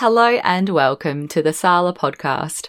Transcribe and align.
Hello 0.00 0.38
and 0.44 0.68
welcome 0.68 1.26
to 1.26 1.42
the 1.42 1.52
Sala 1.52 1.92
podcast. 1.92 2.68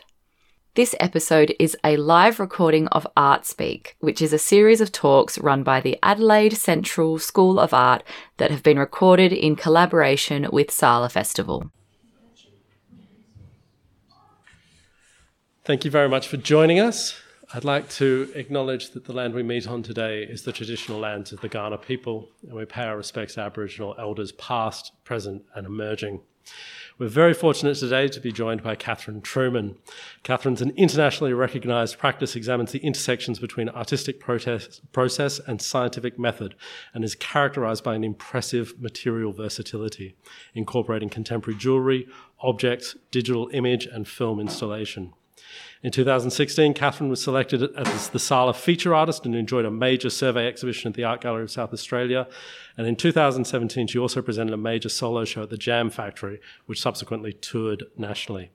This 0.73 0.95
episode 0.99 1.53
is 1.59 1.77
a 1.83 1.95
live 1.95 2.39
recording 2.39 2.87
of 2.87 3.05
Art 3.15 3.45
Speak, 3.45 3.95
which 3.99 4.19
is 4.19 4.33
a 4.33 4.39
series 4.39 4.81
of 4.81 4.91
talks 4.91 5.37
run 5.37 5.61
by 5.61 5.79
the 5.79 5.99
Adelaide 6.01 6.57
Central 6.57 7.19
School 7.19 7.59
of 7.59 7.71
Art 7.71 8.01
that 8.37 8.49
have 8.49 8.63
been 8.63 8.79
recorded 8.79 9.31
in 9.31 9.55
collaboration 9.55 10.47
with 10.51 10.71
Sala 10.71 11.07
Festival. 11.07 11.71
Thank 15.63 15.85
you 15.85 15.91
very 15.91 16.09
much 16.09 16.27
for 16.27 16.37
joining 16.37 16.79
us. 16.79 17.15
I'd 17.53 17.63
like 17.63 17.89
to 17.91 18.31
acknowledge 18.33 18.89
that 18.93 19.05
the 19.05 19.13
land 19.13 19.35
we 19.35 19.43
meet 19.43 19.67
on 19.67 19.83
today 19.83 20.23
is 20.23 20.41
the 20.41 20.51
traditional 20.51 20.97
lands 20.97 21.31
of 21.31 21.41
the 21.41 21.49
Kaurna 21.49 21.79
people, 21.79 22.29
and 22.41 22.53
we 22.53 22.65
pay 22.65 22.85
our 22.85 22.97
respects 22.97 23.35
to 23.35 23.41
Aboriginal 23.41 23.93
elders 23.99 24.31
past, 24.31 24.93
present, 25.03 25.43
and 25.53 25.67
emerging. 25.67 26.21
We're 26.99 27.07
very 27.07 27.33
fortunate 27.33 27.75
today 27.75 28.09
to 28.09 28.19
be 28.19 28.33
joined 28.33 28.61
by 28.61 28.75
Catherine 28.75 29.21
Truman. 29.21 29.77
Catherine's 30.23 30.61
an 30.61 30.73
internationally 30.75 31.31
recognised 31.31 31.97
practice, 31.97 32.35
examines 32.35 32.73
the 32.73 32.79
intersections 32.79 33.39
between 33.39 33.69
artistic 33.69 34.19
protest, 34.19 34.81
process 34.91 35.39
and 35.39 35.61
scientific 35.61 36.19
method, 36.19 36.55
and 36.93 37.05
is 37.05 37.15
characterised 37.15 37.85
by 37.85 37.95
an 37.95 38.03
impressive 38.03 38.73
material 38.81 39.31
versatility, 39.31 40.17
incorporating 40.53 41.07
contemporary 41.07 41.57
jewellery, 41.57 42.05
objects, 42.41 42.97
digital 43.11 43.49
image, 43.53 43.85
and 43.85 44.05
film 44.05 44.37
installation. 44.37 45.13
In 45.81 45.91
2016, 45.91 46.73
Catherine 46.73 47.09
was 47.09 47.21
selected 47.21 47.63
as 47.75 48.09
the 48.09 48.19
Sala 48.19 48.53
feature 48.53 48.93
artist 48.93 49.25
and 49.25 49.33
enjoyed 49.33 49.65
a 49.65 49.71
major 49.71 50.09
survey 50.09 50.45
exhibition 50.47 50.89
at 50.89 50.95
the 50.95 51.05
Art 51.05 51.21
Gallery 51.21 51.43
of 51.43 51.51
South 51.51 51.73
Australia. 51.73 52.27
And 52.77 52.85
in 52.85 52.97
2017, 52.97 53.87
she 53.87 53.97
also 53.97 54.21
presented 54.21 54.53
a 54.53 54.57
major 54.57 54.89
solo 54.89 55.23
show 55.23 55.43
at 55.43 55.49
the 55.49 55.57
Jam 55.57 55.89
Factory, 55.89 56.41
which 56.65 56.81
subsequently 56.81 57.31
toured 57.31 57.85
nationally. 57.97 58.51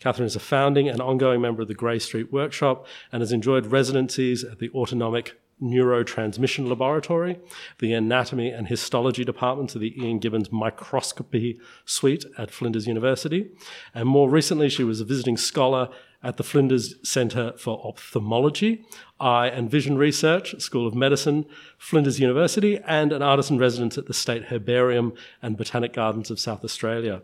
Catherine 0.00 0.26
is 0.26 0.36
a 0.36 0.40
founding 0.40 0.88
and 0.88 1.00
ongoing 1.00 1.40
member 1.40 1.62
of 1.62 1.68
the 1.68 1.74
Grey 1.74 1.98
Street 1.98 2.32
Workshop 2.32 2.86
and 3.10 3.20
has 3.20 3.32
enjoyed 3.32 3.66
residencies 3.66 4.44
at 4.44 4.58
the 4.58 4.70
Autonomic 4.70 5.40
Neurotransmission 5.62 6.68
Laboratory, 6.68 7.38
the 7.78 7.92
Anatomy 7.92 8.50
and 8.50 8.68
Histology 8.68 9.24
Departments 9.24 9.74
of 9.74 9.82
the 9.82 9.94
Ian 10.02 10.18
Gibbins 10.18 10.50
Microscopy 10.50 11.58
Suite 11.84 12.24
at 12.38 12.50
Flinders 12.50 12.86
University. 12.86 13.50
And 13.94 14.08
more 14.08 14.30
recently, 14.30 14.68
she 14.68 14.84
was 14.84 15.00
a 15.00 15.04
visiting 15.04 15.36
scholar 15.36 15.90
at 16.22 16.36
the 16.36 16.42
Flinders 16.42 16.96
Centre 17.08 17.52
for 17.56 17.80
Ophthalmology, 17.86 18.84
Eye 19.18 19.48
and 19.48 19.70
Vision 19.70 19.96
Research, 19.96 20.60
School 20.60 20.86
of 20.86 20.94
Medicine, 20.94 21.46
Flinders 21.78 22.20
University, 22.20 22.78
and 22.86 23.12
an 23.12 23.22
artist 23.22 23.50
in 23.50 23.58
residence 23.58 23.96
at 23.96 24.06
the 24.06 24.14
State 24.14 24.44
Herbarium 24.44 25.14
and 25.42 25.56
Botanic 25.56 25.92
Gardens 25.92 26.30
of 26.30 26.38
South 26.38 26.64
Australia. 26.64 27.22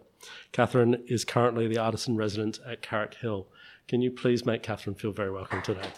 Catherine 0.52 1.02
is 1.06 1.24
currently 1.24 1.68
the 1.68 1.78
artist 1.78 2.08
in 2.08 2.16
residence 2.16 2.58
at 2.66 2.82
Carrick 2.82 3.14
Hill. 3.14 3.46
Can 3.86 4.02
you 4.02 4.10
please 4.10 4.44
make 4.44 4.62
Catherine 4.62 4.96
feel 4.96 5.12
very 5.12 5.30
welcome 5.30 5.62
today? 5.62 5.88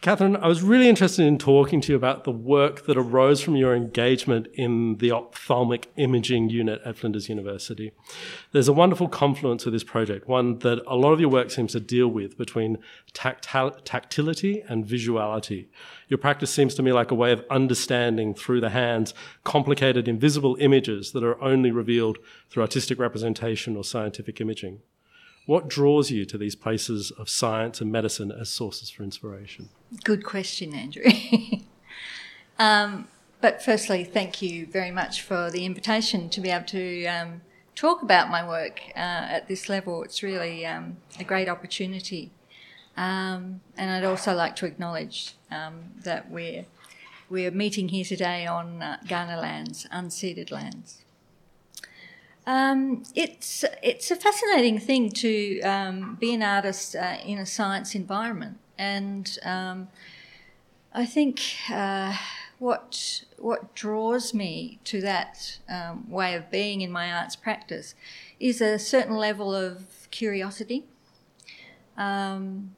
Catherine, 0.00 0.36
I 0.36 0.48
was 0.48 0.62
really 0.62 0.88
interested 0.88 1.26
in 1.26 1.36
talking 1.36 1.82
to 1.82 1.92
you 1.92 1.96
about 1.96 2.24
the 2.24 2.30
work 2.30 2.86
that 2.86 2.96
arose 2.96 3.42
from 3.42 3.54
your 3.54 3.76
engagement 3.76 4.46
in 4.54 4.96
the 4.96 5.12
ophthalmic 5.12 5.92
imaging 5.96 6.48
unit 6.48 6.80
at 6.86 6.96
Flinders 6.96 7.28
University. 7.28 7.92
There's 8.52 8.66
a 8.66 8.72
wonderful 8.72 9.08
confluence 9.08 9.66
with 9.66 9.74
this 9.74 9.84
project, 9.84 10.26
one 10.26 10.60
that 10.60 10.82
a 10.86 10.96
lot 10.96 11.12
of 11.12 11.20
your 11.20 11.28
work 11.28 11.50
seems 11.50 11.72
to 11.72 11.80
deal 11.80 12.08
with 12.08 12.38
between 12.38 12.78
tactil- 13.12 13.76
tactility 13.84 14.62
and 14.66 14.86
visuality. 14.86 15.66
Your 16.08 16.16
practice 16.16 16.50
seems 16.50 16.74
to 16.76 16.82
me 16.82 16.94
like 16.94 17.10
a 17.10 17.14
way 17.14 17.32
of 17.32 17.44
understanding 17.50 18.32
through 18.32 18.62
the 18.62 18.70
hands 18.70 19.12
complicated 19.44 20.08
invisible 20.08 20.56
images 20.60 21.12
that 21.12 21.22
are 21.22 21.38
only 21.42 21.70
revealed 21.70 22.16
through 22.48 22.62
artistic 22.62 22.98
representation 22.98 23.76
or 23.76 23.84
scientific 23.84 24.40
imaging. 24.40 24.80
What 25.50 25.66
draws 25.66 26.12
you 26.12 26.24
to 26.26 26.38
these 26.38 26.54
places 26.54 27.10
of 27.10 27.28
science 27.28 27.80
and 27.80 27.90
medicine 27.90 28.30
as 28.30 28.48
sources 28.48 28.88
for 28.88 29.02
inspiration? 29.02 29.68
Good 30.04 30.22
question, 30.22 30.72
Andrew. 30.72 31.02
um, 32.60 33.08
but 33.40 33.60
firstly, 33.60 34.04
thank 34.04 34.40
you 34.42 34.66
very 34.66 34.92
much 34.92 35.22
for 35.22 35.50
the 35.50 35.64
invitation 35.64 36.30
to 36.30 36.40
be 36.40 36.50
able 36.50 36.66
to 36.66 37.04
um, 37.06 37.40
talk 37.74 38.00
about 38.00 38.30
my 38.30 38.46
work 38.46 38.80
uh, 38.94 39.26
at 39.36 39.48
this 39.48 39.68
level. 39.68 40.04
It's 40.04 40.22
really 40.22 40.64
um, 40.64 40.98
a 41.18 41.24
great 41.24 41.48
opportunity. 41.48 42.30
Um, 42.96 43.60
and 43.76 43.90
I'd 43.90 44.04
also 44.04 44.32
like 44.32 44.54
to 44.54 44.66
acknowledge 44.66 45.34
um, 45.50 45.80
that 46.04 46.30
we're, 46.30 46.66
we're 47.28 47.50
meeting 47.50 47.88
here 47.88 48.04
today 48.04 48.46
on 48.46 48.82
uh, 48.82 48.98
Kaurna 49.04 49.42
lands, 49.42 49.84
unceded 49.92 50.52
lands. 50.52 51.02
Um, 52.46 53.04
it's 53.14 53.64
it's 53.82 54.10
a 54.10 54.16
fascinating 54.16 54.78
thing 54.78 55.10
to 55.10 55.60
um, 55.60 56.16
be 56.18 56.34
an 56.34 56.42
artist 56.42 56.96
uh, 56.96 57.16
in 57.24 57.38
a 57.38 57.46
science 57.46 57.94
environment, 57.94 58.58
and 58.78 59.38
um, 59.44 59.88
I 60.92 61.04
think 61.04 61.40
uh, 61.70 62.16
what 62.58 63.24
what 63.38 63.74
draws 63.74 64.32
me 64.32 64.78
to 64.84 65.00
that 65.02 65.58
um, 65.68 66.10
way 66.10 66.34
of 66.34 66.50
being 66.50 66.80
in 66.80 66.90
my 66.90 67.12
arts 67.12 67.36
practice 67.36 67.94
is 68.38 68.60
a 68.60 68.78
certain 68.78 69.16
level 69.16 69.54
of 69.54 70.08
curiosity, 70.10 70.84
um, 71.96 72.74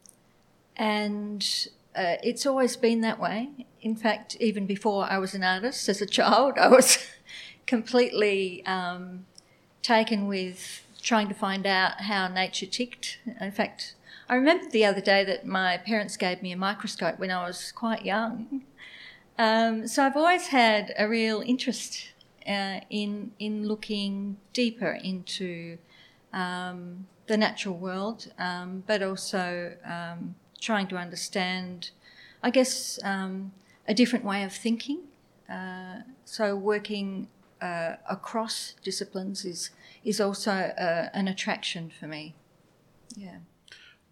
and 0.75 1.67
uh, 1.95 2.15
it's 2.21 2.45
always 2.45 2.75
been 2.75 3.01
that 3.01 3.19
way. 3.19 3.49
In 3.81 3.95
fact, 3.95 4.35
even 4.39 4.65
before 4.65 5.05
I 5.09 5.17
was 5.17 5.33
an 5.33 5.43
artist, 5.43 5.87
as 5.87 6.01
a 6.01 6.05
child, 6.05 6.57
I 6.57 6.67
was 6.67 6.97
completely 7.65 8.65
um, 8.65 9.25
taken 9.83 10.27
with 10.27 10.83
trying 11.01 11.27
to 11.27 11.33
find 11.35 11.67
out 11.67 12.01
how 12.01 12.27
nature 12.27 12.65
ticked. 12.65 13.19
In 13.39 13.51
fact, 13.51 13.93
I 14.29 14.35
remember 14.35 14.69
the 14.69 14.85
other 14.85 15.01
day 15.01 15.23
that 15.25 15.45
my 15.45 15.77
parents 15.77 16.17
gave 16.17 16.41
me 16.41 16.51
a 16.53 16.57
microscope 16.57 17.19
when 17.19 17.29
I 17.29 17.45
was 17.45 17.71
quite 17.73 18.05
young. 18.05 18.63
Um, 19.37 19.87
so 19.87 20.03
I've 20.03 20.15
always 20.15 20.47
had 20.47 20.93
a 20.97 21.07
real 21.07 21.41
interest 21.45 22.09
uh, 22.47 22.79
in 22.89 23.31
in 23.39 23.67
looking 23.67 24.37
deeper 24.53 24.91
into 25.03 25.77
um, 26.31 27.07
the 27.27 27.37
natural 27.37 27.77
world, 27.77 28.31
um, 28.37 28.83
but 28.87 29.01
also 29.01 29.73
um, 29.85 30.35
trying 30.61 30.87
to 30.87 30.97
understand, 30.97 31.91
I 32.41 32.49
guess, 32.49 32.99
um, 33.03 33.51
a 33.87 33.93
different 33.93 34.23
way 34.25 34.43
of 34.43 34.53
thinking. 34.53 34.99
Uh, 35.49 36.01
so 36.25 36.55
working 36.55 37.27
uh, 37.63 37.95
across 38.09 38.75
disciplines 38.83 39.45
is 39.45 39.69
is 40.03 40.19
also 40.19 40.51
uh, 40.51 41.09
an 41.13 41.29
attraction 41.29 41.89
for 41.97 42.07
me. 42.07 42.35
Yeah. 43.15 43.37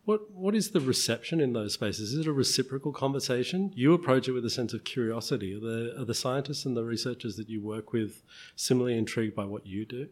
What 0.05 0.31
what 0.31 0.55
is 0.55 0.71
the 0.71 0.79
reception 0.79 1.41
in 1.41 1.51
those 1.51 1.73
spaces? 1.73 2.13
Is 2.13 2.19
it 2.19 2.27
a 2.27 2.33
reciprocal 2.33 2.93
conversation? 2.93 3.71
You 3.75 3.93
approach 3.93 4.27
it 4.29 4.31
with 4.31 4.45
a 4.45 4.49
sense 4.49 4.73
of 4.73 4.83
curiosity. 4.85 5.53
Are 5.53 5.59
the 5.59 6.01
are 6.01 6.05
the 6.05 6.13
scientists 6.13 6.65
and 6.65 6.77
the 6.77 6.85
researchers 6.85 7.35
that 7.35 7.49
you 7.49 7.61
work 7.61 7.91
with 7.91 8.23
similarly 8.55 8.97
intrigued 8.97 9.35
by 9.35 9.45
what 9.45 9.67
you 9.67 9.85
do? 9.85 10.07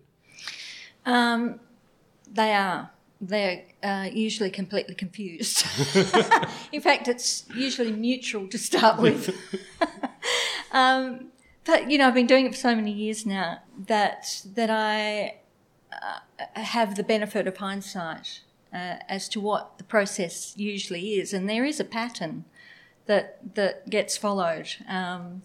Um, 1.05 1.61
they 2.31 2.53
are. 2.53 2.91
They're 3.21 3.63
uh, 3.83 4.09
usually 4.11 4.49
completely 4.49 4.95
confused. 4.95 5.65
in 6.71 6.81
fact, 6.81 7.07
it's 7.07 7.45
usually 7.55 7.91
mutual 7.91 8.47
to 8.47 8.57
start 8.57 9.01
with. 9.01 9.33
um, 10.71 11.31
but 11.65 11.89
you 11.89 11.97
know, 11.97 12.07
I've 12.07 12.13
been 12.13 12.27
doing 12.27 12.45
it 12.45 12.53
for 12.53 12.59
so 12.59 12.75
many 12.75 12.91
years 12.91 13.25
now 13.25 13.59
that 13.87 14.43
that 14.53 14.69
I 14.69 15.39
uh, 15.91 16.61
have 16.61 16.95
the 16.95 17.03
benefit 17.03 17.47
of 17.47 17.57
hindsight 17.57 18.41
uh, 18.73 18.97
as 19.07 19.27
to 19.29 19.39
what 19.39 19.77
the 19.77 19.83
process 19.83 20.53
usually 20.57 21.13
is, 21.13 21.33
and 21.33 21.49
there 21.49 21.65
is 21.65 21.79
a 21.79 21.83
pattern 21.83 22.45
that 23.05 23.55
that 23.55 23.89
gets 23.89 24.17
followed, 24.17 24.69
um, 24.87 25.41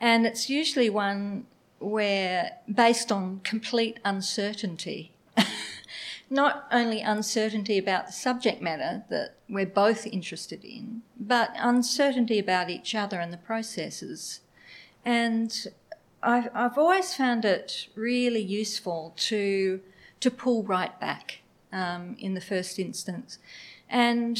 and 0.00 0.26
it's 0.26 0.48
usually 0.48 0.90
one 0.90 1.46
where 1.78 2.58
based 2.72 3.12
on 3.12 3.40
complete 3.44 3.98
uncertainty. 4.04 5.12
Not 6.30 6.66
only 6.70 7.00
uncertainty 7.00 7.78
about 7.78 8.06
the 8.06 8.12
subject 8.12 8.60
matter 8.60 9.04
that 9.08 9.36
we're 9.48 9.64
both 9.64 10.06
interested 10.06 10.62
in, 10.62 11.02
but 11.18 11.52
uncertainty 11.56 12.38
about 12.38 12.68
each 12.68 12.94
other 12.94 13.18
and 13.18 13.32
the 13.32 13.38
processes 13.38 14.40
and 15.08 15.68
I've, 16.22 16.50
I've 16.54 16.76
always 16.76 17.14
found 17.14 17.46
it 17.46 17.88
really 17.94 18.42
useful 18.42 19.14
to, 19.16 19.80
to 20.20 20.30
pull 20.30 20.64
right 20.64 21.00
back 21.00 21.40
um, 21.72 22.14
in 22.18 22.34
the 22.34 22.42
first 22.42 22.78
instance. 22.78 23.38
And 23.88 24.38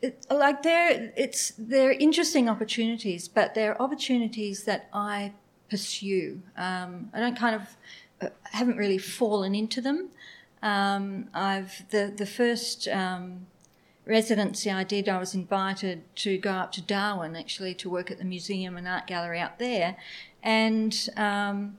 it, 0.00 0.24
like 0.30 0.62
they're, 0.62 1.12
it's, 1.14 1.52
they're 1.58 1.92
interesting 1.92 2.48
opportunities, 2.48 3.28
but 3.28 3.54
they're 3.54 3.80
opportunities 3.82 4.64
that 4.64 4.88
I 4.94 5.34
pursue. 5.68 6.40
Um, 6.56 7.10
I 7.12 7.20
don't 7.20 7.38
kind 7.38 7.54
of, 7.54 7.76
uh, 8.22 8.28
haven't 8.44 8.78
really 8.78 8.96
fallen 8.96 9.54
into 9.54 9.82
them. 9.82 10.08
Um, 10.62 11.28
I've, 11.34 11.86
the, 11.90 12.14
the 12.16 12.24
first 12.24 12.88
um, 12.88 13.46
residency 14.08 14.70
I 14.70 14.82
did, 14.82 15.08
I 15.08 15.18
was 15.18 15.34
invited 15.34 16.02
to 16.16 16.38
go 16.38 16.50
up 16.50 16.72
to 16.72 16.82
Darwin 16.82 17.36
actually 17.36 17.74
to 17.74 17.90
work 17.90 18.10
at 18.10 18.18
the 18.18 18.24
museum 18.24 18.76
and 18.76 18.88
art 18.88 19.06
gallery 19.06 19.38
out 19.38 19.58
there. 19.58 19.96
And 20.42 21.08
um, 21.16 21.78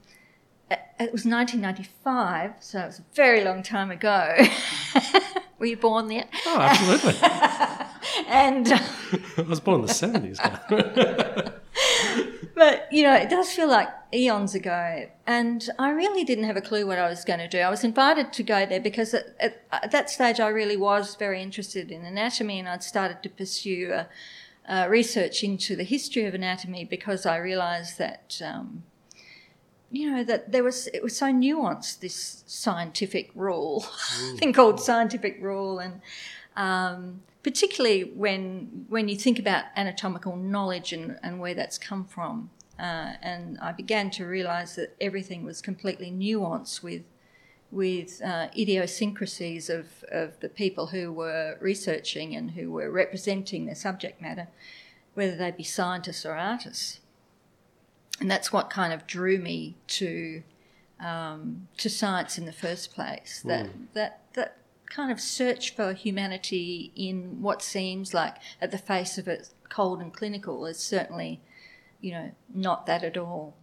it 0.69 1.11
was 1.11 1.25
1995, 1.25 2.53
so 2.59 2.79
it 2.79 2.85
was 2.85 2.99
a 2.99 3.05
very 3.13 3.43
long 3.43 3.63
time 3.63 3.89
ago. 3.89 4.37
Were 5.59 5.65
you 5.65 5.77
born 5.77 6.07
then? 6.07 6.27
Oh, 6.45 6.59
absolutely. 6.59 7.19
and 8.27 8.71
uh, 8.71 8.79
I 9.37 9.41
was 9.41 9.59
born 9.59 9.81
in 9.81 9.87
the 9.87 9.93
70s. 9.93 11.53
But 12.59 12.91
you 12.91 13.03
know, 13.03 13.15
it 13.15 13.29
does 13.29 13.51
feel 13.53 13.69
like 13.69 13.87
eons 14.13 14.53
ago, 14.53 15.07
and 15.25 15.69
I 15.79 15.91
really 15.91 16.25
didn't 16.25 16.43
have 16.43 16.57
a 16.57 16.61
clue 16.61 16.85
what 16.85 16.99
I 16.99 17.07
was 17.07 17.23
going 17.23 17.39
to 17.39 17.47
do. 17.47 17.59
I 17.59 17.69
was 17.69 17.85
invited 17.85 18.33
to 18.33 18.43
go 18.43 18.65
there 18.65 18.81
because 18.81 19.13
at, 19.13 19.33
at, 19.39 19.63
at 19.71 19.91
that 19.91 20.09
stage 20.09 20.41
I 20.41 20.49
really 20.49 20.75
was 20.75 21.15
very 21.15 21.41
interested 21.41 21.89
in 21.89 22.03
anatomy, 22.03 22.59
and 22.59 22.67
I'd 22.67 22.83
started 22.83 23.23
to 23.23 23.29
pursue 23.29 23.93
a, 23.93 24.07
a 24.67 24.89
research 24.89 25.41
into 25.41 25.77
the 25.77 25.85
history 25.85 26.25
of 26.25 26.33
anatomy 26.33 26.83
because 26.83 27.25
I 27.25 27.37
realised 27.37 27.97
that. 27.97 28.41
Um, 28.45 28.83
you 29.91 30.11
know 30.11 30.23
that 30.23 30.51
there 30.51 30.63
was 30.63 30.85
it 30.93 31.01
was 31.01 31.17
so 31.17 31.25
nuanced 31.25 32.01
this 32.01 32.43
scientific 32.45 33.31
rule 33.33 33.79
thing 34.37 34.53
called 34.53 34.79
scientific 34.79 35.39
rule 35.41 35.79
and 35.79 36.01
um, 36.55 37.21
particularly 37.43 38.03
when 38.03 38.85
when 38.89 39.07
you 39.07 39.15
think 39.15 39.39
about 39.39 39.65
anatomical 39.75 40.35
knowledge 40.35 40.93
and, 40.93 41.17
and 41.23 41.39
where 41.39 41.53
that's 41.53 41.77
come 41.77 42.05
from. 42.05 42.49
Uh, 42.77 43.13
and 43.21 43.57
I 43.61 43.73
began 43.73 44.09
to 44.11 44.25
realise 44.25 44.75
that 44.75 44.95
everything 45.01 45.43
was 45.43 45.61
completely 45.61 46.11
nuanced 46.11 46.81
with 46.81 47.03
with 47.71 48.21
uh, 48.23 48.47
idiosyncrasies 48.57 49.69
of, 49.69 50.03
of 50.11 50.39
the 50.39 50.49
people 50.49 50.87
who 50.87 51.11
were 51.11 51.55
researching 51.59 52.35
and 52.35 52.51
who 52.51 52.71
were 52.71 52.89
representing 52.89 53.67
their 53.67 53.75
subject 53.75 54.19
matter, 54.21 54.47
whether 55.13 55.35
they 55.35 55.51
be 55.51 55.63
scientists 55.63 56.25
or 56.25 56.33
artists. 56.33 56.99
And 58.19 58.29
that's 58.29 58.51
what 58.51 58.69
kind 58.69 58.91
of 58.91 59.05
drew 59.05 59.37
me 59.37 59.77
to 59.87 60.43
um, 60.99 61.67
to 61.77 61.89
science 61.89 62.37
in 62.37 62.45
the 62.45 62.51
first 62.51 62.93
place. 62.93 63.41
That 63.45 63.67
mm. 63.67 63.87
that 63.93 64.21
that 64.28 64.28
kind 64.89 65.11
of 65.11 65.19
search 65.19 65.75
for 65.75 65.93
humanity 65.93 66.91
in 66.95 67.41
what 67.41 67.61
seems 67.61 68.13
like, 68.13 68.35
at 68.61 68.71
the 68.71 68.77
face 68.77 69.17
of 69.17 69.27
it, 69.27 69.49
cold 69.69 70.01
and 70.01 70.13
clinical 70.13 70.65
is 70.65 70.79
certainly, 70.79 71.41
you 72.01 72.11
know, 72.11 72.31
not 72.53 72.85
that 72.87 73.03
at 73.03 73.17
all. 73.17 73.55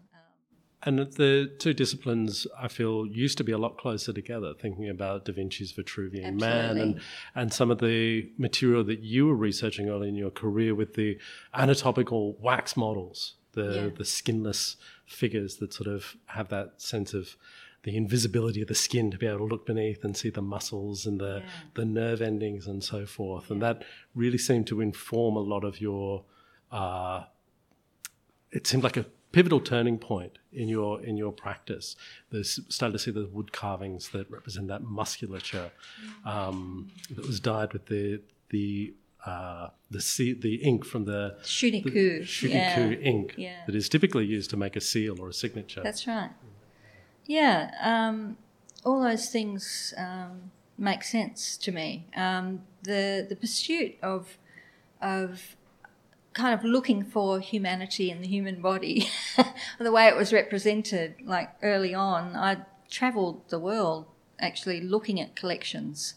And 0.82 1.00
the 1.00 1.52
two 1.58 1.74
disciplines, 1.74 2.46
I 2.56 2.68
feel, 2.68 3.06
used 3.06 3.38
to 3.38 3.44
be 3.44 3.50
a 3.50 3.58
lot 3.58 3.76
closer 3.76 4.12
together, 4.12 4.54
thinking 4.54 4.88
about 4.88 5.24
Da 5.24 5.32
Vinci's 5.32 5.72
Vitruvian 5.72 6.34
Absolutely. 6.34 6.38
Man 6.38 6.78
and, 6.78 7.00
and 7.34 7.52
some 7.52 7.72
of 7.72 7.78
the 7.78 8.30
material 8.38 8.84
that 8.84 9.00
you 9.00 9.26
were 9.26 9.34
researching 9.34 9.88
early 9.88 10.08
in 10.08 10.14
your 10.14 10.30
career 10.30 10.76
with 10.76 10.94
the 10.94 11.18
anatomical 11.52 12.36
wax 12.40 12.76
models, 12.76 13.34
the, 13.52 13.74
yeah. 13.74 13.88
the 13.96 14.04
skinless 14.04 14.76
figures 15.06 15.56
that 15.56 15.72
sort 15.72 15.88
of 15.88 16.14
have 16.26 16.50
that 16.50 16.80
sense 16.80 17.14
of 17.14 17.36
the 17.86 17.96
invisibility 17.96 18.60
of 18.60 18.66
the 18.66 18.74
skin 18.74 19.12
to 19.12 19.16
be 19.16 19.26
able 19.26 19.38
to 19.38 19.44
look 19.44 19.64
beneath 19.64 20.02
and 20.02 20.16
see 20.16 20.28
the 20.28 20.42
muscles 20.42 21.06
and 21.06 21.20
the, 21.20 21.40
yeah. 21.44 21.50
the 21.74 21.84
nerve 21.84 22.20
endings 22.20 22.66
and 22.66 22.82
so 22.82 23.06
forth. 23.06 23.44
Yeah. 23.46 23.52
And 23.52 23.62
that 23.62 23.84
really 24.12 24.38
seemed 24.38 24.66
to 24.66 24.80
inform 24.80 25.36
a 25.36 25.40
lot 25.40 25.62
of 25.62 25.80
your. 25.80 26.24
Uh, 26.72 27.22
it 28.50 28.66
seemed 28.66 28.82
like 28.82 28.96
a 28.96 29.06
pivotal 29.30 29.60
turning 29.60 29.98
point 29.98 30.38
in 30.52 30.68
your 30.68 31.00
in 31.00 31.16
your 31.16 31.30
practice. 31.30 31.94
There's 32.30 32.58
started 32.68 32.94
to 32.94 32.98
see 32.98 33.12
the 33.12 33.28
wood 33.28 33.52
carvings 33.52 34.08
that 34.08 34.28
represent 34.32 34.66
that 34.66 34.82
musculature 34.82 35.70
um, 36.24 36.90
that 37.10 37.24
was 37.24 37.38
dyed 37.38 37.72
with 37.72 37.86
the 37.86 38.20
the 38.48 38.94
uh, 39.24 39.68
the 39.92 40.00
sea, 40.00 40.32
the 40.32 40.56
ink 40.56 40.84
from 40.84 41.04
the 41.04 41.36
shuniku, 41.44 42.22
shuniku 42.22 42.50
yeah. 42.50 43.10
ink 43.12 43.34
yeah. 43.36 43.64
that 43.66 43.76
is 43.76 43.88
typically 43.88 44.24
used 44.24 44.50
to 44.50 44.56
make 44.56 44.74
a 44.74 44.80
seal 44.80 45.20
or 45.20 45.28
a 45.28 45.32
signature. 45.32 45.82
That's 45.84 46.04
right. 46.08 46.30
Yeah, 47.26 47.72
um, 47.82 48.36
all 48.84 49.02
those 49.02 49.28
things 49.28 49.92
um, 49.98 50.52
make 50.78 51.02
sense 51.02 51.56
to 51.58 51.72
me. 51.72 52.06
Um, 52.16 52.62
the 52.82 53.26
the 53.28 53.36
pursuit 53.36 53.96
of 54.02 54.38
of 55.02 55.56
kind 56.32 56.54
of 56.54 56.64
looking 56.64 57.02
for 57.02 57.40
humanity 57.40 58.10
in 58.10 58.20
the 58.20 58.28
human 58.28 58.60
body, 58.60 59.08
the 59.78 59.90
way 59.90 60.06
it 60.06 60.16
was 60.16 60.32
represented, 60.32 61.14
like 61.24 61.50
early 61.62 61.94
on, 61.94 62.36
I 62.36 62.58
travelled 62.90 63.48
the 63.48 63.58
world 63.58 64.06
actually 64.38 64.82
looking 64.82 65.18
at 65.18 65.34
collections 65.34 66.14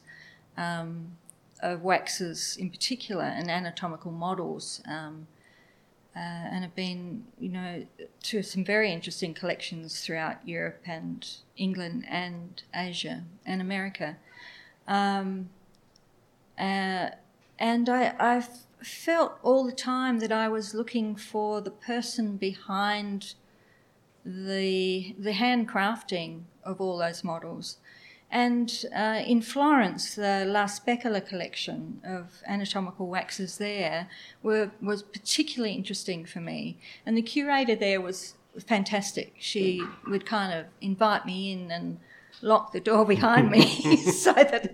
um, 0.57 1.13
of 1.61 1.81
waxes 1.83 2.57
in 2.57 2.69
particular 2.69 3.23
and 3.23 3.49
anatomical 3.49 4.11
models. 4.11 4.81
Um, 4.85 5.27
uh, 6.19 6.51
and 6.51 6.63
have 6.65 6.75
been, 6.75 7.23
you 7.39 7.47
know, 7.47 7.85
to 8.23 8.43
some 8.43 8.65
very 8.65 8.91
interesting 8.91 9.33
collections 9.33 10.01
throughout 10.01 10.45
Europe 10.45 10.81
and 10.85 11.25
England 11.55 12.03
and 12.09 12.61
Asia 12.75 13.23
and 13.45 13.61
America. 13.61 14.17
Um, 14.85 15.49
uh, 16.59 17.11
and 17.57 17.87
I, 17.87 18.13
I 18.19 18.43
felt 18.83 19.39
all 19.43 19.65
the 19.65 19.71
time 19.71 20.19
that 20.19 20.31
I 20.31 20.49
was 20.49 20.73
looking 20.73 21.15
for 21.15 21.61
the 21.61 21.71
person 21.71 22.35
behind 22.35 23.35
the 24.25 25.15
the 25.17 25.31
handcrafting 25.31 26.41
of 26.65 26.81
all 26.81 26.97
those 26.97 27.23
models. 27.23 27.77
And 28.31 28.85
uh, 28.95 29.21
in 29.25 29.41
Florence, 29.41 30.13
the 30.13 30.45
La 30.45 30.65
Specola 30.65 31.25
collection 31.25 31.99
of 32.03 32.43
anatomical 32.45 33.07
waxes 33.07 33.57
there 33.57 34.07
were, 34.43 34.71
was 34.81 35.01
particularly 35.01 35.73
interesting 35.73 36.25
for 36.25 36.39
me. 36.39 36.77
And 37.05 37.17
the 37.17 37.23
curator 37.23 37.75
there 37.75 37.99
was 38.01 38.35
fantastic. 38.67 39.33
She 39.39 39.83
would 40.07 40.25
kind 40.25 40.53
of 40.53 40.67
invite 40.79 41.25
me 41.25 41.51
in 41.51 41.71
and 41.71 41.99
lock 42.41 42.71
the 42.71 42.79
door 42.79 43.05
behind 43.15 43.49
me 43.49 43.97
so 44.11 44.33
that 44.33 44.71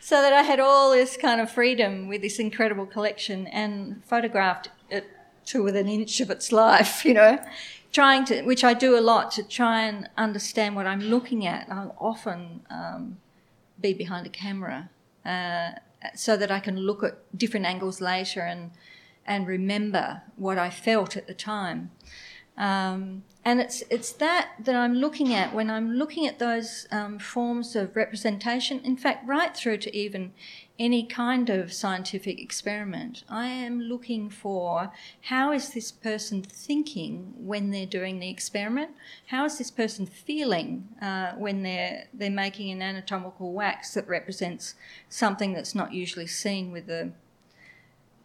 so 0.00 0.20
that 0.20 0.32
I 0.32 0.42
had 0.42 0.60
all 0.60 0.90
this 0.90 1.16
kind 1.16 1.40
of 1.40 1.50
freedom 1.50 2.08
with 2.08 2.22
this 2.22 2.38
incredible 2.38 2.86
collection 2.86 3.46
and 3.46 4.04
photographed 4.04 4.68
it 4.90 5.06
to 5.46 5.62
within 5.62 5.86
an 5.86 6.00
inch 6.00 6.20
of 6.20 6.28
its 6.28 6.50
life, 6.50 7.04
you 7.04 7.14
know 7.14 7.38
trying 7.96 8.26
to, 8.26 8.42
which 8.42 8.62
I 8.62 8.74
do 8.74 8.98
a 8.98 9.04
lot, 9.12 9.30
to 9.36 9.42
try 9.42 9.76
and 9.88 10.06
understand 10.18 10.76
what 10.76 10.86
I'm 10.86 11.00
looking 11.00 11.46
at. 11.46 11.66
I'll 11.70 11.96
often 11.98 12.60
um, 12.68 13.16
be 13.80 13.94
behind 13.94 14.26
a 14.26 14.34
camera 14.44 14.90
uh, 15.24 15.70
so 16.14 16.36
that 16.36 16.50
I 16.50 16.60
can 16.60 16.76
look 16.76 17.02
at 17.02 17.14
different 17.42 17.64
angles 17.64 17.98
later 18.12 18.42
and 18.52 18.70
and 19.24 19.46
remember 19.46 20.22
what 20.36 20.58
I 20.58 20.70
felt 20.70 21.16
at 21.16 21.26
the 21.26 21.34
time. 21.54 21.90
Um, 22.58 23.24
and 23.46 23.60
it's 23.64 23.82
it's 23.88 24.12
that 24.24 24.44
that 24.66 24.76
I'm 24.76 24.96
looking 25.04 25.32
at 25.32 25.54
when 25.54 25.70
I'm 25.70 25.88
looking 26.02 26.26
at 26.26 26.38
those 26.38 26.86
um, 26.98 27.18
forms 27.18 27.74
of 27.76 27.96
representation. 27.96 28.76
In 28.80 28.96
fact, 28.98 29.26
right 29.26 29.56
through 29.56 29.78
to 29.78 29.90
even 29.96 30.32
any 30.78 31.04
kind 31.04 31.48
of 31.48 31.72
scientific 31.72 32.38
experiment, 32.38 33.24
I 33.28 33.46
am 33.46 33.80
looking 33.80 34.28
for 34.28 34.92
how 35.22 35.52
is 35.52 35.70
this 35.70 35.90
person 35.90 36.42
thinking 36.42 37.32
when 37.38 37.70
they're 37.70 37.86
doing 37.86 38.20
the 38.20 38.28
experiment? 38.28 38.90
How 39.26 39.46
is 39.46 39.56
this 39.58 39.70
person 39.70 40.04
feeling 40.06 40.88
uh, 41.00 41.32
when 41.32 41.62
they're 41.62 42.08
they're 42.12 42.30
making 42.30 42.70
an 42.70 42.82
anatomical 42.82 43.52
wax 43.52 43.94
that 43.94 44.06
represents 44.06 44.74
something 45.08 45.54
that's 45.54 45.74
not 45.74 45.94
usually 45.94 46.26
seen 46.26 46.72
with 46.72 46.86
the, 46.86 47.12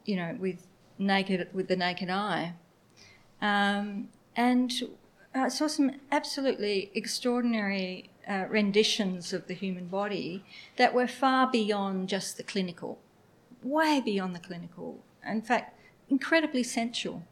you 0.05 0.17
know, 0.17 0.35
with 0.39 0.67
naked 1.01 1.49
with 1.53 1.67
the 1.67 1.75
naked 1.75 2.09
eye. 2.09 2.53
Um, 3.41 4.09
and 4.35 4.71
I 5.33 5.49
saw 5.49 5.67
some 5.67 5.99
absolutely 6.11 6.91
extraordinary 6.93 8.10
uh, 8.27 8.45
renditions 8.49 9.33
of 9.33 9.47
the 9.47 9.53
human 9.53 9.87
body 9.87 10.43
that 10.77 10.93
were 10.93 11.07
far 11.07 11.49
beyond 11.49 12.09
just 12.09 12.37
the 12.37 12.43
clinical, 12.43 12.99
way 13.63 14.01
beyond 14.03 14.35
the 14.35 14.39
clinical. 14.39 15.03
In 15.25 15.41
fact, 15.41 15.77
incredibly 16.09 16.63
sensual. 16.63 17.23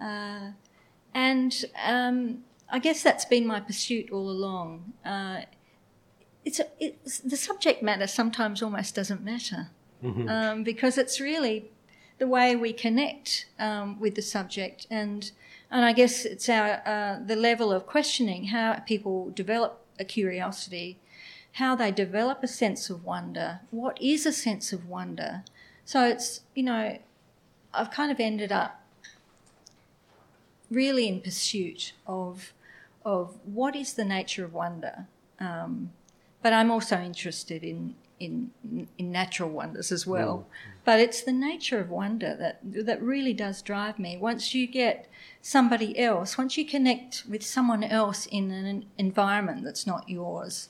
Uh, 0.00 0.50
and 1.14 1.64
um, 1.84 2.44
I 2.70 2.78
guess 2.78 3.02
that's 3.02 3.24
been 3.24 3.46
my 3.46 3.60
pursuit 3.60 4.10
all 4.10 4.28
along. 4.28 4.92
Uh, 5.04 5.42
it's, 6.44 6.60
a, 6.60 6.66
it's, 6.78 7.20
the 7.20 7.36
subject 7.36 7.82
matter 7.82 8.06
sometimes 8.06 8.62
almost 8.62 8.94
doesn't 8.94 9.22
matter 9.22 9.68
mm-hmm. 10.02 10.28
um, 10.28 10.64
because 10.64 10.98
it's 10.98 11.20
really 11.20 11.70
the 12.18 12.26
way 12.26 12.54
we 12.54 12.72
connect 12.72 13.46
um, 13.58 13.98
with 13.98 14.14
the 14.14 14.22
subject 14.22 14.86
and 14.90 15.32
and 15.74 15.84
I 15.84 15.92
guess 15.92 16.24
it's 16.24 16.48
our 16.48 16.80
uh, 16.86 17.18
the 17.26 17.34
level 17.34 17.72
of 17.72 17.84
questioning 17.84 18.44
how 18.44 18.74
people 18.86 19.30
develop 19.30 19.84
a 19.98 20.04
curiosity, 20.04 21.00
how 21.54 21.74
they 21.74 21.90
develop 21.90 22.44
a 22.44 22.48
sense 22.48 22.88
of 22.88 23.04
wonder. 23.04 23.60
What 23.72 24.00
is 24.00 24.24
a 24.24 24.32
sense 24.32 24.72
of 24.72 24.88
wonder? 24.88 25.42
So 25.84 26.06
it's 26.06 26.42
you 26.54 26.62
know, 26.62 26.98
I've 27.74 27.90
kind 27.90 28.12
of 28.12 28.20
ended 28.20 28.52
up 28.52 28.80
really 30.70 31.08
in 31.08 31.20
pursuit 31.20 31.92
of 32.06 32.52
of 33.04 33.36
what 33.44 33.74
is 33.74 33.94
the 33.94 34.04
nature 34.04 34.44
of 34.44 34.54
wonder. 34.54 35.08
Um, 35.40 35.90
but 36.40 36.52
I'm 36.52 36.70
also 36.70 37.00
interested 37.00 37.64
in 37.64 37.96
in 38.20 38.52
in 38.96 39.10
natural 39.10 39.50
wonders 39.50 39.90
as 39.90 40.06
well. 40.06 40.46
Mm. 40.46 40.73
But 40.84 41.00
it's 41.00 41.22
the 41.22 41.32
nature 41.32 41.80
of 41.80 41.88
wonder 41.88 42.36
that 42.36 42.60
that 42.62 43.02
really 43.02 43.32
does 43.32 43.62
drive 43.62 43.98
me. 43.98 44.18
Once 44.18 44.54
you 44.54 44.66
get 44.66 45.08
somebody 45.40 45.98
else, 45.98 46.36
once 46.36 46.58
you 46.58 46.66
connect 46.66 47.24
with 47.28 47.44
someone 47.44 47.82
else 47.82 48.26
in 48.26 48.50
an 48.50 48.84
environment 48.98 49.64
that's 49.64 49.86
not 49.86 50.08
yours, 50.08 50.68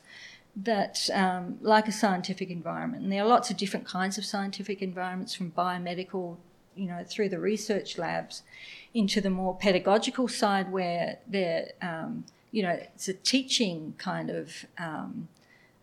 that 0.57 1.11
um, 1.13 1.59
like 1.61 1.89
a 1.89 1.93
scientific 1.93 2.49
environment, 2.49 3.03
and 3.03 3.13
there 3.13 3.25
are 3.25 3.29
lots 3.29 3.51
of 3.51 3.57
different 3.57 3.87
kinds 3.87 4.17
of 4.17 4.25
scientific 4.25 4.81
environments 4.83 5.35
from 5.35 5.51
biomedical, 5.51 6.37
you 6.77 6.87
know, 6.87 7.05
through 7.05 7.29
the 7.29 7.41
research 7.41 7.99
labs, 7.99 8.45
into 8.93 9.21
the 9.21 9.31
more 9.31 9.57
pedagogical 9.57 10.29
side 10.29 10.71
where 10.71 11.19
there, 11.27 11.73
um, 11.83 12.25
you 12.53 12.63
know, 12.63 12.79
it's 12.95 13.09
a 13.09 13.15
teaching 13.15 13.95
kind 13.99 14.31
of 14.31 14.65
um, 14.79 15.27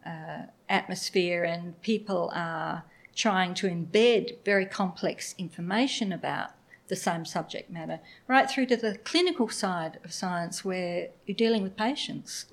uh, 0.05 0.43
atmosphere, 0.69 1.43
and 1.43 1.81
people 1.81 2.31
are 2.33 2.83
trying 3.15 3.53
to 3.55 3.67
embed 3.67 4.37
very 4.45 4.65
complex 4.65 5.35
information 5.37 6.11
about 6.11 6.51
the 6.87 6.95
same 6.95 7.25
subject 7.25 7.69
matter, 7.69 7.99
right 8.27 8.49
through 8.49 8.65
to 8.65 8.75
the 8.75 8.97
clinical 9.05 9.47
side 9.47 9.99
of 10.03 10.11
science 10.11 10.65
where 10.65 11.09
you're 11.25 11.35
dealing 11.35 11.63
with 11.63 11.77
patients. 11.77 12.45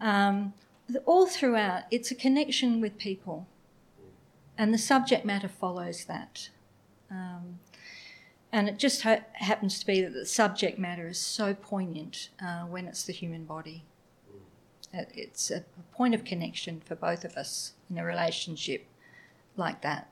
Um, 0.00 0.54
all 1.04 1.26
throughout, 1.26 1.84
it's 1.90 2.10
a 2.10 2.14
connection 2.14 2.80
with 2.80 2.98
people, 2.98 3.46
and 4.56 4.72
the 4.72 4.78
subject 4.78 5.24
matter 5.24 5.48
follows 5.48 6.04
that. 6.04 6.50
Um, 7.10 7.58
and 8.52 8.68
it 8.68 8.78
just 8.78 9.02
ha- 9.02 9.24
happens 9.34 9.80
to 9.80 9.86
be 9.86 10.00
that 10.02 10.12
the 10.12 10.26
subject 10.26 10.78
matter 10.78 11.08
is 11.08 11.18
so 11.18 11.54
poignant 11.54 12.28
uh, 12.40 12.62
when 12.62 12.86
it's 12.86 13.02
the 13.04 13.12
human 13.12 13.44
body. 13.44 13.84
It's 14.92 15.50
a 15.50 15.64
point 15.92 16.14
of 16.14 16.22
connection 16.22 16.82
for 16.84 16.94
both 16.94 17.24
of 17.24 17.36
us 17.36 17.72
in 17.90 17.96
a 17.96 18.04
relationship 18.04 18.86
like 19.56 19.82
that. 19.82 20.08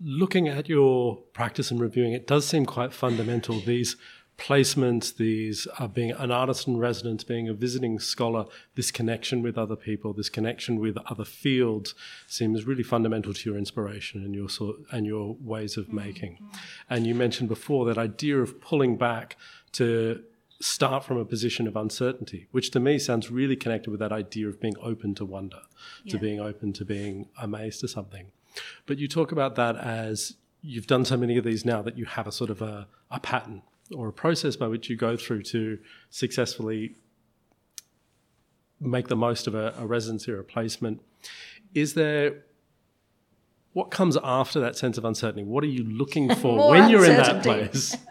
Looking 0.00 0.48
at 0.48 0.68
your 0.68 1.16
practice 1.32 1.70
and 1.70 1.80
reviewing 1.80 2.12
it 2.12 2.26
does 2.26 2.46
seem 2.46 2.66
quite 2.66 2.92
fundamental. 2.92 3.60
These 3.60 3.96
placements, 4.36 5.16
these 5.16 5.68
uh, 5.78 5.86
being 5.86 6.10
an 6.10 6.30
artist 6.30 6.66
in 6.66 6.76
residence, 6.78 7.22
being 7.22 7.48
a 7.48 7.54
visiting 7.54 7.98
scholar, 7.98 8.46
this 8.74 8.90
connection 8.90 9.42
with 9.42 9.56
other 9.56 9.76
people, 9.76 10.12
this 10.12 10.28
connection 10.28 10.80
with 10.80 10.96
other 11.06 11.24
fields 11.24 11.94
seems 12.26 12.66
really 12.66 12.82
fundamental 12.82 13.32
to 13.32 13.48
your 13.48 13.58
inspiration 13.58 14.24
and 14.24 14.34
your 14.34 14.48
sort 14.48 14.76
and 14.90 15.06
your 15.06 15.36
ways 15.40 15.76
of 15.76 15.92
making. 15.92 16.34
Mm-hmm. 16.34 16.56
And 16.90 17.06
you 17.06 17.14
mentioned 17.14 17.48
before 17.48 17.84
that 17.86 17.98
idea 17.98 18.38
of 18.38 18.60
pulling 18.60 18.96
back 18.96 19.36
to 19.72 20.22
start 20.60 21.04
from 21.04 21.16
a 21.18 21.24
position 21.24 21.66
of 21.66 21.76
uncertainty, 21.76 22.46
which 22.50 22.70
to 22.70 22.80
me 22.80 22.98
sounds 22.98 23.30
really 23.30 23.56
connected 23.56 23.90
with 23.90 24.00
that 24.00 24.12
idea 24.12 24.48
of 24.48 24.60
being 24.60 24.74
open 24.80 25.14
to 25.16 25.24
wonder, 25.24 25.60
yeah. 26.04 26.12
to 26.12 26.18
being 26.18 26.40
open 26.40 26.72
to 26.72 26.84
being 26.84 27.28
amazed 27.38 27.80
to 27.80 27.88
something. 27.88 28.30
But 28.86 28.98
you 28.98 29.08
talk 29.08 29.32
about 29.32 29.56
that 29.56 29.76
as 29.76 30.36
you've 30.62 30.86
done 30.86 31.04
so 31.04 31.16
many 31.16 31.36
of 31.36 31.44
these 31.44 31.64
now 31.64 31.82
that 31.82 31.98
you 31.98 32.04
have 32.04 32.26
a 32.26 32.32
sort 32.32 32.50
of 32.50 32.62
a, 32.62 32.86
a 33.10 33.20
pattern 33.20 33.62
or 33.94 34.08
a 34.08 34.12
process 34.12 34.56
by 34.56 34.66
which 34.66 34.88
you 34.88 34.96
go 34.96 35.16
through 35.16 35.42
to 35.42 35.78
successfully 36.10 36.96
make 38.80 39.08
the 39.08 39.16
most 39.16 39.46
of 39.46 39.54
a, 39.54 39.74
a 39.78 39.86
residency 39.86 40.32
or 40.32 40.40
a 40.40 40.44
placement. 40.44 41.00
Is 41.74 41.94
there 41.94 42.44
what 43.72 43.90
comes 43.90 44.16
after 44.22 44.60
that 44.60 44.76
sense 44.76 44.96
of 44.96 45.04
uncertainty? 45.04 45.42
What 45.42 45.64
are 45.64 45.68
you 45.68 45.84
looking 45.84 46.34
for 46.36 46.70
when 46.70 46.88
you're 46.90 47.04
in 47.04 47.16
that 47.16 47.42
place? 47.42 47.96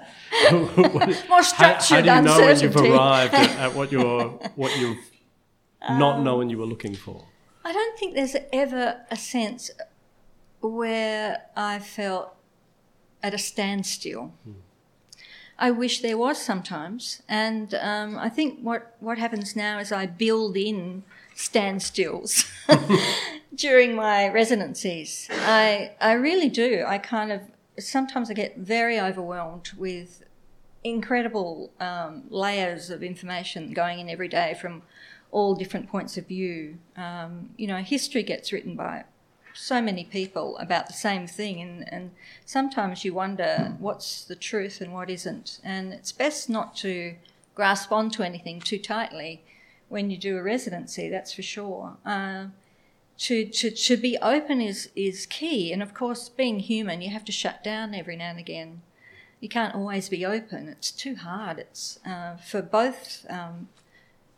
More 1.29 1.43
structured 1.43 2.05
how, 2.05 2.15
how 2.15 2.21
do 2.21 2.29
you 2.29 2.37
know 2.37 2.45
when 2.45 2.59
you've 2.59 2.75
arrived 2.75 3.33
at, 3.33 3.49
at 3.57 3.73
what 3.73 3.91
you're 3.91 4.29
what 4.55 4.77
you've 4.79 4.97
um, 5.81 5.99
not 5.99 6.21
known 6.21 6.49
you 6.49 6.57
were 6.57 6.65
looking 6.65 6.95
for? 6.95 7.25
I 7.65 7.71
don't 7.71 7.97
think 7.97 8.15
there's 8.15 8.35
ever 8.51 9.01
a 9.09 9.15
sense 9.15 9.71
where 10.61 11.43
I 11.55 11.79
felt 11.79 12.35
at 13.21 13.33
a 13.33 13.37
standstill. 13.37 14.33
Hmm. 14.43 14.51
I 15.57 15.71
wish 15.71 16.01
there 16.01 16.17
was 16.17 16.39
sometimes. 16.41 17.21
And 17.29 17.73
um, 17.75 18.17
I 18.17 18.29
think 18.29 18.59
what, 18.59 18.95
what 18.99 19.17
happens 19.17 19.55
now 19.55 19.79
is 19.79 19.91
I 19.91 20.07
build 20.07 20.57
in 20.57 21.03
standstills 21.35 22.49
during 23.55 23.95
my 23.95 24.29
residencies. 24.29 25.29
I, 25.31 25.91
I 26.01 26.13
really 26.13 26.49
do. 26.49 26.83
I 26.85 26.97
kind 26.97 27.31
of, 27.31 27.41
sometimes 27.79 28.29
I 28.29 28.33
get 28.33 28.57
very 28.57 28.99
overwhelmed 28.99 29.71
with 29.77 30.23
incredible 30.83 31.71
um, 31.79 32.23
layers 32.29 32.89
of 32.89 33.03
information 33.03 33.73
going 33.73 33.99
in 33.99 34.09
every 34.09 34.27
day 34.27 34.57
from 34.59 34.81
all 35.31 35.55
different 35.55 35.89
points 35.89 36.17
of 36.17 36.27
view. 36.27 36.77
Um, 36.95 37.49
you 37.57 37.67
know, 37.67 37.77
history 37.77 38.23
gets 38.23 38.51
written 38.51 38.75
by 38.75 39.05
so 39.53 39.81
many 39.81 40.03
people 40.03 40.57
about 40.57 40.87
the 40.87 40.93
same 40.93 41.27
thing, 41.27 41.61
and, 41.61 41.91
and 41.93 42.11
sometimes 42.45 43.05
you 43.05 43.13
wonder 43.13 43.75
what's 43.79 44.23
the 44.23 44.35
truth 44.35 44.81
and 44.81 44.93
what 44.93 45.09
isn't. 45.09 45.59
And 45.63 45.93
it's 45.93 46.11
best 46.11 46.49
not 46.49 46.75
to 46.77 47.15
grasp 47.55 47.91
onto 47.91 48.23
anything 48.23 48.59
too 48.59 48.79
tightly 48.79 49.43
when 49.89 50.09
you 50.09 50.17
do 50.17 50.37
a 50.37 50.43
residency, 50.43 51.07
that's 51.07 51.33
for 51.33 51.43
sure. 51.43 51.97
Uh, 52.03 52.45
to, 53.19 53.45
to, 53.45 53.69
to 53.69 53.95
be 53.95 54.17
open 54.23 54.59
is, 54.59 54.89
is 54.95 55.27
key, 55.27 55.71
and 55.71 55.83
of 55.83 55.93
course, 55.93 56.29
being 56.29 56.59
human, 56.59 57.01
you 57.01 57.11
have 57.11 57.25
to 57.25 57.31
shut 57.31 57.63
down 57.63 57.93
every 57.93 58.15
now 58.15 58.31
and 58.31 58.39
again. 58.39 58.81
You 59.43 59.49
can't 59.49 59.75
always 59.75 60.07
be 60.09 60.25
open, 60.25 60.69
it's 60.69 60.91
too 60.91 61.15
hard. 61.15 61.59
It's 61.59 61.99
uh, 62.05 62.37
for 62.37 62.61
both 62.61 63.25
um, 63.29 63.67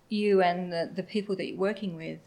you 0.10 0.42
and 0.42 0.74
the, 0.74 0.90
the 0.94 1.04
people 1.04 1.36
that 1.36 1.46
you're 1.48 1.58
working 1.58 1.96
with 1.96 2.20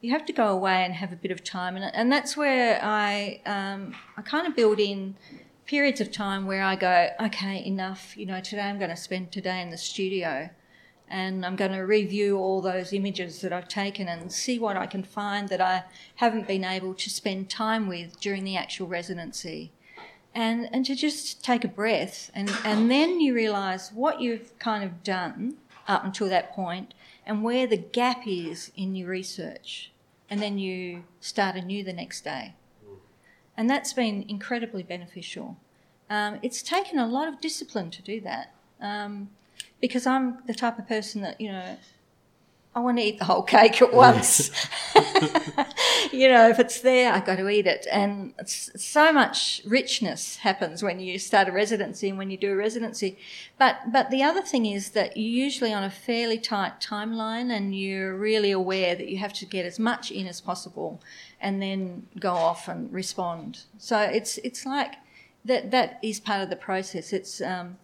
you 0.00 0.12
have 0.12 0.24
to 0.26 0.32
go 0.32 0.48
away 0.48 0.84
and 0.84 0.94
have 0.94 1.12
a 1.12 1.16
bit 1.16 1.30
of 1.30 1.42
time, 1.42 1.76
and 1.76 1.90
and 1.94 2.10
that's 2.12 2.36
where 2.36 2.80
I 2.82 3.40
um, 3.46 3.94
I 4.16 4.22
kind 4.22 4.46
of 4.46 4.54
build 4.54 4.78
in 4.78 5.16
periods 5.66 6.00
of 6.00 6.10
time 6.10 6.46
where 6.46 6.62
I 6.62 6.76
go, 6.76 7.10
okay, 7.20 7.64
enough. 7.64 8.16
You 8.16 8.26
know, 8.26 8.40
today 8.40 8.62
I'm 8.62 8.78
going 8.78 8.90
to 8.90 8.96
spend 8.96 9.32
today 9.32 9.60
in 9.60 9.70
the 9.70 9.76
studio, 9.76 10.50
and 11.08 11.44
I'm 11.44 11.56
going 11.56 11.72
to 11.72 11.80
review 11.80 12.38
all 12.38 12.60
those 12.60 12.92
images 12.92 13.40
that 13.40 13.52
I've 13.52 13.68
taken 13.68 14.08
and 14.08 14.30
see 14.30 14.58
what 14.58 14.76
I 14.76 14.86
can 14.86 15.02
find 15.02 15.48
that 15.48 15.60
I 15.60 15.84
haven't 16.16 16.46
been 16.46 16.64
able 16.64 16.94
to 16.94 17.10
spend 17.10 17.50
time 17.50 17.88
with 17.88 18.20
during 18.20 18.44
the 18.44 18.56
actual 18.56 18.86
residency. 18.86 19.72
And, 20.38 20.68
and 20.72 20.86
to 20.86 20.94
just 20.94 21.42
take 21.42 21.64
a 21.64 21.68
breath 21.68 22.30
and, 22.32 22.48
and 22.64 22.88
then 22.88 23.20
you 23.20 23.34
realise 23.34 23.90
what 23.90 24.20
you've 24.20 24.56
kind 24.60 24.84
of 24.84 25.02
done 25.02 25.56
up 25.88 26.04
until 26.04 26.28
that 26.28 26.52
point 26.52 26.94
and 27.26 27.42
where 27.42 27.66
the 27.66 27.76
gap 27.76 28.24
is 28.24 28.70
in 28.76 28.94
your 28.94 29.08
research. 29.08 29.90
And 30.30 30.40
then 30.40 30.56
you 30.56 31.02
start 31.18 31.56
anew 31.56 31.82
the 31.82 31.92
next 31.92 32.22
day. 32.22 32.54
And 33.56 33.68
that's 33.68 33.92
been 33.92 34.24
incredibly 34.28 34.84
beneficial. 34.84 35.56
Um, 36.08 36.38
it's 36.40 36.62
taken 36.62 37.00
a 37.00 37.08
lot 37.08 37.26
of 37.26 37.40
discipline 37.40 37.90
to 37.90 38.02
do 38.02 38.20
that 38.20 38.54
um, 38.80 39.30
because 39.80 40.06
I'm 40.06 40.38
the 40.46 40.54
type 40.54 40.78
of 40.78 40.86
person 40.86 41.20
that, 41.22 41.40
you 41.40 41.50
know, 41.50 41.78
I 42.78 42.80
want 42.80 42.98
to 42.98 43.02
eat 43.02 43.18
the 43.18 43.24
whole 43.24 43.42
cake 43.42 43.82
at 43.82 43.92
once. 43.92 44.52
you 46.12 46.28
know, 46.28 46.48
if 46.48 46.60
it's 46.60 46.80
there, 46.80 47.12
I've 47.12 47.24
got 47.24 47.38
to 47.38 47.48
eat 47.48 47.66
it. 47.66 47.88
And 47.90 48.34
so 48.46 49.12
much 49.12 49.60
richness 49.66 50.36
happens 50.36 50.80
when 50.80 51.00
you 51.00 51.18
start 51.18 51.48
a 51.48 51.52
residency 51.52 52.08
and 52.08 52.16
when 52.16 52.30
you 52.30 52.36
do 52.36 52.52
a 52.52 52.56
residency. 52.56 53.18
But, 53.58 53.90
but 53.90 54.10
the 54.10 54.22
other 54.22 54.42
thing 54.42 54.64
is 54.64 54.90
that 54.90 55.16
you're 55.16 55.44
usually 55.44 55.72
on 55.72 55.82
a 55.82 55.90
fairly 55.90 56.38
tight 56.38 56.80
timeline 56.80 57.50
and 57.50 57.76
you're 57.76 58.14
really 58.14 58.52
aware 58.52 58.94
that 58.94 59.08
you 59.08 59.18
have 59.18 59.32
to 59.32 59.44
get 59.44 59.66
as 59.66 59.80
much 59.80 60.12
in 60.12 60.28
as 60.28 60.40
possible 60.40 61.02
and 61.40 61.60
then 61.60 62.06
go 62.20 62.34
off 62.34 62.68
and 62.68 62.92
respond. 62.92 63.62
So 63.78 63.98
it's, 63.98 64.38
it's 64.44 64.64
like 64.64 64.94
that, 65.44 65.72
that 65.72 65.98
is 66.00 66.20
part 66.20 66.42
of 66.42 66.48
the 66.48 66.54
process. 66.54 67.12
It's, 67.12 67.40
um, 67.40 67.78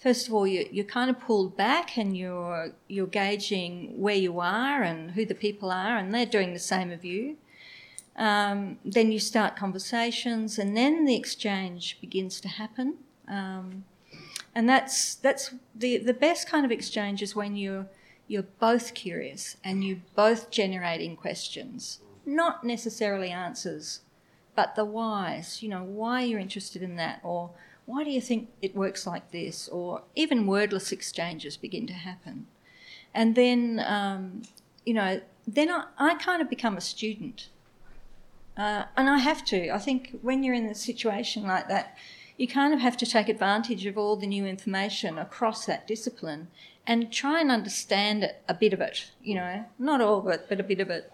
first 0.00 0.26
of 0.26 0.34
all, 0.34 0.46
you, 0.46 0.66
you're 0.72 0.84
kind 0.84 1.10
of 1.10 1.20
pulled 1.20 1.56
back 1.56 1.96
and 1.96 2.16
you're, 2.16 2.72
you're 2.88 3.06
gauging 3.06 4.00
where 4.00 4.16
you 4.16 4.40
are 4.40 4.82
and 4.82 5.12
who 5.12 5.24
the 5.24 5.34
people 5.34 5.70
are, 5.70 5.96
and 5.96 6.12
they're 6.12 6.26
doing 6.26 6.52
the 6.52 6.58
same 6.58 6.90
of 6.90 7.04
you. 7.04 7.36
Um, 8.16 8.78
then 8.84 9.12
you 9.12 9.20
start 9.20 9.56
conversations, 9.56 10.58
and 10.58 10.76
then 10.76 11.04
the 11.04 11.14
exchange 11.14 11.98
begins 12.00 12.40
to 12.40 12.48
happen. 12.48 12.96
Um, 13.28 13.84
and 14.54 14.68
that's 14.68 15.14
that's 15.14 15.54
the 15.74 15.98
the 15.98 16.12
best 16.12 16.48
kind 16.48 16.66
of 16.66 16.72
exchange 16.72 17.22
is 17.22 17.36
when 17.36 17.56
you're 17.56 17.86
you're 18.26 18.46
both 18.58 18.94
curious 18.94 19.56
and 19.62 19.84
you're 19.84 19.98
both 20.16 20.50
generating 20.50 21.16
questions, 21.16 22.00
not 22.26 22.64
necessarily 22.64 23.30
answers, 23.30 24.00
but 24.56 24.74
the 24.74 24.84
whys. 24.84 25.62
You 25.62 25.68
know 25.68 25.84
why 25.84 26.22
you're 26.22 26.40
interested 26.40 26.82
in 26.82 26.96
that, 26.96 27.20
or 27.22 27.50
why 27.90 28.04
do 28.04 28.10
you 28.10 28.20
think 28.20 28.48
it 28.62 28.76
works 28.76 29.06
like 29.06 29.32
this? 29.32 29.68
Or 29.68 30.02
even 30.14 30.46
wordless 30.46 30.92
exchanges 30.92 31.56
begin 31.56 31.86
to 31.88 31.92
happen. 31.92 32.46
And 33.12 33.34
then, 33.34 33.82
um, 33.84 34.42
you 34.86 34.94
know, 34.94 35.20
then 35.46 35.70
I, 35.70 35.84
I, 35.98 36.14
kind 36.14 36.40
of 36.40 36.48
become 36.48 36.76
a 36.76 36.80
student. 36.80 37.48
Uh, 38.56 38.84
and 38.96 39.08
I 39.08 39.18
have 39.18 39.44
to. 39.46 39.70
I 39.70 39.78
think 39.78 40.20
when 40.22 40.44
you're 40.44 40.54
in 40.54 40.66
a 40.66 40.74
situation 40.74 41.42
like 41.42 41.68
that, 41.68 41.96
you 42.36 42.46
kind 42.46 42.72
of 42.72 42.80
have 42.80 42.96
to 42.98 43.06
take 43.06 43.28
advantage 43.28 43.84
of 43.86 43.98
all 43.98 44.16
the 44.16 44.26
new 44.26 44.46
information 44.46 45.18
across 45.18 45.66
that 45.66 45.88
discipline 45.88 46.48
and 46.86 47.12
try 47.12 47.40
and 47.40 47.50
understand 47.50 48.22
it, 48.22 48.42
a 48.48 48.54
bit 48.54 48.72
of 48.72 48.80
it, 48.80 49.10
you 49.22 49.34
know, 49.34 49.64
not 49.78 50.00
all 50.00 50.20
of 50.20 50.28
it, 50.28 50.46
but 50.48 50.60
a 50.60 50.62
bit 50.62 50.80
of 50.80 50.90
it. 50.90 51.12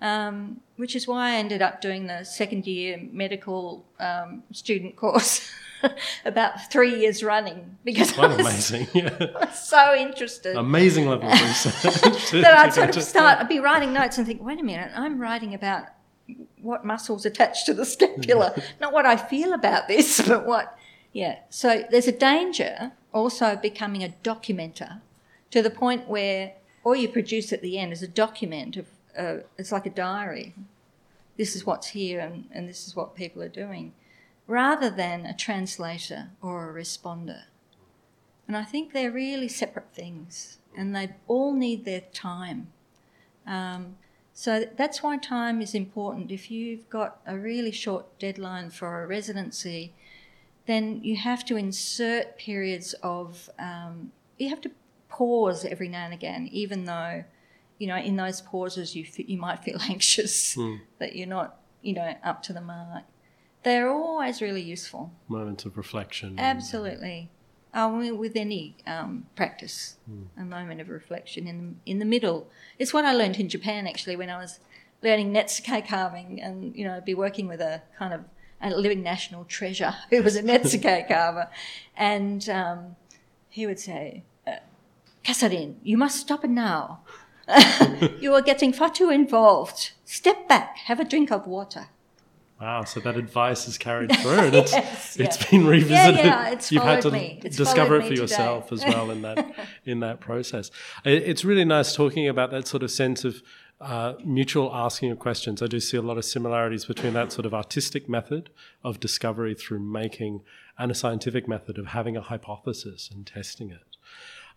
Um, 0.00 0.60
which 0.76 0.96
is 0.96 1.06
why 1.06 1.30
I 1.30 1.36
ended 1.36 1.62
up 1.62 1.80
doing 1.80 2.06
the 2.06 2.24
second 2.24 2.66
year 2.66 3.00
medical 3.10 3.84
um, 3.98 4.42
student 4.52 4.96
course 4.96 5.50
about 6.24 6.70
three 6.70 6.98
years 7.00 7.22
running 7.22 7.76
because 7.84 8.12
Quite 8.12 8.30
I 8.32 8.36
was, 8.36 8.46
amazing. 8.46 8.88
Yeah. 8.94 9.16
I 9.20 9.46
was 9.46 9.68
so 9.68 9.94
interested 9.94 10.56
Amazing 10.56 11.08
level 11.08 11.28
of 11.30 11.40
research. 11.40 12.30
that 12.32 12.58
I'd 12.58 12.74
sort 12.74 12.96
of 12.96 13.02
start, 13.02 13.38
I'd 13.38 13.48
be 13.48 13.60
writing 13.60 13.92
notes 13.92 14.18
and 14.18 14.26
think, 14.26 14.42
wait 14.42 14.60
a 14.60 14.64
minute, 14.64 14.90
I'm 14.94 15.20
writing 15.20 15.54
about 15.54 15.86
what 16.60 16.84
muscles 16.84 17.26
attach 17.26 17.66
to 17.66 17.74
the 17.74 17.84
scapula, 17.84 18.60
not 18.80 18.92
what 18.92 19.04
I 19.04 19.16
feel 19.16 19.52
about 19.52 19.88
this, 19.88 20.26
but 20.26 20.46
what, 20.46 20.78
yeah. 21.12 21.40
So 21.50 21.84
there's 21.90 22.08
a 22.08 22.12
danger 22.12 22.92
also 23.12 23.52
of 23.52 23.62
becoming 23.62 24.02
a 24.02 24.14
documenter 24.24 25.00
to 25.50 25.62
the 25.62 25.70
point 25.70 26.08
where 26.08 26.54
all 26.82 26.96
you 26.96 27.08
produce 27.08 27.52
at 27.52 27.62
the 27.62 27.78
end 27.78 27.92
is 27.92 28.02
a 28.02 28.08
document 28.08 28.76
of, 28.76 28.86
it's 29.16 29.72
like 29.72 29.86
a 29.86 29.90
diary. 29.90 30.54
This 31.36 31.56
is 31.56 31.66
what's 31.66 31.88
here 31.88 32.20
and, 32.20 32.48
and 32.52 32.68
this 32.68 32.86
is 32.86 32.94
what 32.94 33.14
people 33.14 33.42
are 33.42 33.48
doing, 33.48 33.92
rather 34.46 34.90
than 34.90 35.26
a 35.26 35.34
translator 35.34 36.30
or 36.40 36.70
a 36.70 36.74
responder. 36.74 37.44
And 38.46 38.56
I 38.56 38.64
think 38.64 38.92
they're 38.92 39.10
really 39.10 39.48
separate 39.48 39.92
things 39.94 40.58
and 40.76 40.94
they 40.94 41.14
all 41.26 41.54
need 41.54 41.84
their 41.84 42.02
time. 42.12 42.68
Um, 43.46 43.96
so 44.32 44.64
that's 44.76 45.02
why 45.02 45.16
time 45.16 45.62
is 45.62 45.74
important. 45.74 46.30
If 46.30 46.50
you've 46.50 46.88
got 46.90 47.20
a 47.26 47.38
really 47.38 47.70
short 47.70 48.18
deadline 48.18 48.70
for 48.70 49.02
a 49.02 49.06
residency, 49.06 49.94
then 50.66 51.00
you 51.02 51.16
have 51.16 51.44
to 51.46 51.56
insert 51.56 52.36
periods 52.36 52.94
of, 53.02 53.48
um, 53.58 54.12
you 54.38 54.48
have 54.48 54.60
to 54.62 54.70
pause 55.08 55.64
every 55.64 55.88
now 55.88 56.04
and 56.04 56.14
again, 56.14 56.48
even 56.50 56.84
though, 56.84 57.24
you 57.78 57.86
know, 57.86 57.96
in 57.96 58.16
those 58.16 58.40
pauses 58.40 58.94
you, 58.94 59.04
f- 59.06 59.28
you 59.28 59.38
might 59.38 59.62
feel 59.64 59.78
anxious 59.88 60.56
that 60.98 61.16
you're 61.16 61.26
not, 61.26 61.60
you 61.82 61.94
know, 61.94 62.14
up 62.22 62.42
to 62.44 62.52
the 62.52 62.60
mark. 62.60 63.04
They're 63.62 63.90
always 63.90 64.42
really 64.42 64.60
useful. 64.62 65.12
Moments 65.28 65.64
of 65.64 65.76
reflection. 65.76 66.38
Absolutely. 66.38 67.30
Mean, 67.74 68.18
with 68.18 68.36
any 68.36 68.76
um, 68.86 69.26
practice, 69.34 69.96
a 70.36 70.44
moment 70.44 70.80
of 70.80 70.88
reflection 70.88 71.48
in 71.48 71.58
the, 71.84 71.90
in 71.90 71.98
the 71.98 72.04
middle. 72.04 72.48
It's 72.78 72.94
what 72.94 73.04
I 73.04 73.12
learned 73.12 73.40
in 73.40 73.48
Japan 73.48 73.88
actually 73.88 74.14
when 74.14 74.30
I 74.30 74.38
was 74.38 74.60
learning 75.02 75.32
netsuke 75.32 75.88
carving, 75.88 76.40
and 76.40 76.74
you 76.76 76.84
know, 76.84 76.94
I'd 76.94 77.04
be 77.04 77.14
working 77.14 77.48
with 77.48 77.60
a 77.60 77.82
kind 77.98 78.14
of 78.14 78.24
a 78.60 78.70
living 78.70 79.02
national 79.02 79.44
treasure 79.44 79.94
who 80.10 80.22
was 80.22 80.36
a 80.36 80.42
netsuke 80.42 81.08
carver, 81.08 81.48
and 81.96 82.48
um, 82.48 82.96
he 83.48 83.66
would 83.66 83.80
say, 83.80 84.22
uh, 84.46 84.56
"Catherine, 85.24 85.80
you 85.82 85.96
must 85.96 86.20
stop 86.20 86.44
it 86.44 86.50
now. 86.50 87.00
you 88.20 88.34
are 88.34 88.42
getting 88.42 88.72
far 88.72 88.90
too 88.90 89.10
involved. 89.10 89.92
Step 90.04 90.48
back. 90.48 90.76
Have 90.84 91.00
a 91.00 91.04
drink 91.04 91.30
of 91.30 91.46
water." 91.46 91.88
Wow, 92.60 92.84
so 92.84 93.00
that 93.00 93.16
advice 93.16 93.66
is 93.66 93.76
carried 93.76 94.16
through 94.20 94.38
and 94.38 94.54
it's 94.54 94.72
Yes, 94.72 95.16
it's 95.18 95.42
yeah. 95.42 95.50
been 95.50 95.66
revisited. 95.66 96.24
yeah, 96.24 96.50
it's 96.50 96.70
You've 96.70 96.84
had 96.84 97.02
to 97.02 97.10
me. 97.10 97.40
It's 97.44 97.56
discover 97.56 97.96
it 97.96 98.06
for 98.06 98.14
yourself 98.14 98.72
as 98.72 98.84
well 98.84 99.10
in 99.10 99.22
that 99.22 99.54
in 99.84 100.00
that 100.00 100.20
process. 100.20 100.70
It's 101.04 101.44
really 101.44 101.64
nice 101.64 101.94
talking 101.94 102.28
about 102.28 102.50
that 102.52 102.66
sort 102.66 102.82
of 102.82 102.90
sense 102.90 103.24
of 103.24 103.42
uh, 103.80 104.14
mutual 104.24 104.70
asking 104.74 105.10
of 105.10 105.18
questions. 105.18 105.60
I 105.60 105.66
do 105.66 105.80
see 105.80 105.96
a 105.96 106.02
lot 106.02 106.16
of 106.16 106.24
similarities 106.24 106.84
between 106.84 107.12
that 107.14 107.32
sort 107.32 107.44
of 107.44 107.52
artistic 107.52 108.08
method 108.08 108.50
of 108.82 109.00
discovery 109.00 109.54
through 109.54 109.80
making 109.80 110.42
and 110.78 110.90
a 110.90 110.94
scientific 110.94 111.48
method 111.48 111.76
of 111.76 111.88
having 111.88 112.16
a 112.16 112.20
hypothesis 112.22 113.10
and 113.12 113.26
testing 113.26 113.70
it. 113.70 113.96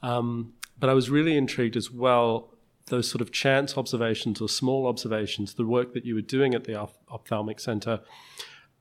Um, 0.01 0.53
but 0.79 0.89
I 0.89 0.93
was 0.93 1.09
really 1.09 1.35
intrigued 1.35 1.75
as 1.75 1.91
well 1.91 2.53
those 2.87 3.09
sort 3.09 3.21
of 3.21 3.31
chance 3.31 3.77
observations 3.77 4.41
or 4.41 4.49
small 4.49 4.87
observations, 4.87 5.53
the 5.53 5.65
work 5.65 5.93
that 5.93 6.05
you 6.05 6.15
were 6.15 6.21
doing 6.21 6.53
at 6.53 6.63
the 6.63 6.73
oph- 6.73 6.97
ophthalmic 7.09 7.59
center, 7.59 8.01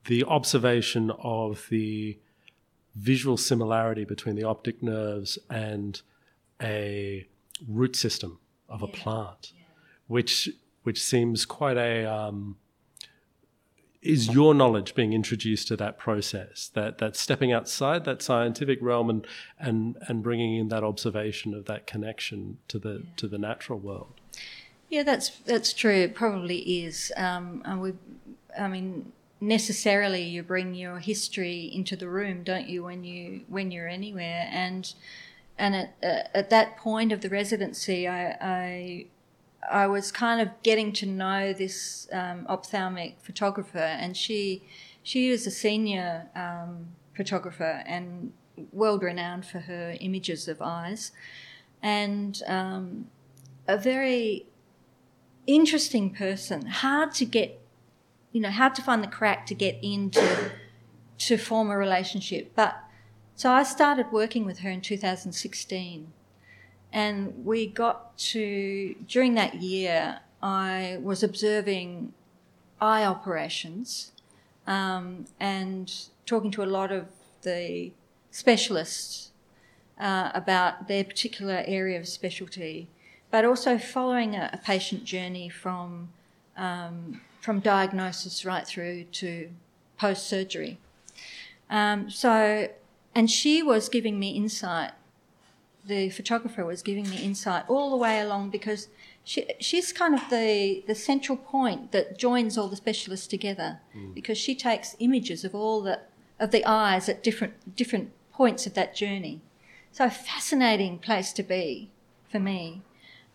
the 0.05 0.23
observation 0.23 1.11
of 1.19 1.67
the 1.69 2.17
visual 2.95 3.37
similarity 3.37 4.05
between 4.05 4.35
the 4.35 4.43
optic 4.43 4.81
nerves 4.81 5.37
and 5.49 6.01
a 6.61 7.27
root 7.67 7.95
system 7.95 8.39
of 8.69 8.81
a 8.81 8.87
plant, 8.87 9.53
which 10.07 10.49
which 10.83 11.03
seems 11.03 11.45
quite 11.45 11.77
a 11.77 12.05
um, 12.05 12.55
is 14.01 14.29
your 14.29 14.53
knowledge 14.53 14.93
being 14.95 15.13
introduced 15.13 15.67
to 15.67 15.75
that 15.75 15.97
process 15.97 16.69
that 16.73 16.99
that 16.99 17.15
stepping 17.15 17.51
outside 17.51 18.05
that 18.05 18.21
scientific 18.21 18.79
realm 18.81 19.09
and 19.09 19.27
and 19.59 19.97
and 20.07 20.23
bringing 20.23 20.55
in 20.55 20.69
that 20.69 20.83
observation 20.83 21.53
of 21.53 21.65
that 21.65 21.87
connection 21.87 22.57
to 22.67 22.77
the 22.79 23.03
to 23.15 23.27
the 23.27 23.37
natural 23.37 23.79
world 23.79 24.13
Yeah, 24.89 25.03
that's 25.03 25.29
that's 25.29 25.73
true. 25.73 25.95
It 25.95 26.15
probably 26.15 26.59
is. 26.59 27.11
Um, 27.17 27.61
and 27.65 27.81
we, 27.81 27.93
I 28.57 28.67
mean, 28.67 29.11
necessarily 29.41 30.23
you 30.23 30.43
bring 30.43 30.73
your 30.73 30.99
history 30.99 31.69
into 31.73 31.95
the 31.95 32.07
room, 32.07 32.43
don't 32.43 32.69
you? 32.69 32.83
When 32.83 33.03
you 33.03 33.41
when 33.47 33.71
you're 33.71 33.87
anywhere, 33.87 34.47
and 34.51 34.93
and 35.57 35.75
at 35.75 35.95
uh, 36.01 36.27
at 36.33 36.49
that 36.51 36.77
point 36.77 37.11
of 37.11 37.21
the 37.21 37.29
residency, 37.29 38.07
I 38.07 38.37
I, 38.39 39.05
I 39.69 39.87
was 39.87 40.11
kind 40.11 40.41
of 40.41 40.49
getting 40.63 40.93
to 40.93 41.05
know 41.05 41.53
this 41.53 42.07
um, 42.11 42.45
ophthalmic 42.47 43.17
photographer, 43.21 43.77
and 43.77 44.15
she 44.15 44.63
she 45.03 45.29
was 45.29 45.47
a 45.47 45.51
senior 45.51 46.27
um, 46.35 46.87
photographer 47.15 47.83
and 47.85 48.33
world 48.71 49.03
renowned 49.03 49.45
for 49.45 49.59
her 49.59 49.95
images 49.99 50.47
of 50.47 50.61
eyes, 50.61 51.11
and 51.81 52.41
um, 52.47 53.07
a 53.67 53.77
very 53.77 54.45
interesting 55.45 56.13
person. 56.13 56.67
Hard 56.67 57.13
to 57.13 57.25
get, 57.25 57.59
you 58.31 58.41
know, 58.41 58.51
hard 58.51 58.75
to 58.75 58.81
find 58.81 59.03
the 59.03 59.07
crack 59.07 59.45
to 59.47 59.55
get 59.55 59.77
into 59.81 60.51
to 61.17 61.37
form 61.37 61.69
a 61.69 61.77
relationship. 61.77 62.51
But 62.55 62.77
so 63.35 63.51
I 63.51 63.63
started 63.63 64.11
working 64.11 64.45
with 64.45 64.59
her 64.59 64.69
in 64.69 64.81
2016, 64.81 66.11
and 66.91 67.45
we 67.45 67.67
got 67.67 68.17
to 68.17 68.95
during 69.07 69.35
that 69.35 69.55
year. 69.55 70.19
I 70.41 70.99
was 71.01 71.23
observing 71.23 72.13
eye 72.79 73.03
operations 73.03 74.11
um, 74.67 75.25
and 75.39 75.91
talking 76.25 76.51
to 76.51 76.63
a 76.63 76.65
lot 76.65 76.91
of 76.91 77.07
the 77.41 77.91
specialists 78.29 79.31
uh, 79.99 80.31
about 80.33 80.87
their 80.87 81.03
particular 81.03 81.63
area 81.65 81.99
of 81.99 82.07
specialty, 82.07 82.87
but 83.31 83.45
also 83.45 83.77
following 83.77 84.35
a, 84.35 84.51
a 84.53 84.57
patient 84.57 85.03
journey 85.05 85.49
from 85.49 86.09
um, 86.55 87.21
from 87.41 87.59
diagnosis 87.59 88.43
right 88.45 88.67
through 88.67 89.03
to 89.05 89.49
post 89.97 90.27
surgery. 90.27 90.77
Um, 91.69 92.09
so, 92.09 92.67
and 93.15 93.29
she 93.29 93.63
was 93.63 93.89
giving 93.89 94.19
me 94.19 94.31
insight. 94.31 94.91
The 95.87 96.09
photographer 96.09 96.65
was 96.65 96.81
giving 96.81 97.09
me 97.09 97.17
insight 97.23 97.63
all 97.69 97.89
the 97.89 97.95
way 97.95 98.19
along 98.19 98.49
because 98.49 98.89
she, 99.23 99.45
she's 99.59 99.93
kind 99.93 100.13
of 100.13 100.21
the, 100.29 100.83
the 100.85 100.95
central 100.95 101.37
point 101.37 101.91
that 101.93 102.17
joins 102.19 102.57
all 102.57 102.67
the 102.67 102.75
specialists 102.75 103.27
together 103.27 103.79
because 104.13 104.37
she 104.37 104.53
takes 104.53 104.95
images 104.99 105.43
of 105.45 105.55
all 105.55 105.81
the 105.81 105.99
of 106.39 106.51
the 106.51 106.63
eyes 106.65 107.09
at 107.09 107.23
different 107.23 107.53
different 107.75 108.11
points 108.31 108.67
of 108.67 108.73
that 108.75 108.95
journey. 108.95 109.41
So 109.91 110.05
a 110.05 110.09
fascinating 110.09 110.99
place 110.99 111.33
to 111.33 111.43
be 111.43 111.89
for 112.31 112.39
me. 112.39 112.81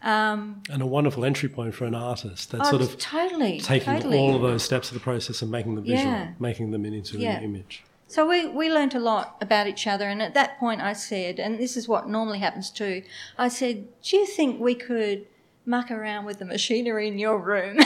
Um, 0.03 0.63
and 0.69 0.83
a 0.83 0.87
wonderful 0.87 1.25
entry 1.25 1.49
point 1.49 1.75
for 1.75 1.85
an 1.85 1.95
artist 1.95 2.51
that's 2.51 2.69
oh, 2.69 2.71
sort 2.79 2.83
of 2.83 2.99
totally 2.99 3.61
taking 3.61 3.95
totally. 3.95 4.19
all 4.19 4.35
of 4.35 4.43
those 4.43 4.63
steps 4.65 4.89
of 4.89 4.95
the 4.95 5.01
process 5.01 5.43
and 5.43 5.51
making 5.51 5.77
them 5.77 5.85
visual 5.85 6.11
Yeah. 6.13 6.33
making 6.41 6.73
them 6.73 6.85
into 6.85 7.19
Yeah. 7.19 7.39
an 7.39 7.45
image 7.45 7.85
So 8.13 8.29
we, 8.29 8.47
we 8.47 8.71
learnt 8.71 8.95
a 8.95 9.01
lot 9.01 9.39
about 9.41 9.67
each 9.67 9.87
other, 9.87 10.07
and 10.07 10.21
at 10.21 10.35
that 10.35 10.59
point 10.59 10.83
I 10.83 10.93
said, 10.93 11.41
and 11.41 11.59
this 11.59 11.79
is 11.79 11.89
what 11.89 12.11
normally 12.11 12.41
happens 12.41 12.69
too, 12.69 13.05
I 13.39 13.49
said, 13.49 13.89
Do 14.03 14.19
you 14.19 14.27
think 14.27 14.61
we 14.61 14.75
could 14.75 15.27
muck 15.65 15.91
around 15.91 16.27
with 16.27 16.39
the 16.39 16.45
machinery 16.45 17.09
in 17.09 17.19
your 17.19 17.39
room? 17.39 17.79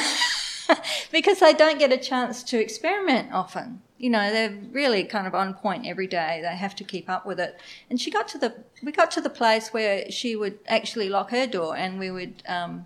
because 1.12 1.38
they 1.38 1.52
don't 1.52 1.78
get 1.78 1.92
a 1.92 1.96
chance 1.96 2.42
to 2.42 2.58
experiment 2.58 3.32
often. 3.32 3.82
You 3.98 4.10
know, 4.10 4.32
they're 4.32 4.58
really 4.72 5.04
kind 5.04 5.28
of 5.28 5.34
on 5.36 5.54
point 5.54 5.86
every 5.86 6.08
day. 6.08 6.40
They 6.42 6.56
have 6.56 6.74
to 6.74 6.82
keep 6.82 7.08
up 7.08 7.24
with 7.24 7.38
it. 7.38 7.60
And 7.88 8.00
she 8.00 8.10
got 8.10 8.26
to 8.26 8.38
the, 8.38 8.64
we 8.82 8.90
got 8.90 9.12
to 9.12 9.20
the 9.20 9.30
place 9.30 9.68
where 9.68 10.10
she 10.10 10.34
would 10.34 10.58
actually 10.66 11.08
lock 11.08 11.30
her 11.30 11.46
door 11.46 11.76
and 11.76 12.00
we 12.00 12.10
would 12.10 12.42
um, 12.48 12.84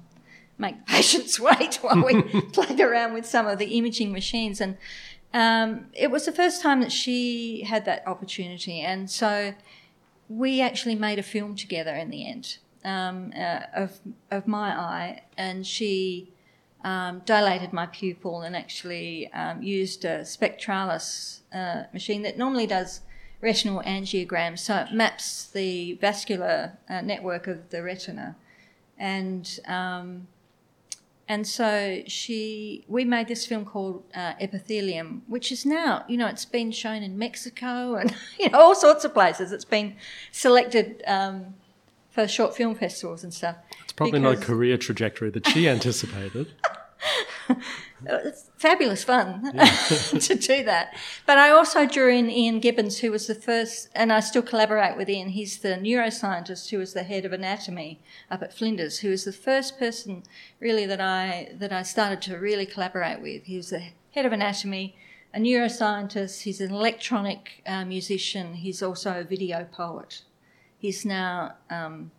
make 0.59 0.79
the 0.79 0.85
patients 0.93 1.41
wait 1.41 1.77
while 1.77 2.05
we 2.05 2.21
played 2.53 2.81
around 2.81 3.15
with 3.15 3.25
some 3.25 3.47
of 3.47 3.59
the 3.59 3.79
imaging 3.79 4.13
machines. 4.13 4.61
And 4.61 4.77
um, 5.33 5.87
it 5.93 6.11
was 6.11 6.27
the 6.27 6.33
first 6.33 6.63
time 6.63 6.81
that 6.81 6.93
she 6.93 7.63
had 7.63 7.85
that 7.85 8.07
opportunity. 8.07 8.81
And 8.81 9.11
so 9.11 9.55
we 10.29 10.61
actually 10.61 10.95
made 10.95 11.19
a 11.19 11.23
film 11.23 11.55
together 11.57 11.95
in 11.95 12.11
the 12.11 12.29
end 12.29 12.59
um, 12.85 13.33
uh, 13.37 13.63
of, 13.75 14.01
of 14.31 14.47
my 14.47 14.71
eye. 14.71 15.23
And 15.37 15.67
she 15.67 16.33
um, 16.83 17.23
dilated 17.25 17.73
my 17.73 17.87
pupil 17.87 18.43
and 18.43 18.57
actually 18.57 19.33
um, 19.33 19.63
used 19.63 20.05
a 20.05 20.21
spectralis 20.21 21.41
uh, 21.55 21.85
machine 21.93 22.23
that 22.23 22.39
normally 22.39 22.67
does 22.67 23.03
retinal 23.41 23.83
angiograms. 23.83 24.61
So 24.61 24.77
it 24.77 24.93
maps 24.93 25.47
the 25.47 25.95
vascular 25.95 26.79
uh, 26.89 27.01
network 27.03 27.47
of 27.47 27.71
the 27.71 27.83
retina. 27.83 28.37
And 28.99 29.61
um, 29.67 30.27
and 31.31 31.47
so 31.47 32.03
she, 32.09 32.85
we 32.89 33.05
made 33.05 33.29
this 33.29 33.47
film 33.47 33.65
called 33.65 34.03
uh, 34.17 34.33
Epithelium, 34.41 35.23
which 35.29 35.53
is 35.53 35.65
now, 35.65 36.05
you 36.09 36.17
know, 36.17 36.27
it's 36.27 36.45
been 36.45 36.73
shown 36.73 37.05
in 37.05 37.17
Mexico 37.17 37.95
and 38.01 38.13
you 38.37 38.51
know 38.51 38.59
all 38.59 38.75
sorts 38.75 39.05
of 39.05 39.15
places. 39.15 39.53
It's 39.53 39.65
been 39.65 39.95
selected 40.33 41.05
um, 41.07 41.55
for 42.11 42.27
short 42.27 42.57
film 42.57 42.75
festivals 42.75 43.23
and 43.23 43.33
stuff. 43.33 43.55
It's 43.85 43.93
probably 43.93 44.19
not 44.19 44.35
a 44.35 44.37
career 44.39 44.77
trajectory 44.77 45.31
that 45.31 45.47
she 45.47 45.69
anticipated. 45.77 46.53
it's 48.07 48.51
fabulous 48.57 49.05
fun 49.05 49.43
to 50.21 50.35
do 50.35 50.65
that. 50.65 50.97
But 51.27 51.39
I 51.39 51.51
also 51.51 51.87
drew 51.87 52.09
in 52.09 52.31
Ian 52.31 52.61
Gibbins, 52.61 52.99
who 52.99 53.11
was 53.11 53.27
the 53.27 53.35
first, 53.35 53.89
and 53.95 54.13
I 54.13 54.21
still 54.21 54.43
collaborate 54.43 54.97
with 54.97 55.09
Ian. 55.09 55.31
He's 55.31 55.59
the 55.59 55.77
neuroscientist 55.77 56.71
who 56.71 56.79
was 56.79 56.93
the 56.93 57.03
head 57.03 57.25
of 57.25 57.33
anatomy 57.33 58.01
up 58.31 58.43
at 58.43 58.53
Flinders, 58.53 58.99
who 58.99 59.11
was 59.11 59.25
the 59.25 59.33
first 59.33 59.79
person 59.79 60.23
really 60.59 60.87
that 60.87 61.01
I 61.01 61.53
that 61.59 61.73
I 61.73 61.83
started 61.83 62.23
to 62.23 62.39
really 62.39 62.67
collaborate 62.67 63.21
with. 63.21 63.45
He 63.45 63.57
was 63.57 63.71
the 63.71 63.83
head 64.13 64.27
of 64.27 64.33
anatomy, 64.33 64.97
a 65.35 65.39
neuroscientist. 65.39 66.43
He's 66.43 66.61
an 66.61 66.71
electronic 66.73 67.63
uh, 67.67 67.85
musician. 67.85 68.55
He's 68.55 68.83
also 68.83 69.21
a 69.21 69.25
video 69.25 69.65
poet. 69.65 70.23
He's 70.79 71.05
now 71.05 71.55
um, 71.69 72.11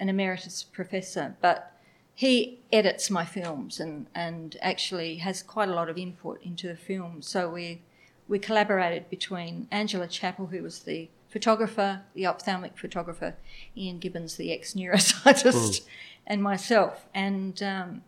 an 0.00 0.08
emeritus 0.08 0.64
professor, 0.64 1.36
but 1.40 1.77
he 2.18 2.58
edits 2.72 3.10
my 3.10 3.24
films 3.24 3.78
and, 3.78 4.08
and 4.12 4.56
actually 4.60 5.18
has 5.18 5.40
quite 5.40 5.68
a 5.68 5.72
lot 5.72 5.88
of 5.88 5.96
input 5.96 6.42
into 6.42 6.66
the 6.66 6.74
film. 6.74 7.22
So 7.22 7.48
we 7.48 7.82
we 8.26 8.40
collaborated 8.40 9.08
between 9.08 9.68
Angela 9.70 10.08
Chappell, 10.08 10.46
who 10.46 10.64
was 10.64 10.80
the 10.80 11.08
photographer, 11.28 12.02
the 12.14 12.26
ophthalmic 12.26 12.76
photographer, 12.76 13.36
Ian 13.76 14.00
Gibbins, 14.00 14.36
the 14.36 14.52
ex 14.52 14.74
neuroscientist, 14.74 15.52
mm. 15.52 15.84
and 16.26 16.42
myself. 16.42 17.06
And 17.14 17.62
um, 17.62 18.02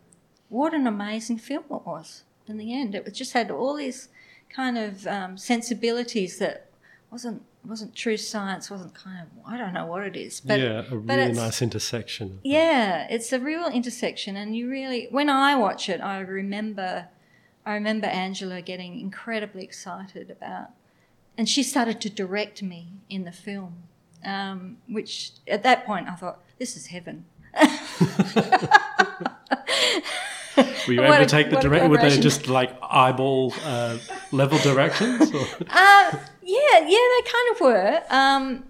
what 0.49 0.75
an 0.75 0.89
amazing 0.89 1.39
film 1.39 1.67
it 1.71 1.87
was 1.87 2.25
in 2.49 2.59
the 2.59 2.75
end. 2.75 2.97
It 2.97 3.15
just 3.15 3.33
had 3.33 3.49
all 3.49 3.77
these 3.77 4.09
kind 4.49 4.77
of 4.77 5.07
um, 5.07 5.39
sensibilities 5.39 6.39
that 6.39 6.67
wasn't 7.13 7.45
wasn't 7.65 7.95
true 7.95 8.17
science, 8.17 8.71
wasn't 8.71 8.95
kind 8.95 9.21
of 9.21 9.27
I 9.47 9.57
don't 9.57 9.73
know 9.73 9.87
what 9.87 10.03
it 10.05 10.17
is, 10.17 10.41
but 10.41 10.61
yeah, 10.61 10.85
a 10.91 10.97
really 10.97 11.33
nice 11.33 11.63
intersection. 11.63 12.41
Yeah, 12.43 13.07
it's 13.11 13.33
a 13.33 13.39
real 13.41 13.67
intersection, 13.67 14.37
and 14.37 14.57
you 14.57 14.69
really 14.71 15.09
when 15.11 15.29
I 15.29 15.55
watch 15.57 15.89
it, 15.89 16.01
I 16.01 16.21
remember 16.21 17.09
I 17.67 17.75
remember 17.75 18.07
Angela 18.07 18.63
getting 18.63 18.99
incredibly 18.99 19.63
excited 19.63 20.31
about, 20.31 20.71
and 21.37 21.49
she 21.49 21.63
started 21.63 22.01
to 22.03 22.11
direct 22.11 22.63
me 22.63 22.89
in 23.09 23.25
the 23.25 23.33
film, 23.33 23.85
um, 24.25 24.79
which 24.89 25.33
at 25.47 25.63
that 25.63 25.85
point 25.85 26.09
I 26.09 26.15
thought 26.15 26.41
this 26.59 26.77
is 26.77 26.87
heaven. 26.87 27.27
Were 30.87 30.95
you 30.95 31.03
able 31.03 31.17
to 31.17 31.27
take 31.27 31.51
the 31.51 31.59
direct? 31.61 31.89
Were 31.89 31.99
they 31.99 32.19
just 32.19 32.49
like 32.49 32.77
eyeball 32.83 33.55
uh, 33.65 33.99
level 34.33 34.59
directions? 34.59 35.33
Uh, 35.71 36.19
yeah, 36.51 36.79
yeah, 36.81 37.07
they 37.17 37.31
kind 37.31 37.51
of 37.53 37.61
were. 37.61 38.03
Um, 38.11 38.65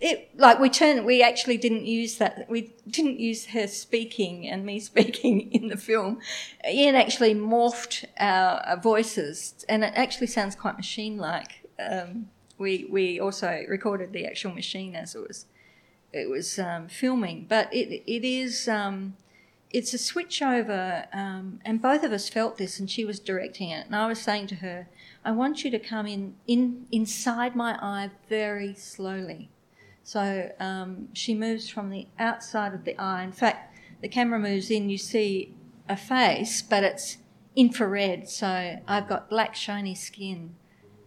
it 0.00 0.30
like 0.36 0.58
we 0.58 0.68
turned. 0.68 1.04
We 1.04 1.22
actually 1.22 1.56
didn't 1.56 1.86
use 1.86 2.18
that. 2.18 2.46
We 2.48 2.72
didn't 2.88 3.18
use 3.18 3.46
her 3.46 3.66
speaking 3.66 4.48
and 4.48 4.64
me 4.64 4.78
speaking 4.92 5.50
in 5.52 5.68
the 5.68 5.76
film. 5.76 6.20
Ian 6.68 6.94
actually 6.94 7.34
morphed 7.34 8.04
our, 8.18 8.60
our 8.60 8.76
voices, 8.76 9.64
and 9.68 9.84
it 9.84 9.92
actually 9.96 10.26
sounds 10.26 10.54
quite 10.54 10.76
machine-like. 10.76 11.66
Um, 11.78 12.28
we 12.58 12.86
we 12.90 13.18
also 13.18 13.64
recorded 13.68 14.12
the 14.12 14.26
actual 14.26 14.52
machine 14.52 14.94
as 14.94 15.14
it 15.14 15.26
was 15.26 15.46
it 16.12 16.28
was 16.28 16.58
um, 16.58 16.88
filming, 16.88 17.46
but 17.48 17.72
it 17.74 18.02
it 18.06 18.24
is. 18.24 18.68
Um, 18.68 19.16
it's 19.70 19.94
a 19.94 19.98
switch 19.98 20.42
over, 20.42 21.06
um, 21.12 21.60
and 21.64 21.80
both 21.80 22.02
of 22.02 22.12
us 22.12 22.28
felt 22.28 22.58
this, 22.58 22.80
and 22.80 22.90
she 22.90 23.04
was 23.04 23.20
directing 23.20 23.70
it. 23.70 23.86
And 23.86 23.94
I 23.94 24.06
was 24.08 24.20
saying 24.20 24.48
to 24.48 24.56
her, 24.56 24.88
I 25.24 25.32
want 25.32 25.64
you 25.64 25.70
to 25.70 25.78
come 25.78 26.06
in, 26.06 26.34
in 26.46 26.86
inside 26.90 27.54
my 27.54 27.78
eye 27.80 28.10
very 28.28 28.74
slowly. 28.74 29.50
So 30.02 30.50
um, 30.58 31.08
she 31.12 31.34
moves 31.34 31.68
from 31.68 31.90
the 31.90 32.08
outside 32.18 32.74
of 32.74 32.84
the 32.84 32.98
eye. 32.98 33.22
In 33.22 33.32
fact, 33.32 33.74
the 34.00 34.08
camera 34.08 34.40
moves 34.40 34.70
in, 34.70 34.90
you 34.90 34.98
see 34.98 35.54
a 35.88 35.96
face, 35.96 36.62
but 36.62 36.82
it's 36.82 37.18
infrared. 37.54 38.28
So 38.28 38.80
I've 38.88 39.08
got 39.08 39.30
black, 39.30 39.54
shiny 39.54 39.94
skin 39.94 40.54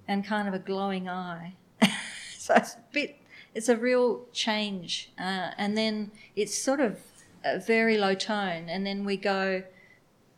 and 0.08 0.26
kind 0.26 0.48
of 0.48 0.54
a 0.54 0.60
glowing 0.60 1.10
eye. 1.10 1.56
so 2.38 2.54
it's 2.54 2.76
a 2.76 2.84
bit, 2.92 3.18
it's 3.54 3.68
a 3.68 3.76
real 3.76 4.26
change. 4.32 5.12
Uh, 5.18 5.52
and 5.58 5.78
then 5.78 6.12
it's 6.36 6.56
sort 6.56 6.80
of 6.80 7.00
a 7.44 7.60
very 7.60 7.98
low 7.98 8.16
tone, 8.16 8.70
and 8.70 8.86
then 8.86 9.06
we 9.06 9.18
go 9.18 9.64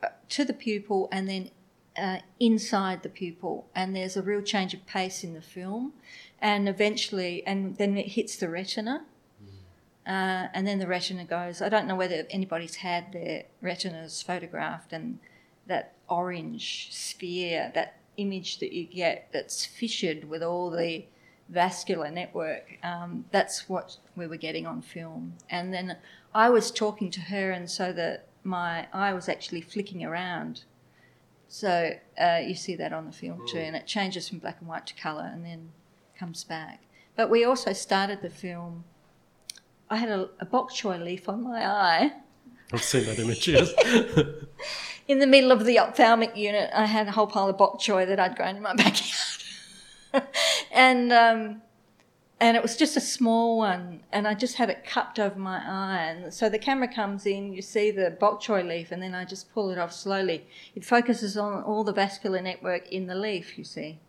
uh, 0.03 0.07
to 0.29 0.45
the 0.45 0.53
pupil 0.53 1.07
and 1.11 1.27
then 1.27 1.51
uh, 1.97 2.17
inside 2.39 3.03
the 3.03 3.09
pupil, 3.09 3.67
and 3.75 3.95
there's 3.95 4.17
a 4.17 4.21
real 4.21 4.41
change 4.41 4.73
of 4.73 4.85
pace 4.85 5.23
in 5.23 5.33
the 5.33 5.41
film, 5.41 5.93
and 6.39 6.67
eventually, 6.67 7.45
and 7.45 7.77
then 7.77 7.97
it 7.97 8.07
hits 8.07 8.35
the 8.37 8.49
retina. 8.49 9.05
Uh, 10.05 10.49
and 10.53 10.67
then 10.67 10.77
the 10.77 10.85
retina 10.85 11.25
goes. 11.25 11.63
I 11.63 11.69
don't 11.69 11.87
know 11.87 11.95
whether 11.95 12.27
anybody's 12.29 12.75
had 12.75 13.11
their 13.11 13.45
retinas 13.59 14.21
photographed 14.21 14.93
and 14.93 15.17
that 15.65 15.95
orange 16.07 16.89
sphere, 16.91 17.71
that 17.73 17.99
image 18.17 18.59
that 18.59 18.71
you 18.71 18.85
get 18.85 19.29
that's 19.33 19.65
fissured 19.65 20.25
with 20.25 20.43
all 20.43 20.69
the 20.69 21.05
vascular 21.49 22.11
network. 22.11 22.77
Um, 22.83 23.25
that's 23.31 23.67
what 23.67 23.97
we 24.15 24.27
were 24.27 24.37
getting 24.37 24.67
on 24.67 24.83
film. 24.83 25.33
And 25.49 25.73
then 25.73 25.97
I 26.35 26.49
was 26.49 26.69
talking 26.69 27.09
to 27.11 27.21
her, 27.21 27.49
and 27.51 27.71
so 27.71 27.93
that 27.93 28.27
my 28.43 28.87
eye 28.91 29.13
was 29.13 29.29
actually 29.29 29.61
flicking 29.61 30.03
around. 30.03 30.65
So 31.47 31.93
uh, 32.19 32.41
you 32.45 32.55
see 32.55 32.75
that 32.75 32.91
on 32.91 33.05
the 33.05 33.13
film 33.13 33.47
too, 33.47 33.59
and 33.59 33.73
it 33.73 33.87
changes 33.87 34.27
from 34.27 34.39
black 34.39 34.57
and 34.59 34.67
white 34.67 34.85
to 34.87 34.93
colour 34.95 35.31
and 35.33 35.45
then 35.45 35.69
comes 36.19 36.43
back. 36.43 36.81
But 37.15 37.29
we 37.29 37.45
also 37.45 37.71
started 37.71 38.21
the 38.21 38.29
film. 38.29 38.83
I 39.89 39.95
had 39.95 40.09
a, 40.09 40.29
a 40.41 40.45
bok 40.45 40.71
choy 40.71 41.01
leaf 41.01 41.29
on 41.29 41.41
my 41.41 41.65
eye. 41.65 42.11
I've 42.73 42.83
seen 42.83 43.05
that 43.05 43.17
image, 43.17 43.47
yes. 43.47 43.71
in 45.07 45.19
the 45.19 45.27
middle 45.27 45.53
of 45.53 45.65
the 45.65 45.79
ophthalmic 45.79 46.35
unit, 46.35 46.69
I 46.73 46.85
had 46.85 47.07
a 47.07 47.11
whole 47.11 47.27
pile 47.27 47.47
of 47.47 47.57
bok 47.57 47.79
choy 47.79 48.05
that 48.07 48.19
I'd 48.19 48.35
grown 48.35 48.57
in 48.57 48.61
my 48.61 48.75
backyard. 50.11 50.27
and 50.71 51.13
um, 51.13 51.61
and 52.39 52.57
it 52.57 52.63
was 52.63 52.75
just 52.75 52.97
a 52.97 53.01
small 53.01 53.57
one, 53.57 54.01
and 54.11 54.27
I 54.27 54.33
just 54.33 54.55
had 54.55 54.69
it 54.69 54.85
cupped 54.85 55.19
over 55.19 55.39
my 55.39 55.57
eye. 55.65 56.03
And 56.03 56.33
so 56.33 56.49
the 56.49 56.59
camera 56.59 56.87
comes 56.87 57.25
in, 57.25 57.53
you 57.53 57.61
see 57.61 57.91
the 57.91 58.11
bok 58.11 58.41
choy 58.41 58.67
leaf, 58.67 58.91
and 58.91 59.01
then 59.01 59.15
I 59.15 59.25
just 59.25 59.53
pull 59.53 59.69
it 59.69 59.77
off 59.77 59.93
slowly. 59.93 60.45
It 60.75 60.83
focuses 60.83 61.37
on 61.37 61.63
all 61.63 61.83
the 61.83 61.93
vascular 61.93 62.41
network 62.41 62.89
in 62.89 63.07
the 63.07 63.15
leaf, 63.15 63.57
you 63.57 63.63
see, 63.63 63.99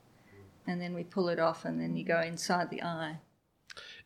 and 0.66 0.80
then 0.80 0.94
we 0.94 1.04
pull 1.04 1.28
it 1.28 1.38
off, 1.38 1.64
and 1.64 1.80
then 1.80 1.96
you 1.96 2.04
go 2.04 2.20
inside 2.20 2.70
the 2.70 2.82
eye. 2.82 3.18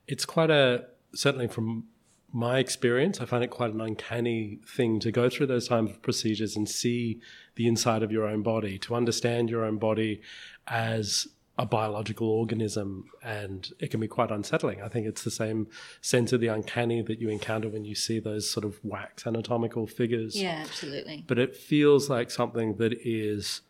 It's 0.06 0.24
quite 0.24 0.50
a 0.50 0.86
certainly 1.14 1.48
from 1.48 1.84
my 2.32 2.58
experience, 2.58 3.20
I 3.20 3.24
find 3.24 3.42
it 3.42 3.50
quite 3.50 3.72
an 3.72 3.80
uncanny 3.80 4.60
thing 4.64 5.00
to 5.00 5.10
go 5.10 5.28
through 5.28 5.48
those 5.48 5.66
type 5.68 5.84
of 5.84 6.00
procedures 6.00 6.56
and 6.56 6.68
see 6.68 7.20
the 7.56 7.66
inside 7.66 8.02
of 8.02 8.12
your 8.12 8.24
own 8.24 8.42
body, 8.42 8.78
to 8.78 8.94
understand 8.94 9.50
your 9.50 9.64
own 9.64 9.78
body 9.78 10.20
as 10.68 11.26
a 11.60 11.66
biological 11.66 12.26
organism 12.26 13.04
and 13.22 13.72
it 13.78 13.90
can 13.90 14.00
be 14.00 14.08
quite 14.08 14.30
unsettling. 14.30 14.80
I 14.80 14.88
think 14.88 15.06
it's 15.06 15.24
the 15.24 15.30
same 15.30 15.68
sense 16.00 16.32
of 16.32 16.40
the 16.40 16.46
uncanny 16.46 17.02
that 17.02 17.20
you 17.20 17.28
encounter 17.28 17.68
when 17.68 17.84
you 17.84 17.94
see 17.94 18.18
those 18.18 18.48
sort 18.48 18.64
of 18.64 18.80
wax 18.82 19.26
anatomical 19.26 19.86
figures. 19.86 20.40
Yeah, 20.40 20.62
absolutely. 20.64 21.22
But 21.26 21.38
it 21.38 21.54
feels 21.54 22.08
like 22.08 22.30
something 22.30 22.76
that 22.76 22.94
is 23.04 23.60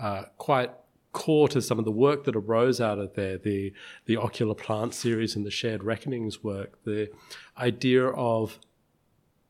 uh, 0.00 0.26
quite 0.38 0.70
core 1.10 1.48
to 1.48 1.60
some 1.60 1.80
of 1.80 1.84
the 1.84 1.90
work 1.90 2.22
that 2.22 2.36
arose 2.36 2.80
out 2.80 3.00
of 3.00 3.14
there 3.14 3.36
the 3.36 3.72
the 4.06 4.16
ocular 4.16 4.54
plant 4.54 4.94
series 4.94 5.34
and 5.34 5.44
the 5.44 5.50
shared 5.50 5.82
reckonings 5.82 6.44
work 6.44 6.78
the 6.84 7.10
idea 7.58 8.06
of 8.06 8.60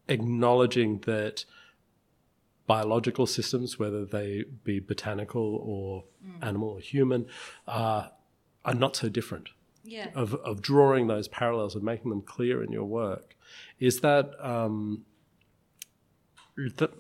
acknowledging 0.09 1.01
that 1.01 1.45
biological 2.71 3.27
systems, 3.27 3.81
whether 3.81 4.05
they 4.05 4.45
be 4.63 4.79
botanical 4.79 5.57
or 5.57 6.05
mm. 6.25 6.47
animal 6.47 6.69
or 6.69 6.79
human, 6.79 7.27
uh, 7.67 8.07
are 8.65 8.75
not 8.75 8.95
so 8.95 9.09
different. 9.09 9.49
Yeah. 9.83 10.07
Of, 10.15 10.35
of 10.35 10.63
drawing 10.63 11.09
those 11.09 11.27
parallels 11.27 11.75
and 11.75 11.83
making 11.83 12.11
them 12.11 12.23
clear 12.23 12.63
in 12.63 12.71
your 12.71 12.85
work. 12.85 13.35
Is 13.81 14.03
that, 14.03 14.35
um, 14.39 15.05
that 16.77 16.93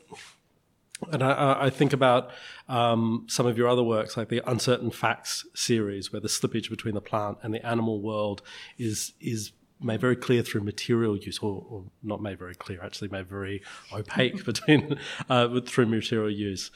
and 1.12 1.22
I, 1.22 1.66
I, 1.66 1.70
think 1.70 1.92
about 1.92 2.32
um, 2.68 3.26
some 3.28 3.46
of 3.46 3.56
your 3.56 3.68
other 3.68 3.84
works, 3.84 4.16
like 4.16 4.28
the 4.28 4.42
Uncertain 4.50 4.90
Facts 4.90 5.46
series, 5.54 6.12
where 6.12 6.18
the 6.18 6.26
slippage 6.26 6.68
between 6.68 6.94
the 6.94 7.00
plant 7.00 7.38
and 7.44 7.54
the 7.54 7.64
animal 7.64 8.00
world 8.02 8.42
is 8.76 9.12
is 9.20 9.52
made 9.80 10.00
very 10.00 10.16
clear 10.16 10.42
through 10.42 10.62
material 10.62 11.16
use, 11.16 11.38
or, 11.38 11.64
or, 11.68 11.84
not 12.02 12.20
made 12.20 12.38
very 12.38 12.54
clear, 12.54 12.80
actually 12.82 13.08
made 13.08 13.26
very 13.26 13.62
opaque 13.92 14.44
between 14.50 14.98
uh, 15.28 15.60
through 15.60 15.86
material 15.86 16.30
use. 16.30 16.70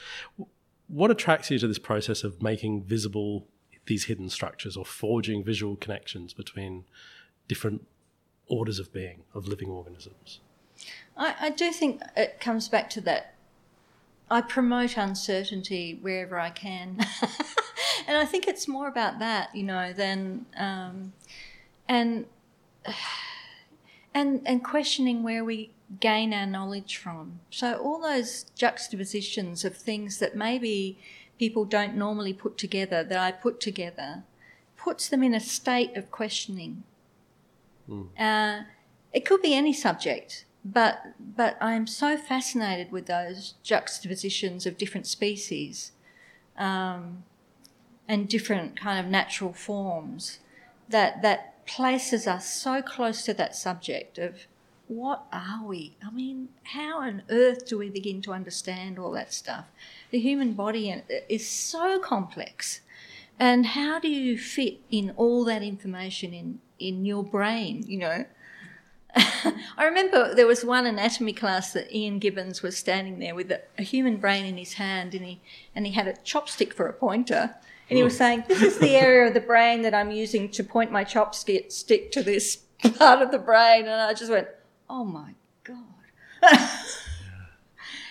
What 0.87 1.11
attracts 1.11 1.49
you 1.51 1.59
to 1.59 1.67
this 1.67 1.79
process 1.79 2.23
of 2.23 2.41
making 2.41 2.83
visible 2.83 3.47
these 3.85 4.05
hidden 4.05 4.29
structures 4.29 4.75
or 4.75 4.85
forging 4.85 5.43
visual 5.43 5.75
connections 5.75 6.33
between 6.33 6.85
different 7.47 7.85
orders 8.47 8.79
of 8.79 8.91
being 8.91 9.23
of 9.33 9.47
living 9.47 9.69
organisms? 9.69 10.39
I, 11.15 11.35
I 11.39 11.49
do 11.49 11.71
think 11.71 12.01
it 12.15 12.39
comes 12.39 12.67
back 12.67 12.89
to 12.91 13.01
that 13.01 13.35
I 14.29 14.41
promote 14.41 14.97
uncertainty 14.97 15.99
wherever 16.01 16.39
I 16.39 16.49
can, 16.49 16.97
and 18.07 18.17
I 18.17 18.25
think 18.25 18.47
it's 18.47 18.67
more 18.67 18.87
about 18.87 19.19
that, 19.19 19.55
you 19.55 19.63
know, 19.63 19.93
than 19.93 20.47
um, 20.57 21.13
and 21.87 22.25
and 24.13 24.41
and 24.45 24.63
questioning 24.63 25.23
where 25.23 25.43
we 25.43 25.71
gain 25.99 26.33
our 26.33 26.45
knowledge 26.45 26.97
from. 26.97 27.39
So 27.49 27.77
all 27.77 27.99
those 28.01 28.45
juxtapositions 28.55 29.63
of 29.63 29.77
things 29.77 30.19
that 30.19 30.35
maybe 30.35 30.97
people 31.37 31.65
don't 31.65 31.95
normally 31.95 32.33
put 32.33 32.57
together 32.57 33.03
that 33.03 33.17
I 33.17 33.31
put 33.31 33.59
together 33.59 34.23
puts 34.77 35.09
them 35.09 35.23
in 35.23 35.33
a 35.33 35.39
state 35.39 35.95
of 35.95 36.11
questioning. 36.11 36.83
Mm. 37.89 38.07
Uh, 38.17 38.63
it 39.13 39.25
could 39.25 39.41
be 39.41 39.53
any 39.53 39.73
subject, 39.73 40.45
but 40.63 41.13
but 41.19 41.57
I 41.61 41.73
am 41.73 41.87
so 41.87 42.17
fascinated 42.17 42.91
with 42.91 43.05
those 43.05 43.55
juxtapositions 43.63 44.65
of 44.65 44.77
different 44.77 45.07
species 45.07 45.91
um, 46.57 47.23
and 48.07 48.27
different 48.27 48.79
kind 48.79 48.99
of 48.99 49.11
natural 49.11 49.53
forms 49.53 50.39
that 50.89 51.21
that 51.21 51.54
places 51.65 52.27
us 52.27 52.51
so 52.51 52.81
close 52.81 53.23
to 53.23 53.33
that 53.33 53.55
subject 53.55 54.17
of 54.17 54.47
what 54.87 55.25
are 55.33 55.65
we? 55.65 55.97
I 56.05 56.11
mean, 56.11 56.49
how 56.63 56.99
on 56.99 57.23
earth 57.29 57.65
do 57.65 57.77
we 57.77 57.89
begin 57.89 58.21
to 58.23 58.33
understand 58.33 58.99
all 58.99 59.11
that 59.11 59.33
stuff? 59.33 59.65
The 60.11 60.19
human 60.19 60.53
body 60.53 60.91
uh, 60.91 61.01
is 61.27 61.47
so 61.49 61.99
complex. 61.99 62.81
And 63.39 63.65
how 63.65 63.99
do 63.99 64.07
you 64.07 64.37
fit 64.37 64.79
in 64.91 65.11
all 65.17 65.43
that 65.45 65.63
information 65.63 66.33
in, 66.33 66.59
in 66.79 67.05
your 67.05 67.23
brain, 67.23 67.83
you 67.87 67.97
know? 67.97 68.25
I 69.15 69.85
remember 69.85 70.35
there 70.35 70.47
was 70.47 70.63
one 70.63 70.85
anatomy 70.85 71.33
class 71.33 71.73
that 71.73 71.93
Ian 71.93 72.19
Gibbins 72.19 72.61
was 72.61 72.77
standing 72.77 73.19
there 73.19 73.33
with 73.33 73.51
a, 73.51 73.61
a, 73.77 73.81
human 73.81 74.17
brain 74.17 74.45
in 74.45 74.57
his 74.57 74.73
hand 74.73 75.15
and 75.15 75.25
he, 75.25 75.41
and 75.73 75.85
he 75.85 75.93
had 75.93 76.07
a 76.07 76.13
chopstick 76.13 76.73
for 76.73 76.87
a 76.87 76.93
pointer. 76.93 77.55
And 77.89 77.97
he 77.97 78.03
was 78.03 78.17
saying, 78.17 78.45
This 78.47 78.61
is 78.61 78.79
the 78.79 78.95
area 78.95 79.27
of 79.27 79.33
the 79.33 79.39
brain 79.39 79.81
that 79.83 79.93
I'm 79.93 80.11
using 80.11 80.49
to 80.51 80.63
point 80.63 80.91
my 80.91 81.03
chopstick 81.03 82.11
to 82.11 82.23
this 82.23 82.55
part 82.97 83.21
of 83.21 83.31
the 83.31 83.39
brain. 83.39 83.83
And 83.83 84.01
I 84.01 84.13
just 84.13 84.31
went, 84.31 84.47
oh 84.89 85.05
my 85.05 85.33
God. 85.63 85.77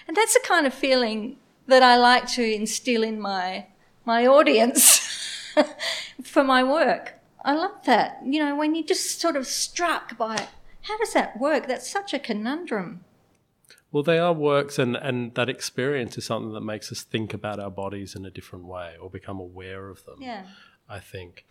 and 0.09 0.17
that's 0.17 0.35
the 0.35 0.41
kind 0.45 0.67
of 0.67 0.75
feeling 0.75 1.39
that 1.67 1.83
I 1.83 1.97
like 1.97 2.27
to 2.33 2.43
instill 2.43 3.03
in 3.03 3.21
my, 3.21 3.67
my 4.05 4.27
audience 4.27 5.53
for 6.23 6.45
my 6.45 6.63
work. 6.63 7.15
I 7.45 7.55
love 7.55 7.85
that. 7.85 8.21
You 8.25 8.41
know, 8.41 8.57
when 8.57 8.75
you're 8.75 8.85
just 8.85 9.21
sort 9.21 9.37
of 9.37 9.47
struck 9.47 10.17
by 10.17 10.49
how 10.83 10.99
does 10.99 11.15
that 11.15 11.41
work? 11.41 11.67
That's 11.67 11.91
such 11.91 12.13
a 12.13 12.19
conundrum. 12.19 13.05
Well, 13.95 14.03
they 14.03 14.19
are 14.19 14.33
works, 14.33 14.77
and, 14.81 14.97
and 14.97 15.33
that 15.37 15.49
experience 15.49 16.19
is 16.19 16.25
something 16.25 16.53
that 16.55 16.63
makes 16.63 16.91
us 16.91 17.05
think 17.05 17.33
about 17.33 17.61
our 17.61 17.71
bodies 17.71 18.17
in 18.17 18.27
a 18.27 18.31
different 18.31 18.65
way 18.65 18.97
or 19.01 19.09
become 19.09 19.39
aware 19.39 19.89
of 19.89 20.05
them. 20.05 20.17
Yeah. 20.19 20.47
I 20.89 20.99
think. 20.99 21.45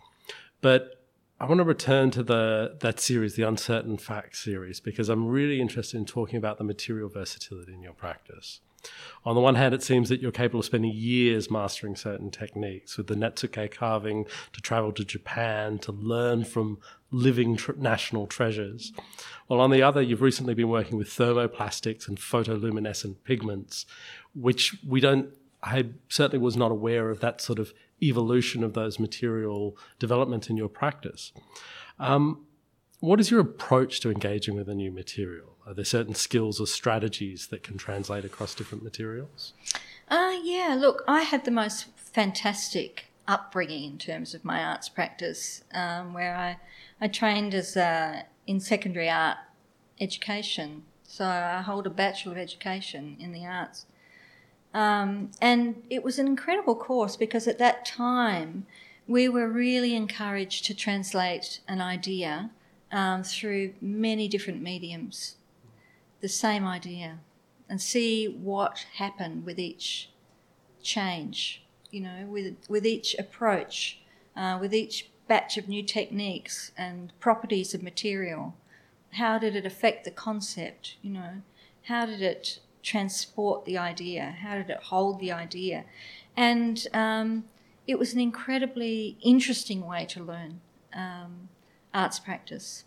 But 0.60 1.02
I 1.40 1.46
want 1.46 1.60
to 1.60 1.64
return 1.64 2.10
to 2.10 2.22
the 2.22 2.76
that 2.80 3.00
series, 3.00 3.36
the 3.36 3.44
Uncertain 3.44 3.96
Facts 3.96 4.44
series, 4.44 4.78
because 4.78 5.08
I'm 5.08 5.26
really 5.26 5.58
interested 5.58 5.96
in 5.96 6.04
talking 6.04 6.36
about 6.36 6.58
the 6.58 6.64
material 6.64 7.08
versatility 7.08 7.72
in 7.72 7.82
your 7.82 7.94
practice. 7.94 8.60
On 9.24 9.34
the 9.34 9.40
one 9.40 9.54
hand, 9.54 9.74
it 9.74 9.82
seems 9.82 10.08
that 10.10 10.20
you're 10.20 10.32
capable 10.32 10.60
of 10.60 10.66
spending 10.66 10.92
years 10.92 11.50
mastering 11.50 11.96
certain 11.96 12.30
techniques, 12.30 12.96
with 12.96 13.06
the 13.06 13.14
netsuke 13.14 13.70
carving, 13.70 14.26
to 14.52 14.60
travel 14.60 14.92
to 14.92 15.04
Japan, 15.04 15.78
to 15.78 15.92
learn 15.92 16.44
from 16.44 16.78
living 17.10 17.56
tr- 17.56 17.72
national 17.78 18.26
treasures. 18.26 18.92
While 19.46 19.60
on 19.60 19.70
the 19.70 19.82
other, 19.82 20.02
you've 20.02 20.20
recently 20.20 20.54
been 20.54 20.68
working 20.68 20.98
with 20.98 21.08
thermoplastics 21.08 22.06
and 22.06 22.18
photoluminescent 22.18 23.16
pigments, 23.24 23.86
which 24.34 24.76
we 24.86 25.00
don't, 25.00 25.30
I 25.62 25.86
certainly 26.08 26.44
was 26.44 26.56
not 26.56 26.70
aware 26.70 27.08
of 27.08 27.20
that 27.20 27.40
sort 27.40 27.58
of 27.58 27.72
evolution 28.02 28.62
of 28.62 28.74
those 28.74 28.98
material 28.98 29.76
development 29.98 30.50
in 30.50 30.56
your 30.56 30.68
practice. 30.68 31.32
Um, 31.98 32.44
what 33.00 33.20
is 33.20 33.30
your 33.30 33.40
approach 33.40 34.00
to 34.00 34.10
engaging 34.10 34.54
with 34.54 34.68
a 34.68 34.74
new 34.74 34.90
material? 34.90 35.53
Are 35.66 35.74
there 35.74 35.84
certain 35.84 36.14
skills 36.14 36.60
or 36.60 36.66
strategies 36.66 37.46
that 37.48 37.62
can 37.62 37.78
translate 37.78 38.24
across 38.24 38.54
different 38.54 38.84
materials? 38.84 39.54
Uh, 40.08 40.34
yeah, 40.42 40.76
look, 40.78 41.02
I 41.08 41.22
had 41.22 41.44
the 41.44 41.50
most 41.50 41.86
fantastic 41.96 43.06
upbringing 43.26 43.92
in 43.92 43.98
terms 43.98 44.34
of 44.34 44.44
my 44.44 44.62
arts 44.62 44.88
practice, 44.88 45.64
um, 45.72 46.12
where 46.12 46.36
I, 46.36 46.58
I 47.00 47.08
trained 47.08 47.54
as 47.54 47.76
a, 47.76 48.24
in 48.46 48.60
secondary 48.60 49.08
art 49.08 49.38
education. 50.00 50.82
So 51.04 51.24
I 51.24 51.62
hold 51.62 51.86
a 51.86 51.90
Bachelor 51.90 52.32
of 52.32 52.38
Education 52.38 53.16
in 53.18 53.32
the 53.32 53.46
arts. 53.46 53.86
Um, 54.74 55.30
and 55.40 55.82
it 55.88 56.02
was 56.02 56.18
an 56.18 56.26
incredible 56.26 56.74
course 56.74 57.16
because 57.16 57.46
at 57.46 57.58
that 57.58 57.86
time 57.86 58.66
we 59.06 59.28
were 59.28 59.48
really 59.48 59.94
encouraged 59.94 60.64
to 60.66 60.74
translate 60.74 61.60
an 61.68 61.80
idea 61.80 62.50
um, 62.90 63.22
through 63.22 63.74
many 63.80 64.28
different 64.28 64.62
mediums, 64.62 65.36
the 66.24 66.28
same 66.30 66.64
idea, 66.64 67.18
and 67.68 67.82
see 67.82 68.26
what 68.26 68.86
happened 68.94 69.44
with 69.44 69.58
each 69.58 70.08
change, 70.82 71.62
you 71.90 72.00
know, 72.00 72.24
with, 72.26 72.56
with 72.66 72.86
each 72.86 73.14
approach, 73.18 74.00
uh, 74.34 74.56
with 74.58 74.72
each 74.72 75.10
batch 75.28 75.58
of 75.58 75.68
new 75.68 75.82
techniques 75.82 76.72
and 76.78 77.12
properties 77.20 77.74
of 77.74 77.82
material. 77.82 78.54
How 79.12 79.36
did 79.38 79.54
it 79.54 79.66
affect 79.66 80.06
the 80.06 80.10
concept, 80.10 80.96
you 81.02 81.10
know? 81.10 81.42
How 81.82 82.06
did 82.06 82.22
it 82.22 82.60
transport 82.82 83.66
the 83.66 83.76
idea? 83.76 84.34
How 84.40 84.54
did 84.54 84.70
it 84.70 84.84
hold 84.84 85.20
the 85.20 85.30
idea? 85.30 85.84
And 86.38 86.86
um, 86.94 87.44
it 87.86 87.98
was 87.98 88.14
an 88.14 88.20
incredibly 88.20 89.18
interesting 89.22 89.84
way 89.86 90.06
to 90.06 90.24
learn 90.24 90.62
um, 90.94 91.50
arts 91.92 92.18
practice. 92.18 92.84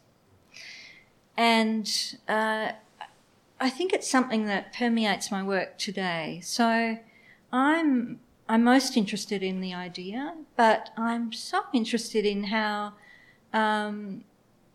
And 1.38 1.88
uh, 2.28 2.72
I 3.60 3.70
think 3.70 3.94
it's 3.94 4.10
something 4.10 4.46
that 4.46 4.74
permeates 4.74 5.32
my 5.32 5.44
work 5.44 5.78
today. 5.78 6.42
So 6.44 6.98
I'm 7.52 8.20
I'm 8.50 8.64
most 8.64 8.96
interested 8.96 9.44
in 9.44 9.60
the 9.62 9.74
idea, 9.74 10.36
but 10.56 10.92
I'm 10.96 11.34
so 11.34 11.64
interested 11.74 12.26
in 12.26 12.46
how 12.46 12.94
um, 13.52 14.24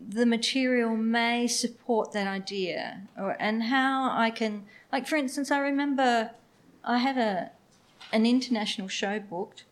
the 0.01 0.27
material 0.27 0.97
may 0.97 1.47
support 1.47 2.13
that 2.13 2.27
idea, 2.27 3.03
or 3.17 3.37
and 3.41 3.65
how 3.65 4.11
I 4.11 4.31
can, 4.31 4.65
like 4.91 5.07
for 5.07 5.17
instance, 5.17 5.51
I 5.51 5.59
remember 5.59 6.33
I 6.85 6.99
had 6.99 7.17
a 7.17 7.53
an 8.13 8.27
international 8.27 8.89
show 8.89 9.21
booked, 9.21 9.65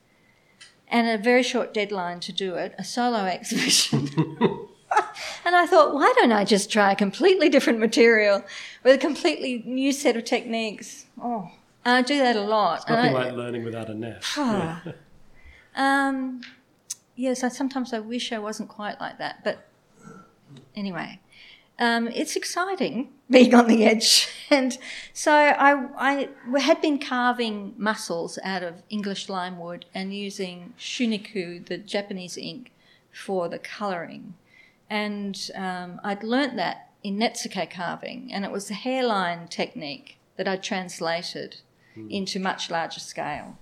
and 0.89 1.09
a 1.09 1.23
very 1.23 1.43
short 1.43 1.75
deadline 1.75 2.21
to 2.21 2.33
do 2.33 2.55
it, 2.55 2.75
a 2.79 2.85
solo 2.85 3.25
exhibition. 3.25 4.09
and 5.51 5.57
I 5.57 5.67
thought, 5.67 5.93
why 5.93 6.13
don't 6.15 6.31
I 6.31 6.45
just 6.45 6.71
try 6.71 6.93
a 6.93 6.95
completely 6.95 7.49
different 7.49 7.81
material 7.81 8.45
with 8.85 8.95
a 8.95 8.99
completely 8.99 9.65
new 9.67 9.93
set 9.93 10.17
of 10.17 10.25
techniques? 10.25 11.07
Oh, 11.21 11.51
I 11.85 12.03
do 12.03 12.19
that 12.19 12.37
a 12.37 12.41
lot. 12.41 12.83
It's 12.83 12.89
nothing 12.89 13.17
I, 13.17 13.25
like 13.25 13.33
learning 13.33 13.65
without 13.65 13.91
a 13.91 13.95
net. 13.95 14.25
yeah. 14.37 14.79
um, 15.75 16.43
yes, 17.17 17.43
I 17.43 17.49
sometimes 17.49 17.93
I 17.93 17.99
wish 17.99 18.31
I 18.31 18.39
wasn't 18.39 18.69
quite 18.69 19.01
like 19.01 19.19
that, 19.19 19.43
but 19.43 19.67
anyway, 20.77 21.19
um, 21.81 22.07
it's 22.07 22.37
exciting 22.37 23.09
being 23.29 23.53
on 23.53 23.67
the 23.67 23.85
edge. 23.85 24.29
And 24.53 24.79
so 25.13 25.33
I, 25.33 26.29
I 26.53 26.59
had 26.61 26.81
been 26.81 26.99
carving 27.01 27.75
mussels 27.77 28.37
out 28.45 28.65
of 28.65 28.83
English 28.89 29.29
lime 29.29 29.59
wood 29.59 29.85
and 29.95 30.15
using 30.15 30.75
shuniku, 30.79 31.67
the 31.67 31.79
Japanese 31.79 32.37
ink, 32.37 32.73
for 33.13 33.49
the 33.49 33.61
colouring. 33.61 34.35
And 34.91 35.51
um, 35.55 36.01
I'd 36.05 36.23
learnt 36.23 36.57
that 36.57 36.91
in 37.03 37.17
netsuke 37.17 37.71
carving, 37.71 38.31
and 38.33 38.45
it 38.45 38.51
was 38.51 38.69
the 38.69 38.75
hairline 38.75 39.49
technique 39.49 40.19
that 40.37 40.47
I 40.47 40.57
translated 40.57 41.61
mm. 41.97 42.11
into 42.11 42.39
much 42.39 42.71
larger 42.71 43.01
scale. 43.01 43.57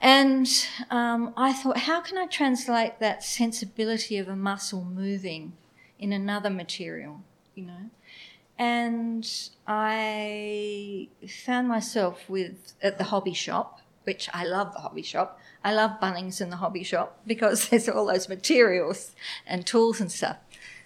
And 0.00 0.48
um, 0.90 1.34
I 1.36 1.52
thought, 1.52 1.78
how 1.78 2.00
can 2.00 2.16
I 2.16 2.26
translate 2.26 3.00
that 3.00 3.24
sensibility 3.24 4.16
of 4.16 4.28
a 4.28 4.36
muscle 4.36 4.84
moving 4.84 5.54
in 5.98 6.12
another 6.12 6.50
material, 6.50 7.22
you 7.54 7.66
know. 7.66 7.90
And 8.58 9.28
I 9.66 11.08
found 11.44 11.68
myself 11.68 12.28
with 12.28 12.74
at 12.82 12.98
the 12.98 13.04
hobby 13.04 13.32
shop, 13.32 13.80
which 14.08 14.30
I 14.32 14.46
love 14.46 14.72
the 14.72 14.78
hobby 14.80 15.02
shop. 15.02 15.38
I 15.62 15.74
love 15.74 16.00
Bunnings 16.00 16.40
in 16.40 16.48
the 16.48 16.56
hobby 16.56 16.82
shop 16.82 17.20
because 17.26 17.68
there's 17.68 17.90
all 17.90 18.06
those 18.06 18.26
materials 18.26 19.12
and 19.46 19.66
tools 19.66 20.00
and 20.00 20.10
stuff 20.10 20.38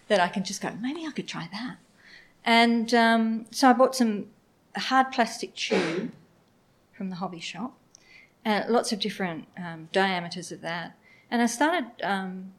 that 0.09 0.19
I 0.19 0.27
can 0.27 0.43
just 0.43 0.61
go, 0.61 0.71
maybe 0.81 1.07
I 1.07 1.13
could 1.13 1.29
try 1.29 1.49
that. 1.53 1.77
And 2.45 2.93
um, 2.93 3.47
so 3.53 3.71
I 3.71 3.75
bought 3.75 3.95
some 3.95 4.27
hard 4.77 5.13
plastic 5.13 5.55
tube 5.55 6.11
from 6.93 7.11
the 7.11 7.17
hobby 7.17 7.39
shop, 7.39 7.79
and 8.45 8.69
lots 8.69 8.91
of 8.93 8.99
different 8.99 9.47
um, 9.57 9.89
diameters 9.93 10.51
of 10.51 10.61
that. 10.63 10.99
And 11.31 11.41
I 11.41 11.47
started 11.47 11.87
um, 12.03 12.55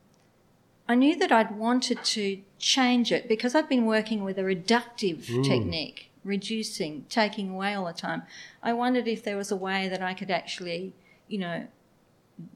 I 0.87 0.95
knew 0.95 1.17
that 1.17 1.31
I'd 1.33 1.51
wanted 1.57 2.05
to 2.05 2.39
change 2.57 3.11
it 3.11 3.27
because 3.27 3.53
I'd 3.53 3.67
been 3.67 3.85
working 3.85 4.23
with 4.23 4.37
a 4.39 4.43
reductive 4.43 5.25
technique, 5.43 6.09
reducing, 6.23 7.05
taking 7.09 7.49
away 7.49 7.73
all 7.73 7.85
the 7.85 7.93
time. 7.93 8.23
I 8.61 8.73
wondered 8.73 9.07
if 9.07 9.23
there 9.23 9.37
was 9.37 9.51
a 9.51 9.55
way 9.55 9.87
that 9.87 10.01
I 10.01 10.13
could 10.13 10.31
actually, 10.31 10.93
you 11.27 11.37
know, 11.37 11.67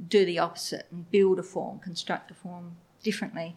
do 0.07 0.25
the 0.25 0.39
opposite 0.39 0.87
and 0.91 1.09
build 1.11 1.39
a 1.39 1.43
form, 1.43 1.79
construct 1.79 2.31
a 2.31 2.33
form 2.33 2.77
differently. 3.03 3.55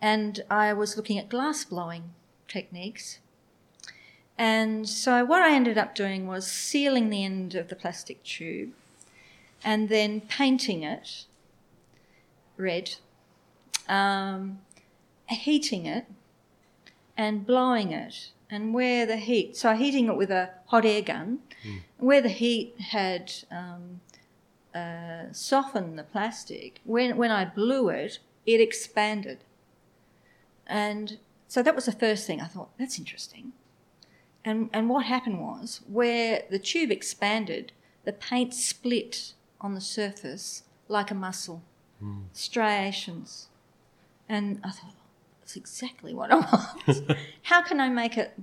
And 0.00 0.40
I 0.50 0.72
was 0.72 0.96
looking 0.96 1.18
at 1.18 1.28
glass 1.28 1.64
blowing 1.64 2.14
techniques. 2.48 3.18
And 4.38 4.88
so 4.88 5.24
what 5.24 5.42
I 5.42 5.54
ended 5.54 5.78
up 5.78 5.94
doing 5.94 6.26
was 6.26 6.46
sealing 6.46 7.08
the 7.08 7.24
end 7.24 7.54
of 7.54 7.68
the 7.68 7.76
plastic 7.76 8.22
tube 8.22 8.72
and 9.64 9.88
then 9.88 10.20
painting 10.20 10.82
it 10.82 11.24
red, 12.56 12.94
um, 13.88 14.60
heating 15.28 15.86
it, 15.86 16.06
and 17.16 17.46
blowing 17.46 17.92
it. 17.92 18.30
And 18.48 18.72
where 18.72 19.06
the 19.06 19.16
heat, 19.16 19.56
so 19.56 19.74
heating 19.74 20.06
it 20.08 20.16
with 20.16 20.30
a 20.30 20.50
hot 20.66 20.84
air 20.84 21.02
gun, 21.02 21.40
where 21.98 22.22
the 22.22 22.28
heat 22.28 22.74
had 22.78 23.32
um, 23.50 24.00
uh, 24.74 25.32
softened 25.32 25.98
the 25.98 26.04
plastic, 26.04 26.80
when, 26.84 27.16
when 27.16 27.30
I 27.30 27.44
blew 27.44 27.88
it, 27.88 28.20
it 28.44 28.60
expanded. 28.60 29.38
And 30.66 31.18
so 31.48 31.62
that 31.62 31.74
was 31.74 31.86
the 31.86 31.92
first 31.92 32.26
thing 32.26 32.40
I 32.40 32.46
thought, 32.46 32.70
that's 32.78 32.98
interesting. 32.98 33.52
And, 34.44 34.70
and 34.72 34.88
what 34.88 35.06
happened 35.06 35.40
was, 35.40 35.80
where 35.88 36.42
the 36.48 36.60
tube 36.60 36.92
expanded, 36.92 37.72
the 38.04 38.12
paint 38.12 38.54
split 38.54 39.32
on 39.60 39.74
the 39.74 39.80
surface 39.80 40.62
like 40.86 41.10
a 41.10 41.14
muscle, 41.14 41.62
striations. 42.32 43.48
And 44.28 44.60
I 44.62 44.70
thought, 44.70 44.94
that's 45.46 45.56
exactly 45.56 46.12
what 46.12 46.32
I 46.32 46.36
want. 46.36 47.16
How 47.42 47.62
can 47.62 47.78
I 47.78 47.88
make 47.88 48.18
it 48.18 48.36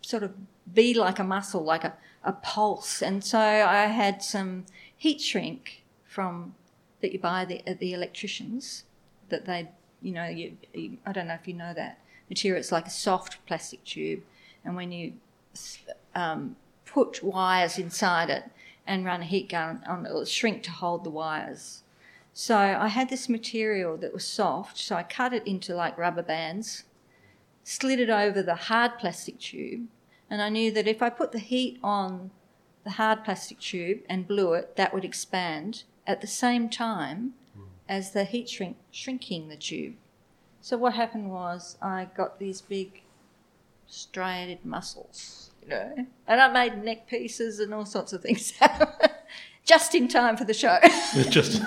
sort 0.00 0.22
of 0.22 0.32
be 0.72 0.94
like 0.94 1.18
a 1.18 1.24
muscle, 1.24 1.62
like 1.62 1.84
a, 1.84 1.92
a 2.24 2.32
pulse? 2.32 3.02
And 3.02 3.22
so 3.22 3.38
I 3.38 3.84
had 3.84 4.22
some 4.22 4.64
heat 4.96 5.20
shrink 5.20 5.84
from 6.06 6.54
that 7.02 7.12
you 7.12 7.18
buy 7.18 7.44
the, 7.44 7.68
at 7.68 7.80
the 7.80 7.92
electricians 7.92 8.84
that 9.28 9.44
they, 9.44 9.68
you 10.00 10.12
know, 10.12 10.24
you, 10.24 10.56
you, 10.72 10.96
I 11.04 11.12
don't 11.12 11.28
know 11.28 11.34
if 11.34 11.46
you 11.46 11.52
know 11.52 11.74
that 11.74 11.98
material. 12.30 12.58
It's 12.58 12.72
like 12.72 12.86
a 12.86 12.90
soft 12.90 13.44
plastic 13.46 13.84
tube, 13.84 14.22
and 14.64 14.74
when 14.74 14.90
you 14.90 15.12
um, 16.14 16.56
put 16.86 17.22
wires 17.22 17.78
inside 17.78 18.30
it 18.30 18.44
and 18.86 19.04
run 19.04 19.20
a 19.20 19.26
heat 19.26 19.50
gun 19.50 19.82
on 19.86 20.06
it, 20.06 20.08
it'll 20.08 20.24
shrink 20.24 20.62
to 20.62 20.70
hold 20.70 21.04
the 21.04 21.10
wires. 21.10 21.82
So 22.40 22.56
I 22.56 22.86
had 22.86 23.08
this 23.08 23.28
material 23.28 23.96
that 23.96 24.12
was 24.12 24.24
soft, 24.24 24.78
so 24.78 24.94
I 24.94 25.02
cut 25.02 25.32
it 25.32 25.44
into 25.44 25.74
like 25.74 25.98
rubber 25.98 26.22
bands, 26.22 26.84
slid 27.64 27.98
it 27.98 28.10
over 28.10 28.44
the 28.44 28.54
hard 28.54 28.96
plastic 28.96 29.40
tube, 29.40 29.88
and 30.30 30.40
I 30.40 30.48
knew 30.48 30.70
that 30.70 30.86
if 30.86 31.02
I 31.02 31.10
put 31.10 31.32
the 31.32 31.40
heat 31.40 31.80
on 31.82 32.30
the 32.84 32.90
hard 32.90 33.24
plastic 33.24 33.58
tube 33.58 34.02
and 34.08 34.28
blew 34.28 34.52
it, 34.52 34.76
that 34.76 34.94
would 34.94 35.04
expand 35.04 35.82
at 36.06 36.20
the 36.20 36.28
same 36.28 36.68
time 36.68 37.34
hmm. 37.56 37.64
as 37.88 38.12
the 38.12 38.22
heat 38.22 38.48
shrink 38.48 38.76
shrinking 38.92 39.48
the 39.48 39.56
tube. 39.56 39.96
So 40.60 40.76
what 40.76 40.94
happened 40.94 41.32
was 41.32 41.76
I 41.82 42.06
got 42.16 42.38
these 42.38 42.60
big 42.60 43.02
striated 43.88 44.64
muscles, 44.64 45.50
you 45.60 45.70
know, 45.70 46.06
and 46.28 46.40
I 46.40 46.52
made 46.52 46.84
neck 46.84 47.08
pieces 47.08 47.58
and 47.58 47.74
all 47.74 47.84
sorts 47.84 48.12
of 48.12 48.22
things 48.22 48.52
just 49.68 49.94
in 49.94 50.08
time 50.08 50.36
for 50.36 50.44
the 50.44 50.54
show. 50.54 50.78
Just 51.28 51.62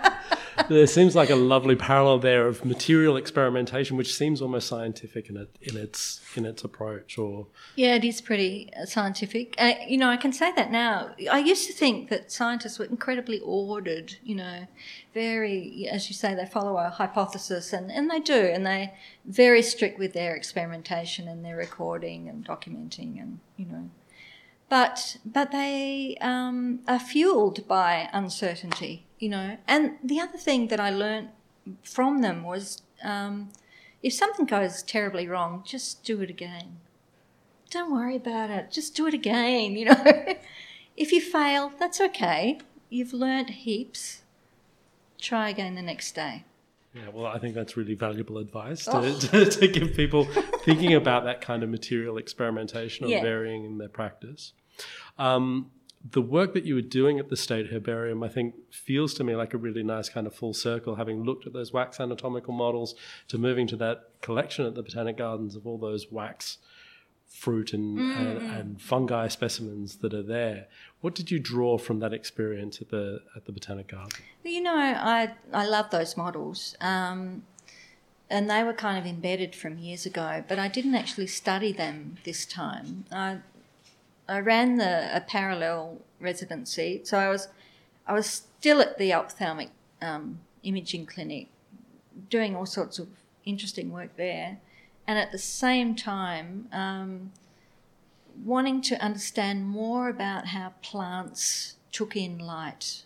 there 0.68 0.86
seems 0.86 1.14
like 1.14 1.28
a 1.28 1.36
lovely 1.36 1.76
parallel 1.76 2.18
there 2.18 2.46
of 2.46 2.64
material 2.64 3.18
experimentation, 3.18 3.98
which 3.98 4.14
seems 4.14 4.40
almost 4.40 4.66
scientific 4.66 5.28
in 5.28 5.36
it 5.36 5.54
in 5.60 5.76
its 5.76 6.22
in 6.34 6.46
its 6.46 6.64
approach. 6.64 7.18
Or 7.18 7.46
Yeah, 7.76 7.94
it 7.94 8.04
is 8.04 8.22
pretty 8.22 8.70
uh, 8.74 8.86
scientific. 8.86 9.54
Uh, 9.58 9.74
you 9.86 9.98
know, 9.98 10.08
I 10.08 10.16
can 10.16 10.32
say 10.32 10.50
that 10.52 10.70
now. 10.70 11.14
I 11.30 11.40
used 11.40 11.66
to 11.66 11.74
think 11.74 12.08
that 12.08 12.32
scientists 12.32 12.78
were 12.78 12.86
incredibly 12.86 13.40
ordered, 13.40 14.14
you 14.24 14.34
know, 14.34 14.66
very, 15.12 15.86
as 15.92 16.08
you 16.08 16.14
say, 16.14 16.34
they 16.34 16.46
follow 16.46 16.78
a 16.78 16.88
hypothesis, 16.88 17.74
and, 17.74 17.92
and 17.92 18.10
they 18.10 18.20
do, 18.20 18.34
and 18.34 18.64
they're 18.64 18.92
very 19.26 19.62
strict 19.62 19.98
with 19.98 20.14
their 20.14 20.34
experimentation 20.34 21.28
and 21.28 21.44
their 21.44 21.56
recording 21.56 22.30
and 22.30 22.46
documenting, 22.46 23.20
and, 23.20 23.40
you 23.58 23.66
know. 23.66 23.90
But, 24.68 25.18
but 25.24 25.52
they 25.52 26.16
um, 26.20 26.80
are 26.88 26.98
fueled 26.98 27.68
by 27.68 28.08
uncertainty, 28.12 29.06
you 29.18 29.28
know. 29.28 29.58
And 29.68 29.92
the 30.02 30.20
other 30.20 30.38
thing 30.38 30.68
that 30.68 30.80
I 30.80 30.90
learned 30.90 31.28
from 31.82 32.20
them 32.20 32.42
was 32.42 32.82
um, 33.02 33.50
if 34.02 34.12
something 34.12 34.46
goes 34.46 34.82
terribly 34.82 35.28
wrong, 35.28 35.62
just 35.64 36.02
do 36.04 36.20
it 36.20 36.30
again 36.30 36.78
don't 37.70 37.92
worry 37.92 38.16
about 38.16 38.50
it. 38.50 38.70
Just 38.70 38.94
do 38.94 39.06
it 39.06 39.14
again, 39.14 39.72
you 39.72 39.86
know. 39.86 40.04
if 40.96 41.12
you 41.12 41.20
fail, 41.20 41.72
that's 41.78 42.00
okay. 42.00 42.58
You've 42.88 43.12
learnt 43.12 43.50
heaps. 43.50 44.22
Try 45.20 45.50
again 45.50 45.74
the 45.74 45.82
next 45.82 46.14
day. 46.14 46.44
Yeah, 46.96 47.08
well, 47.12 47.26
I 47.26 47.38
think 47.38 47.54
that's 47.54 47.76
really 47.76 47.94
valuable 47.94 48.38
advice 48.38 48.84
to, 48.86 48.96
Oh. 48.98 49.18
to, 49.18 49.44
to 49.44 49.68
give 49.68 49.94
people 49.94 50.24
thinking 50.64 50.94
about 50.94 51.24
that 51.24 51.40
kind 51.40 51.62
of 51.62 51.68
material 51.68 52.16
experimentation 52.18 53.06
or 53.06 53.08
Yeah. 53.08 53.22
varying 53.22 53.64
in 53.64 53.78
their 53.78 53.88
practice. 53.88 54.52
Um, 55.18 55.70
the 56.08 56.22
work 56.22 56.54
that 56.54 56.64
you 56.64 56.76
were 56.76 56.82
doing 56.82 57.18
at 57.18 57.28
the 57.30 57.36
State 57.36 57.66
Herbarium, 57.72 58.22
I 58.22 58.28
think, 58.28 58.54
feels 58.70 59.12
to 59.14 59.24
me 59.24 59.34
like 59.34 59.54
a 59.54 59.58
really 59.58 59.82
nice 59.82 60.08
kind 60.08 60.26
of 60.26 60.34
full 60.34 60.54
circle, 60.54 60.94
having 60.94 61.24
looked 61.24 61.46
at 61.46 61.52
those 61.52 61.72
wax 61.72 61.98
anatomical 61.98 62.52
models 62.54 62.94
to 63.28 63.38
moving 63.38 63.66
to 63.68 63.76
that 63.78 64.10
collection 64.22 64.66
at 64.66 64.74
the 64.76 64.82
Botanic 64.82 65.16
Gardens 65.16 65.56
of 65.56 65.66
all 65.66 65.78
those 65.78 66.12
wax 66.12 66.58
fruit 67.28 67.72
and, 67.72 67.98
and, 67.98 68.38
and 68.50 68.80
fungi 68.80 69.28
specimens 69.28 69.96
that 69.96 70.14
are 70.14 70.22
there. 70.22 70.66
What 71.00 71.14
did 71.14 71.30
you 71.30 71.38
draw 71.38 71.78
from 71.78 72.00
that 72.00 72.12
experience 72.12 72.80
at 72.80 72.90
the 72.90 73.20
at 73.36 73.44
the 73.44 73.52
Botanic 73.52 73.88
Garden? 73.88 74.20
You 74.44 74.62
know, 74.62 74.76
I 74.76 75.34
I 75.52 75.66
love 75.66 75.90
those 75.90 76.16
models, 76.16 76.76
um, 76.80 77.44
and 78.30 78.50
they 78.50 78.62
were 78.62 78.72
kind 78.72 78.98
of 78.98 79.06
embedded 79.06 79.54
from 79.54 79.78
years 79.78 80.06
ago. 80.06 80.44
But 80.48 80.58
I 80.58 80.68
didn't 80.68 80.94
actually 80.94 81.26
study 81.26 81.72
them 81.72 82.18
this 82.24 82.46
time. 82.46 83.04
I 83.12 83.38
I 84.28 84.40
ran 84.40 84.76
the 84.76 85.14
a 85.14 85.20
parallel 85.20 85.98
residency, 86.20 87.02
so 87.04 87.18
I 87.18 87.28
was 87.28 87.48
I 88.06 88.14
was 88.14 88.26
still 88.26 88.80
at 88.80 88.98
the 88.98 89.12
ophthalmic 89.12 89.70
um, 90.00 90.40
imaging 90.62 91.06
clinic, 91.06 91.48
doing 92.30 92.56
all 92.56 92.66
sorts 92.66 92.98
of 92.98 93.08
interesting 93.44 93.92
work 93.92 94.16
there, 94.16 94.58
and 95.06 95.18
at 95.18 95.32
the 95.32 95.38
same 95.38 95.94
time. 95.94 96.68
Um, 96.72 97.32
wanting 98.44 98.80
to 98.82 99.02
understand 99.02 99.66
more 99.66 100.08
about 100.08 100.46
how 100.46 100.74
plants 100.82 101.76
took 101.92 102.16
in 102.16 102.38
light. 102.38 103.04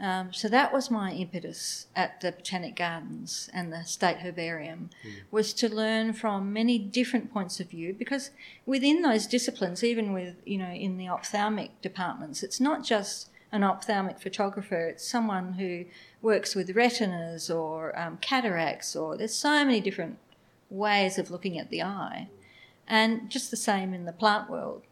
Um, 0.00 0.32
so 0.32 0.48
that 0.48 0.72
was 0.72 0.92
my 0.92 1.12
impetus 1.12 1.88
at 1.96 2.20
the 2.20 2.30
Botanic 2.30 2.76
Gardens 2.76 3.50
and 3.52 3.72
the 3.72 3.82
State 3.84 4.18
Herbarium, 4.18 4.90
was 5.32 5.52
to 5.54 5.68
learn 5.68 6.12
from 6.12 6.52
many 6.52 6.78
different 6.78 7.32
points 7.32 7.58
of 7.58 7.70
view. 7.70 7.92
Because 7.98 8.30
within 8.64 9.02
those 9.02 9.26
disciplines, 9.26 9.82
even 9.82 10.12
with 10.12 10.36
you 10.44 10.58
know 10.58 10.70
in 10.70 10.98
the 10.98 11.08
ophthalmic 11.08 11.80
departments, 11.82 12.44
it's 12.44 12.60
not 12.60 12.84
just 12.84 13.30
an 13.50 13.64
ophthalmic 13.64 14.20
photographer; 14.20 14.86
it's 14.86 15.08
someone 15.08 15.54
who 15.54 15.84
works 16.22 16.54
with 16.54 16.76
retinas 16.76 17.50
or 17.50 17.98
um, 17.98 18.18
cataracts, 18.18 18.94
or 18.94 19.16
there's 19.16 19.34
so 19.34 19.64
many 19.64 19.80
different 19.80 20.18
ways 20.70 21.18
of 21.18 21.30
looking 21.30 21.58
at 21.58 21.70
the 21.70 21.82
eye, 21.82 22.28
and 22.86 23.30
just 23.30 23.50
the 23.50 23.56
same 23.56 23.92
in 23.94 24.04
the 24.04 24.12
plant 24.12 24.50
world. 24.50 24.82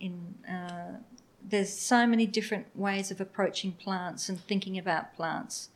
In 0.00 0.34
uh, 0.48 0.98
there's 1.42 1.72
so 1.72 2.06
many 2.06 2.26
different 2.26 2.66
ways 2.74 3.10
of 3.10 3.20
approaching 3.20 3.72
plants 3.72 4.28
and 4.28 4.40
thinking 4.40 4.78
about 4.78 5.14
plants, 5.14 5.68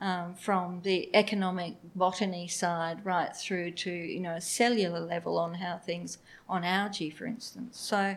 um, 0.00 0.34
from 0.34 0.80
the 0.82 1.14
economic 1.14 1.74
botany 1.94 2.48
side 2.48 3.04
right 3.04 3.34
through 3.36 3.72
to 3.72 3.90
you 3.90 4.20
know 4.20 4.34
a 4.34 4.40
cellular 4.40 5.00
level 5.00 5.38
on 5.38 5.54
how 5.54 5.78
things 5.78 6.18
on 6.48 6.64
algae, 6.64 7.10
for 7.10 7.26
instance. 7.26 7.78
So. 7.80 8.16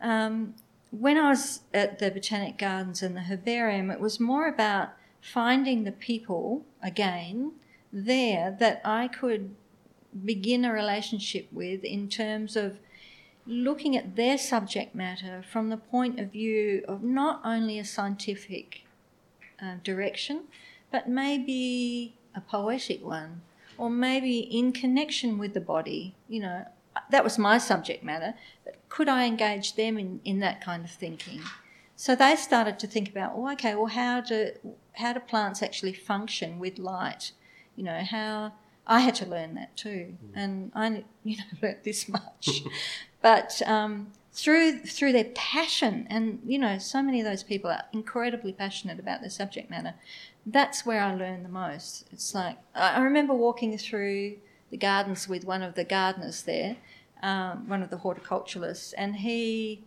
Um, 0.00 0.54
when 1.00 1.16
I 1.16 1.30
was 1.30 1.60
at 1.72 1.98
the 1.98 2.10
Botanic 2.10 2.56
Gardens 2.56 3.02
and 3.02 3.16
the 3.16 3.22
Herbarium, 3.22 3.90
it 3.90 3.98
was 3.98 4.20
more 4.20 4.46
about 4.46 4.90
finding 5.20 5.84
the 5.84 5.92
people 5.92 6.64
again 6.82 7.52
there 7.92 8.54
that 8.60 8.80
I 8.84 9.08
could 9.08 9.54
begin 10.24 10.64
a 10.64 10.72
relationship 10.72 11.48
with 11.52 11.84
in 11.84 12.08
terms 12.08 12.56
of 12.56 12.78
looking 13.46 13.96
at 13.96 14.16
their 14.16 14.38
subject 14.38 14.94
matter 14.94 15.42
from 15.50 15.68
the 15.68 15.76
point 15.76 16.18
of 16.18 16.32
view 16.32 16.84
of 16.88 17.02
not 17.02 17.40
only 17.44 17.78
a 17.78 17.84
scientific 17.84 18.84
uh, 19.62 19.74
direction, 19.82 20.44
but 20.90 21.08
maybe 21.08 22.14
a 22.34 22.40
poetic 22.40 23.04
one, 23.04 23.42
or 23.76 23.90
maybe 23.90 24.38
in 24.38 24.72
connection 24.72 25.38
with 25.38 25.54
the 25.54 25.60
body. 25.60 26.14
You 26.28 26.40
know, 26.40 26.64
that 27.10 27.24
was 27.24 27.38
my 27.38 27.58
subject 27.58 28.02
matter, 28.02 28.34
but 28.64 28.76
could 28.88 29.08
I 29.08 29.26
engage 29.26 29.74
them 29.74 29.98
in, 29.98 30.20
in 30.24 30.38
that 30.40 30.60
kind 30.60 30.84
of 30.84 30.90
thinking? 30.90 31.40
So 31.96 32.14
they 32.14 32.36
started 32.36 32.78
to 32.80 32.86
think 32.86 33.08
about, 33.08 33.32
oh, 33.34 33.50
okay, 33.52 33.74
well, 33.74 33.86
how 33.86 34.20
do 34.20 34.50
how 34.94 35.12
do 35.12 35.20
plants 35.20 35.62
actually 35.62 35.92
function 35.92 36.58
with 36.58 36.78
light 36.78 37.32
You 37.76 37.84
know 37.84 38.02
how 38.02 38.52
I 38.86 39.00
had 39.00 39.14
to 39.16 39.26
learn 39.26 39.54
that 39.54 39.76
too, 39.76 40.16
and 40.34 40.70
I 40.74 41.04
you 41.22 41.38
know 41.38 41.44
learnt 41.62 41.84
this 41.84 42.08
much, 42.08 42.62
but 43.22 43.62
um, 43.66 44.12
through 44.32 44.80
through 44.80 45.12
their 45.12 45.30
passion, 45.34 46.06
and 46.10 46.40
you 46.46 46.58
know 46.58 46.78
so 46.78 47.02
many 47.02 47.20
of 47.20 47.26
those 47.26 47.42
people 47.42 47.70
are 47.70 47.84
incredibly 47.92 48.52
passionate 48.52 48.98
about 48.98 49.20
their 49.20 49.30
subject 49.30 49.70
matter. 49.70 49.94
That's 50.44 50.84
where 50.84 51.00
I 51.00 51.14
learn 51.14 51.42
the 51.42 51.48
most. 51.48 52.06
It's 52.12 52.34
like 52.34 52.58
I 52.74 53.00
remember 53.00 53.32
walking 53.32 53.76
through 53.78 54.36
the 54.70 54.76
gardens 54.76 55.28
with 55.28 55.44
one 55.44 55.62
of 55.62 55.74
the 55.74 55.84
gardeners 55.84 56.42
there, 56.42 56.76
um, 57.22 57.68
one 57.68 57.82
of 57.82 57.90
the 57.90 57.96
horticulturalists, 57.96 58.92
and 58.98 59.16
he 59.16 59.82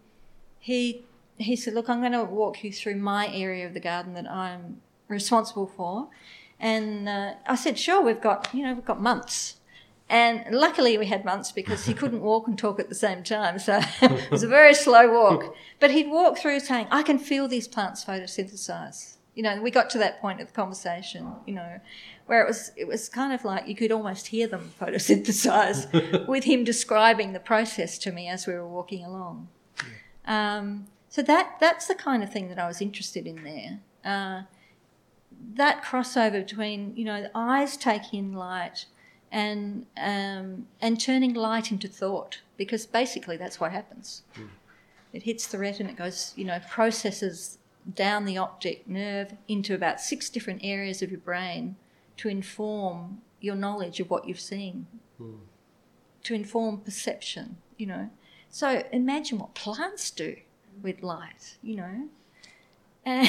he 0.59 1.03
he 1.37 1.55
said, 1.55 1.75
"Look, 1.75 1.87
I'm 1.87 1.99
going 1.99 2.13
to 2.13 2.23
walk 2.23 2.63
you 2.63 2.73
through 2.73 2.95
my 2.95 3.27
area 3.27 3.67
of 3.67 3.75
the 3.75 3.79
garden 3.79 4.15
that 4.15 4.29
I'm 4.29 4.81
responsible 5.07 5.67
for." 5.67 6.09
And 6.59 7.07
uh, 7.07 7.33
I 7.45 7.55
said, 7.55 7.77
"Sure, 7.77 8.01
we've 8.01 8.21
got 8.21 8.49
you 8.53 8.63
know 8.63 8.73
we've 8.73 8.85
got 8.85 9.01
months." 9.01 9.57
And 10.09 10.55
luckily, 10.55 10.97
we 10.97 11.07
had 11.07 11.25
months 11.25 11.51
because 11.51 11.85
he 11.85 11.93
couldn't 11.93 12.21
walk 12.21 12.47
and 12.47 12.57
talk 12.57 12.79
at 12.79 12.87
the 12.87 12.95
same 12.95 13.23
time. 13.23 13.59
So 13.59 13.81
it 14.01 14.31
was 14.31 14.43
a 14.43 14.47
very 14.47 14.73
slow 14.73 15.11
walk. 15.11 15.53
But 15.79 15.91
he'd 15.91 16.09
walk 16.09 16.37
through 16.37 16.61
saying, 16.61 16.87
I 16.91 17.03
can 17.03 17.19
feel 17.19 17.47
these 17.47 17.67
plants 17.67 18.05
photosynthesize. 18.05 19.17
You 19.35 19.43
know, 19.43 19.61
we 19.61 19.69
got 19.69 19.89
to 19.91 19.97
that 19.99 20.21
point 20.21 20.39
of 20.39 20.47
the 20.47 20.53
conversation, 20.53 21.31
you 21.45 21.53
know, 21.53 21.79
where 22.25 22.41
it 22.41 22.47
was 22.47 22.71
it 22.75 22.87
was 22.87 23.07
kind 23.07 23.33
of 23.33 23.45
like 23.45 23.67
you 23.67 23.75
could 23.75 23.91
almost 23.91 24.27
hear 24.27 24.47
them 24.47 24.71
photosynthesize 24.79 26.27
with 26.27 26.45
him 26.45 26.63
describing 26.63 27.33
the 27.33 27.39
process 27.39 27.97
to 27.99 28.11
me 28.11 28.27
as 28.29 28.47
we 28.47 28.53
were 28.53 28.67
walking 28.67 29.05
along. 29.05 29.49
Um, 30.25 30.87
so 31.09 31.21
that 31.21 31.57
that's 31.59 31.87
the 31.87 31.95
kind 31.95 32.23
of 32.23 32.31
thing 32.31 32.49
that 32.49 32.57
I 32.57 32.67
was 32.67 32.81
interested 32.81 33.27
in 33.27 33.43
there. 33.43 33.79
Uh, 34.03 34.43
that 35.55 35.83
crossover 35.83 36.45
between 36.45 36.95
you 36.95 37.05
know 37.05 37.21
the 37.21 37.31
eyes 37.35 37.77
taking 37.77 38.19
in 38.19 38.33
light 38.33 38.85
and 39.31 39.85
um, 39.97 40.67
and 40.81 40.99
turning 40.99 41.33
light 41.33 41.71
into 41.71 41.87
thought 41.87 42.41
because 42.55 42.85
basically 42.85 43.37
that's 43.37 43.59
what 43.59 43.71
happens. 43.71 44.23
Mm. 44.35 44.49
It 45.13 45.23
hits 45.23 45.47
the 45.47 45.57
retina, 45.57 45.89
it 45.89 45.97
goes 45.97 46.33
you 46.35 46.45
know 46.45 46.59
processes 46.69 47.57
down 47.95 48.25
the 48.25 48.37
optic 48.37 48.87
nerve 48.87 49.33
into 49.47 49.73
about 49.73 50.01
six 50.01 50.29
different 50.29 50.61
areas 50.63 51.01
of 51.01 51.09
your 51.09 51.21
brain 51.21 51.75
to 52.17 52.27
inform 52.27 53.21
your 53.39 53.55
knowledge 53.55 53.99
of 53.99 54.09
what 54.09 54.27
you've 54.27 54.39
seen, 54.39 54.87
mm. 55.21 55.37
to 56.23 56.33
inform 56.33 56.79
perception. 56.79 57.57
You 57.77 57.87
know, 57.87 58.09
so 58.49 58.83
imagine 58.91 59.39
what 59.39 59.53
plants 59.55 60.11
do 60.11 60.37
with 60.81 61.03
light. 61.03 61.57
You 61.61 61.75
know, 61.75 62.09
and 63.05 63.27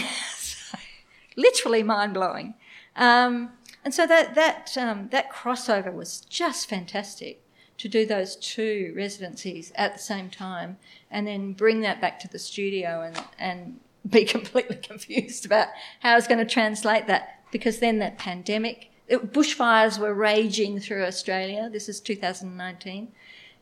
literally 1.38 1.82
mind 1.82 2.12
blowing. 2.12 2.54
Um, 2.96 3.52
and 3.84 3.94
so 3.94 4.06
that 4.06 4.34
that 4.34 4.76
um, 4.76 5.08
that 5.12 5.32
crossover 5.32 5.94
was 5.94 6.20
just 6.20 6.68
fantastic 6.68 7.42
to 7.78 7.88
do 7.88 8.04
those 8.04 8.34
two 8.36 8.92
residencies 8.96 9.72
at 9.76 9.94
the 9.94 10.00
same 10.00 10.28
time, 10.28 10.76
and 11.10 11.26
then 11.26 11.52
bring 11.52 11.80
that 11.82 12.00
back 12.00 12.18
to 12.20 12.28
the 12.28 12.38
studio 12.38 13.02
and 13.02 13.24
and 13.38 13.80
be 14.08 14.24
completely 14.24 14.76
confused 14.82 15.46
about 15.46 15.68
how 16.00 16.12
I 16.12 16.16
was 16.16 16.26
going 16.26 16.44
to 16.44 16.52
translate 16.52 17.06
that 17.06 17.40
because 17.50 17.78
then 17.78 17.98
that 18.00 18.18
pandemic, 18.18 18.90
it, 19.06 19.32
bushfires 19.32 19.98
were 19.98 20.14
raging 20.14 20.80
through 20.80 21.04
Australia. 21.04 21.70
This 21.72 21.88
is 21.88 22.00
2019, 22.00 23.12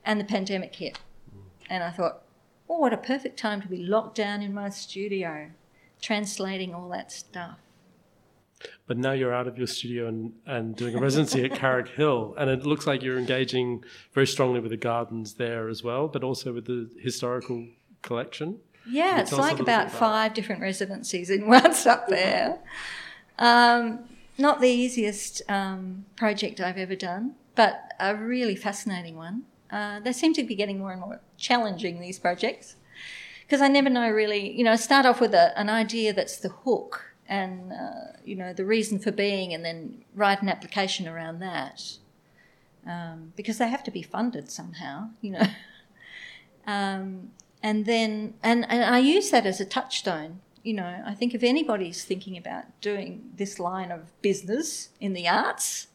and 0.05 0.21
the 0.21 0.25
pandemic 0.25 0.75
hit, 0.75 0.99
and 1.69 1.85
I 1.85 1.91
thought, 1.91 2.23
oh, 2.71 2.79
what 2.79 2.95
a 2.95 2.99
perfect 2.99 3.39
time 3.39 3.61
to 3.61 3.69
be 3.69 3.85
locked 3.85 4.17
down 4.17 4.43
in 4.43 4.55
my 4.55 4.71
studio, 4.71 5.51
translating 6.01 6.75
all 6.75 6.89
that 6.89 7.13
stuff. 7.13 7.59
But 8.87 8.99
now 8.99 9.13
you're 9.13 9.35
out 9.35 9.47
of 9.47 9.59
your 9.59 9.67
studio 9.67 10.09
and, 10.09 10.33
and 10.47 10.77
doing 10.77 10.95
a 10.95 11.01
residency 11.01 11.45
at 11.45 11.53
Carrick 11.53 11.89
Hill, 11.89 12.35
and 12.39 12.51
it 12.51 12.65
looks 12.65 12.87
like 12.87 13.03
you're 13.03 13.19
engaging 13.19 13.85
very 14.13 14.27
strongly 14.27 14.61
with 14.61 14.71
the 14.71 14.77
gardens 14.77 15.35
there 15.35 15.69
as 15.69 15.83
well, 15.83 16.09
but 16.09 16.23
also 16.23 16.53
with 16.53 16.67
the 16.67 16.91
historical 17.01 17.67
collection. 18.03 18.59
Yeah, 18.89 19.21
it's 19.21 19.33
like 19.33 19.59
about, 19.59 19.89
about 19.89 19.91
five 19.91 20.35
different 20.35 20.63
residencies 20.63 21.31
in 21.31 21.47
once 21.49 21.87
up 21.87 22.09
there. 22.09 22.59
Um, 23.39 24.05
not 24.39 24.61
the 24.61 24.69
easiest 24.69 25.43
um, 25.49 26.05
project 26.17 26.61
I've 26.61 26.79
ever 26.79 26.95
done, 26.95 27.35
but 27.55 27.93
a 27.99 28.15
really 28.15 28.57
fascinating 28.57 29.17
one. 29.17 29.45
Uh, 29.71 30.01
they 30.01 30.13
seem 30.13 30.33
to 30.35 30.45
be 30.45 30.55
getting 30.55 30.79
more 30.79 30.93
and 30.93 31.01
more 31.01 31.21
challenging, 31.37 32.01
these 32.01 32.19
projects, 32.19 32.77
because 33.43 33.61
I 33.61 33.69
never 33.69 33.91
know 33.91 34.09
really, 34.11 34.57
you 34.57 34.63
know, 34.63 34.73
I 34.73 34.77
start 34.77 35.07
off 35.07 35.21
with 35.21 35.35
a, 35.35 35.59
an 35.59 35.69
idea 35.69 36.13
that's 36.13 36.37
the 36.37 36.51
hook 36.51 37.16
and 37.29 37.73
uh, 37.73 38.19
you 38.25 38.37
know 38.37 38.53
the 38.53 38.65
reason 38.65 38.99
for 38.99 39.13
being, 39.13 39.53
and 39.53 39.65
then 39.65 40.05
write 40.15 40.43
an 40.43 40.49
application 40.49 41.09
around 41.09 41.41
that, 41.41 41.83
um, 42.87 43.33
because 43.37 43.59
they 43.59 43.69
have 43.69 43.85
to 43.85 43.91
be 43.91 44.03
funded 44.03 44.51
somehow, 44.51 45.11
you 45.21 45.33
know. 45.33 45.47
um, 46.67 47.31
and 47.63 47.85
then, 47.85 48.35
and, 48.43 48.65
and 48.71 48.85
I 48.85 48.99
use 48.99 49.31
that 49.31 49.47
as 49.47 49.61
a 49.61 49.65
touchstone. 49.65 50.41
You 50.63 50.75
know, 50.75 51.03
I 51.07 51.15
think 51.15 51.35
if 51.35 51.43
anybody's 51.43 52.05
thinking 52.05 52.37
about 52.37 52.81
doing 52.81 53.31
this 53.37 53.59
line 53.59 53.91
of 53.91 54.11
business 54.21 54.91
in 55.01 55.13
the 55.13 55.29
arts, 55.29 55.89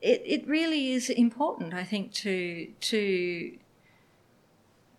it, 0.00 0.22
it 0.24 0.46
really 0.46 0.92
is 0.92 1.08
important, 1.08 1.74
I 1.74 1.84
think, 1.84 2.12
to 2.14 2.68
to 2.80 3.58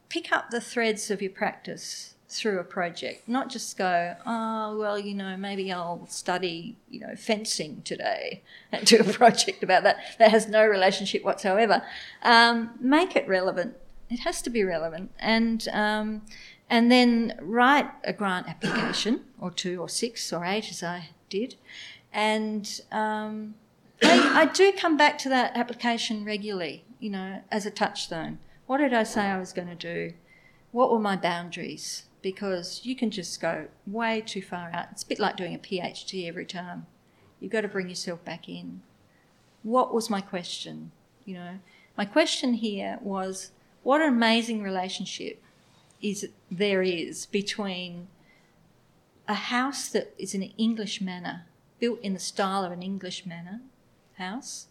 pick 0.09 0.31
up 0.31 0.51
the 0.51 0.61
threads 0.61 1.09
of 1.09 1.21
your 1.21 1.31
practice 1.31 2.12
through 2.33 2.59
a 2.59 2.63
project, 2.63 3.27
not 3.27 3.49
just 3.49 3.77
go, 3.77 4.15
oh, 4.25 4.77
well, 4.77 4.99
you 4.99 5.13
know, 5.13 5.37
maybe 5.37 5.71
I'll 5.71 6.07
study, 6.07 6.77
you 6.89 6.99
know, 6.99 7.15
fencing 7.15 7.81
today 7.83 8.41
and 8.71 8.85
do 8.85 8.97
a 8.97 9.03
project 9.03 9.63
about 9.63 9.83
that. 9.83 9.97
That 10.19 10.31
has 10.31 10.47
no 10.47 10.65
relationship 10.65 11.23
whatsoever. 11.23 11.83
Um, 12.21 12.71
make 12.79 13.15
it 13.15 13.27
relevant. 13.27 13.75
It 14.09 14.19
has 14.21 14.41
to 14.43 14.49
be 14.49 14.63
relevant. 14.63 15.11
And, 15.19 15.67
um, 15.71 16.21
and 16.69 16.91
then 16.91 17.37
write 17.41 17.89
a 18.03 18.13
grant 18.13 18.47
application 18.47 19.21
or 19.39 19.51
two 19.51 19.79
or 19.79 19.89
six 19.89 20.31
or 20.33 20.45
eight, 20.45 20.69
as 20.69 20.83
I 20.83 21.09
did. 21.29 21.55
And 22.11 22.81
um, 22.91 23.55
I, 24.03 24.41
I 24.41 24.45
do 24.45 24.71
come 24.71 24.97
back 24.97 25.17
to 25.19 25.29
that 25.29 25.55
application 25.55 26.25
regularly, 26.25 26.85
you 26.99 27.09
know, 27.09 27.41
as 27.51 27.65
a 27.65 27.71
touchstone. 27.71 28.39
What 28.65 28.77
did 28.77 28.93
I 28.93 29.03
say 29.03 29.21
I 29.21 29.39
was 29.39 29.53
going 29.53 29.67
to 29.67 29.75
do? 29.75 30.13
What 30.71 30.91
were 30.91 30.99
my 30.99 31.15
boundaries? 31.15 32.03
Because 32.23 32.81
you 32.83 32.95
can 32.95 33.11
just 33.11 33.39
go 33.39 33.67
way 33.85 34.21
too 34.25 34.41
far 34.41 34.71
out. 34.73 34.87
It's 34.91 35.03
a 35.03 35.07
bit 35.07 35.19
like 35.19 35.37
doing 35.37 35.53
a 35.53 35.59
PhD 35.59 36.27
every 36.27 36.45
time. 36.45 36.87
You've 37.39 37.51
got 37.51 37.61
to 37.61 37.67
bring 37.67 37.89
yourself 37.89 38.23
back 38.25 38.49
in. 38.49 38.81
What 39.61 39.93
was 39.93 40.09
my 40.09 40.21
question? 40.21 40.91
You 41.25 41.35
know, 41.35 41.59
my 41.97 42.05
question 42.05 42.55
here 42.55 42.97
was 43.01 43.51
what 43.83 44.01
an 44.01 44.07
amazing 44.07 44.63
relationship 44.63 45.43
is 46.01 46.29
there 46.49 46.81
is 46.81 47.25
between 47.27 48.07
a 49.27 49.35
house 49.35 49.89
that 49.89 50.13
is 50.17 50.33
in 50.33 50.41
an 50.41 50.53
English 50.57 51.01
manor, 51.01 51.45
built 51.79 51.99
in 52.01 52.13
the 52.13 52.19
style 52.19 52.63
of 52.63 52.71
an 52.71 52.81
English 52.81 53.25
manor 53.25 53.59
house, 54.17 54.67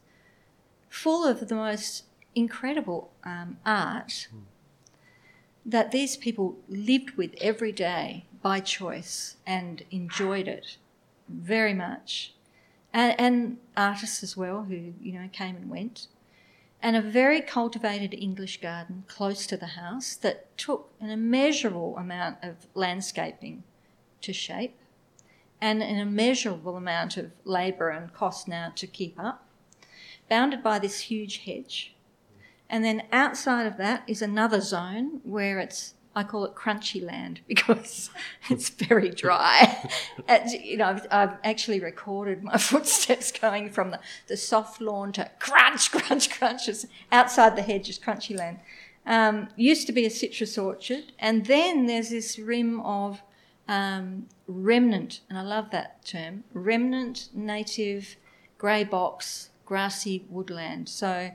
full 0.89 1.27
of 1.27 1.49
the 1.49 1.55
most 1.55 2.05
incredible 2.35 3.13
um, 3.25 3.59
art. 3.65 4.29
Mm 4.35 4.52
that 5.65 5.93
these 5.93 6.17
people 6.17 6.59
lived 6.69 7.13
with 7.13 7.35
every 7.41 7.73
day 7.73 8.27
by 8.43 8.61
choice 8.61 9.37
and 9.47 9.85
enjoyed 9.91 10.49
it 10.49 10.77
very 11.29 11.75
much. 11.75 12.35
And, 12.93 13.19
and, 13.19 13.59
artists 13.77 14.23
as 14.23 14.37
well 14.37 14.65
who, 14.65 14.93
you 15.01 15.13
know, 15.13 15.29
came 15.33 15.57
and 15.57 15.71
went. 15.71 16.09
And 16.83 16.97
a 16.97 17.01
very 17.01 17.41
cultivated 17.41 18.13
English 18.13 18.61
garden 18.61 19.05
close 19.07 19.47
to 19.47 19.57
the 19.57 19.79
house 19.79 20.15
that 20.17 20.57
took 20.59 20.93
an 21.01 21.09
immeasurable 21.09 21.97
amount 21.97 22.39
of 22.43 22.67
landscaping 22.75 23.63
to 24.21 24.33
shape 24.33 24.77
and 25.61 25.81
an 25.81 25.97
immeasurable 25.97 26.77
amount 26.77 27.17
of 27.17 27.31
labour 27.45 27.89
and 27.89 28.13
cost 28.13 28.49
now 28.49 28.73
to 28.75 28.87
keep 28.87 29.19
up, 29.19 29.47
bounded 30.29 30.61
by 30.61 30.81
this 30.81 31.03
huge 31.03 31.39
hedge 31.39 31.95
and 32.73 32.83
then 32.83 33.03
outside 33.13 33.67
of 33.67 33.77
that 33.77 34.03
is 34.09 34.23
another 34.23 34.61
zone 34.61 35.21
where 35.23 35.59
it's 35.59 35.95
I 36.15 36.25
call 36.25 36.45
it 36.45 36.55
crunchy 36.55 37.03
land 37.03 37.41
because 37.49 38.11
it's 38.51 38.69
very 38.71 39.11
dry. 39.11 39.89
you 40.49 40.79
know, 40.79 40.87
I've, 40.87 41.07
I've, 41.11 41.37
actually 41.45 41.81
recorded 41.81 42.43
my 42.43 42.57
footsteps 42.59 43.33
going 43.33 43.71
from 43.71 43.91
the, 43.91 44.01
the 44.27 44.37
soft 44.37 44.81
lawn 44.81 45.13
to 45.13 45.31
crunch, 45.39 45.91
crunch, 45.93 46.31
crunch. 46.31 46.69
It's 46.69 46.87
outside 47.11 47.57
the 47.57 47.63
hedge 47.63 47.89
is 47.89 47.99
crunchy 47.99 48.37
land. 48.37 48.61
Um, 49.05 49.49
used 49.57 49.87
to 49.89 49.93
be 49.93 50.07
a 50.07 50.11
citrus 50.11 50.57
orchard, 50.57 51.13
and 51.19 51.47
then 51.47 51.87
there's 51.87 52.11
this 52.11 52.39
rim 52.39 52.81
of 52.81 53.21
um, 53.67 54.29
remnant, 54.47 55.21
and 55.29 55.37
I 55.37 55.43
love 55.43 55.71
that 55.71 56.05
term 56.05 56.45
remnant 56.53 57.29
native 57.35 58.17
grey 58.59 58.85
box 58.85 59.51
grassy 59.65 60.25
woodland. 60.29 60.89
So 60.89 61.33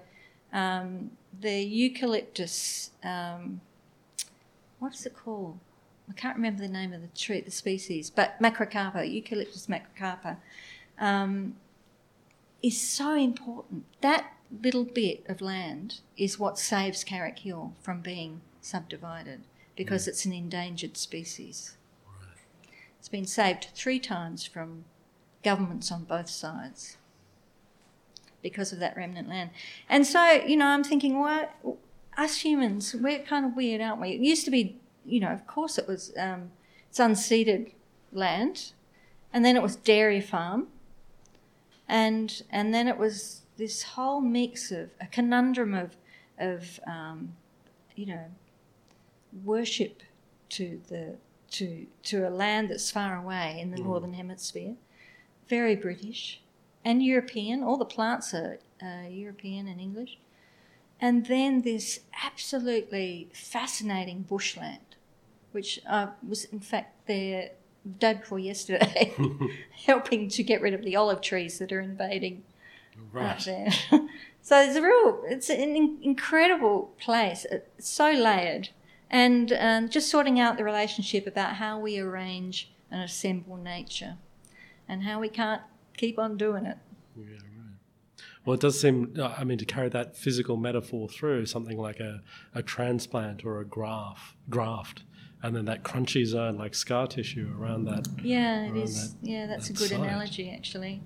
um, 0.54 1.12
the 1.40 1.62
eucalyptus, 1.62 2.92
um, 3.04 3.62
what 4.80 4.94
is 4.94 5.06
it 5.06 5.16
called? 5.16 5.60
I 6.10 6.14
can't 6.14 6.36
remember 6.36 6.62
the 6.62 6.70
name 6.70 6.94
of 6.94 7.02
the 7.02 7.08
tree, 7.08 7.42
the 7.42 7.52
species, 7.52 8.10
but 8.10 8.42
macrocarpa, 8.42 9.12
eucalyptus 9.12 9.68
macrocarpa. 9.68 10.38
Um, 11.00 11.56
is 12.64 12.80
so 12.80 13.14
important. 13.14 13.86
That 14.02 14.34
little 14.64 14.86
bit 14.86 15.24
of 15.28 15.42
land 15.42 16.00
is 16.16 16.40
what 16.40 16.58
saves 16.58 17.04
Carrick 17.04 17.40
Hill 17.40 17.74
from 17.82 18.02
being 18.02 18.42
subdivided 18.62 19.42
because 19.76 20.06
mm. 20.06 20.08
it's 20.08 20.26
an 20.26 20.34
endangered 20.34 20.98
species. 20.98 21.78
Right. 22.06 22.38
It's 22.98 23.10
been 23.10 23.26
saved 23.26 23.68
three 23.76 24.00
times 24.00 24.46
from 24.46 24.86
governments 25.44 25.92
on 25.92 26.06
both 26.06 26.30
sides 26.30 26.98
because 28.50 28.72
of 28.72 28.80
that 28.80 28.96
remnant 28.96 29.28
land. 29.28 29.50
And 29.90 30.08
so, 30.08 30.24
you 30.32 30.56
know, 30.56 30.68
I'm 30.68 30.86
thinking, 30.86 31.20
well, 31.20 31.50
us 32.18 32.38
humans, 32.38 32.96
we're 32.96 33.20
kind 33.20 33.46
of 33.46 33.58
weird, 33.58 33.82
aren't 33.82 34.00
we? 34.00 34.12
It 34.12 34.22
used 34.22 34.46
to 34.46 34.52
be, 34.52 34.78
you 35.06 35.20
know, 35.20 35.34
of 35.34 35.46
course 35.46 35.78
it 35.78 35.86
was, 35.86 36.14
um, 36.18 36.52
it's 36.90 36.98
unceded 36.98 37.74
land, 38.14 38.72
and 39.34 39.44
then 39.44 39.58
it 39.58 39.62
was 39.62 39.76
dairy 39.76 40.22
farm, 40.22 40.68
and 41.90 42.42
and 42.50 42.74
then 42.74 42.88
it 42.88 42.98
was 42.98 43.42
this 43.58 43.84
whole 43.84 44.22
mix 44.22 44.72
of 44.72 44.92
a 45.02 45.08
conundrum 45.08 45.74
of 45.74 45.98
of 46.40 46.80
um, 46.88 47.34
you 47.96 48.06
know 48.06 48.26
worship 49.44 50.02
to 50.50 50.80
the 50.88 51.16
to 51.52 51.86
to 52.04 52.28
a 52.28 52.32
land 52.32 52.70
that's 52.70 52.90
far 52.90 53.18
away 53.18 53.58
in 53.60 53.72
the 53.72 53.78
mm. 53.78 53.84
northern 53.84 54.14
hemisphere, 54.14 54.76
very 55.50 55.76
British 55.76 56.42
and 56.88 57.04
European. 57.04 57.64
All 57.64 57.76
the 57.76 57.84
plants 57.84 58.34
are 58.34 58.60
uh, 58.82 59.10
European 59.10 59.68
and 59.68 59.80
English, 59.82 60.18
and 61.02 61.26
then 61.26 61.62
this 61.64 62.00
absolutely 62.24 63.28
fascinating 63.34 64.22
bushland, 64.22 64.96
which 65.52 65.82
uh, 65.86 66.08
was 66.26 66.46
in 66.46 66.62
fact 66.62 67.06
there 67.06 67.50
the 67.84 67.90
day 67.90 68.14
before 68.14 68.40
yesterday, 68.40 69.14
helping 69.86 70.30
to 70.30 70.44
get 70.44 70.62
rid 70.62 70.74
of 70.74 70.82
the 70.84 70.96
olive 70.96 71.20
trees 71.20 71.60
that 71.60 71.74
are 71.74 71.82
invading 71.82 72.44
right. 73.12 73.40
there. 73.42 73.70
so 74.42 74.62
it's 74.62 74.78
a 74.78 74.82
real, 74.82 75.24
it's 75.26 75.50
an 75.50 76.00
incredible 76.02 76.94
place. 77.02 77.46
It's 77.52 77.90
so 77.90 78.12
layered, 78.12 78.70
and 79.10 79.52
um, 79.60 79.90
just 79.90 80.10
sorting 80.10 80.40
out 80.40 80.56
the 80.56 80.64
relationship 80.64 81.28
about 81.28 81.56
how 81.56 81.80
we 81.80 82.00
arrange 82.00 82.72
and 82.90 83.02
assemble 83.02 83.58
nature, 83.58 84.16
and 84.88 85.04
how 85.04 85.20
we 85.20 85.28
can't 85.28 85.64
keep 85.98 86.18
on 86.18 86.38
doing 86.38 86.66
it. 86.66 86.78
Yeah, 87.16 87.26
right. 87.26 88.22
Well, 88.46 88.54
it 88.54 88.62
does 88.62 88.80
seem, 88.80 89.14
I 89.22 89.44
mean, 89.44 89.58
to 89.58 89.66
carry 89.66 89.90
that 89.90 90.16
physical 90.16 90.56
metaphor 90.56 91.10
through 91.10 91.48
something 91.48 91.78
like 91.78 92.00
a, 92.00 92.22
a 92.56 92.64
transplant 92.64 93.44
or 93.44 93.60
a 93.60 93.66
graft, 93.66 94.36
graft 94.50 95.04
and 95.44 95.56
then 95.56 95.66
that 95.66 95.84
crunchy 95.84 96.26
zone 96.26 96.58
like 96.58 96.74
scar 96.74 97.08
tissue 97.08 97.54
around 97.60 97.86
that. 97.86 98.08
Yeah, 98.24 98.66
it 98.66 98.76
is. 98.76 99.14
That, 99.14 99.28
yeah, 99.28 99.46
that's 99.48 99.68
that 99.68 99.78
a 99.78 99.80
good 99.80 99.90
site. 99.90 100.00
analogy 100.00 100.50
actually. 100.50 101.02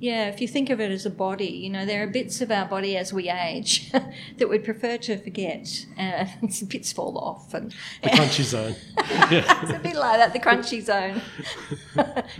Yeah, 0.00 0.28
if 0.28 0.40
you 0.40 0.48
think 0.48 0.70
of 0.70 0.80
it 0.80 0.90
as 0.90 1.06
a 1.06 1.10
body, 1.10 1.46
you 1.46 1.70
know, 1.70 1.86
there 1.86 2.02
are 2.02 2.06
bits 2.06 2.40
of 2.40 2.50
our 2.50 2.66
body 2.66 2.96
as 2.96 3.12
we 3.12 3.30
age 3.30 3.90
that 4.38 4.48
we'd 4.48 4.64
prefer 4.64 4.98
to 4.98 5.16
forget, 5.16 5.86
and 5.96 6.52
some 6.52 6.68
bits 6.68 6.92
fall 6.92 7.16
off. 7.16 7.54
And 7.54 7.74
the 8.02 8.10
crunchy 8.10 8.42
zone. 8.42 8.76
Yeah. 9.30 9.62
it's 9.62 9.72
a 9.72 9.78
bit 9.78 9.96
like 9.96 10.18
that, 10.18 10.32
the 10.32 10.40
crunchy 10.40 10.82
zone. 10.82 11.22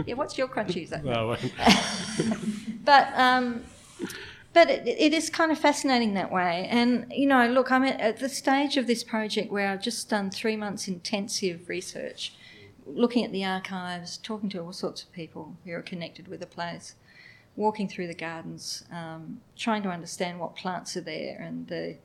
yeah, 0.07 0.15
what's 0.15 0.37
your 0.37 0.49
crunchy 0.49 0.89
zone? 0.89 1.05
Well, 1.05 1.37
but 2.85 3.09
um, 3.15 3.65
but 4.55 4.71
it, 4.71 4.87
it 4.87 5.13
is 5.13 5.29
kind 5.29 5.51
of 5.51 5.59
fascinating 5.59 6.15
that 6.15 6.33
way. 6.33 6.67
And, 6.71 7.07
you 7.11 7.27
know, 7.27 7.47
look, 7.49 7.71
I'm 7.71 7.85
at 7.85 8.21
the 8.21 8.29
stage 8.29 8.77
of 8.77 8.87
this 8.87 9.03
project 9.03 9.51
where 9.51 9.69
I've 9.69 9.83
just 9.83 10.09
done 10.09 10.31
three 10.31 10.57
months 10.57 10.87
intensive 10.87 11.69
research, 11.69 12.35
looking 12.87 13.25
at 13.25 13.33
the 13.33 13.45
archives, 13.45 14.17
talking 14.17 14.49
to 14.51 14.61
all 14.61 14.73
sorts 14.73 15.03
of 15.03 15.13
people 15.13 15.57
who 15.65 15.73
are 15.73 15.83
connected 15.83 16.29
with 16.29 16.41
the 16.41 16.47
place, 16.47 16.95
walking 17.57 17.89
through 17.89 18.09
the 18.09 18.15
gardens, 18.15 18.85
um, 18.91 19.41
trying 19.57 19.83
to 19.83 19.89
understand 19.89 20.41
what 20.41 20.57
plants 20.57 20.97
are 20.97 21.01
there 21.01 21.39
and 21.41 21.69
the, 21.69 21.97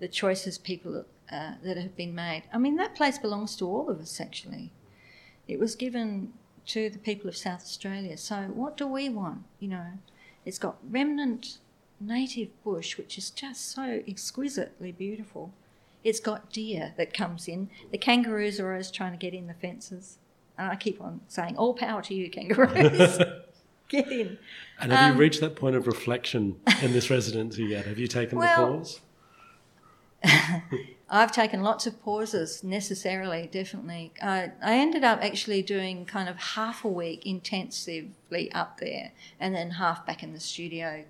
the 0.00 0.08
choices 0.08 0.58
people 0.58 1.04
uh, 1.30 1.52
that 1.62 1.76
have 1.76 1.96
been 1.96 2.14
made. 2.14 2.42
I 2.52 2.58
mean, 2.58 2.76
that 2.76 2.94
place 2.94 3.18
belongs 3.18 3.56
to 3.56 3.66
all 3.66 3.88
of 3.88 4.00
us, 4.00 4.20
actually. 4.20 4.72
It 5.46 5.58
was 5.58 5.74
given 5.74 6.32
to 6.66 6.90
the 6.90 6.98
people 6.98 7.28
of 7.28 7.36
South 7.36 7.62
Australia. 7.62 8.16
So, 8.16 8.42
what 8.54 8.76
do 8.76 8.86
we 8.86 9.08
want? 9.08 9.44
You 9.60 9.68
know, 9.68 9.86
it's 10.44 10.58
got 10.58 10.76
remnant 10.88 11.58
native 12.00 12.48
bush, 12.64 12.98
which 12.98 13.16
is 13.16 13.30
just 13.30 13.72
so 13.72 14.02
exquisitely 14.06 14.92
beautiful. 14.92 15.52
It's 16.04 16.20
got 16.20 16.52
deer 16.52 16.94
that 16.96 17.14
comes 17.14 17.48
in. 17.48 17.70
The 17.90 17.98
kangaroos 17.98 18.60
are 18.60 18.70
always 18.70 18.90
trying 18.90 19.12
to 19.12 19.18
get 19.18 19.34
in 19.34 19.46
the 19.46 19.54
fences. 19.54 20.18
And 20.58 20.70
I 20.70 20.76
keep 20.76 21.00
on 21.00 21.20
saying, 21.28 21.56
all 21.56 21.74
power 21.74 22.02
to 22.02 22.14
you, 22.14 22.30
kangaroos. 22.30 23.18
get 23.88 24.10
in. 24.10 24.38
And 24.80 24.92
have 24.92 25.10
um, 25.10 25.16
you 25.16 25.20
reached 25.20 25.40
that 25.40 25.56
point 25.56 25.76
of 25.76 25.86
reflection 25.86 26.60
in 26.82 26.92
this 26.92 27.10
residency 27.10 27.64
yet? 27.64 27.86
Have 27.86 27.98
you 27.98 28.06
taken 28.06 28.38
well, 28.38 28.72
the 28.72 28.78
pause? 28.78 29.00
I've 31.08 31.30
taken 31.30 31.62
lots 31.62 31.86
of 31.86 32.02
pauses 32.02 32.64
necessarily, 32.64 33.48
definitely. 33.50 34.12
I 34.20 34.50
ended 34.62 35.04
up 35.04 35.22
actually 35.22 35.62
doing 35.62 36.04
kind 36.04 36.28
of 36.28 36.36
half 36.36 36.84
a 36.84 36.88
week 36.88 37.24
intensively 37.24 38.50
up 38.52 38.78
there 38.80 39.12
and 39.38 39.54
then 39.54 39.72
half 39.72 40.04
back 40.04 40.22
in 40.22 40.32
the 40.32 40.40
studio 40.40 41.04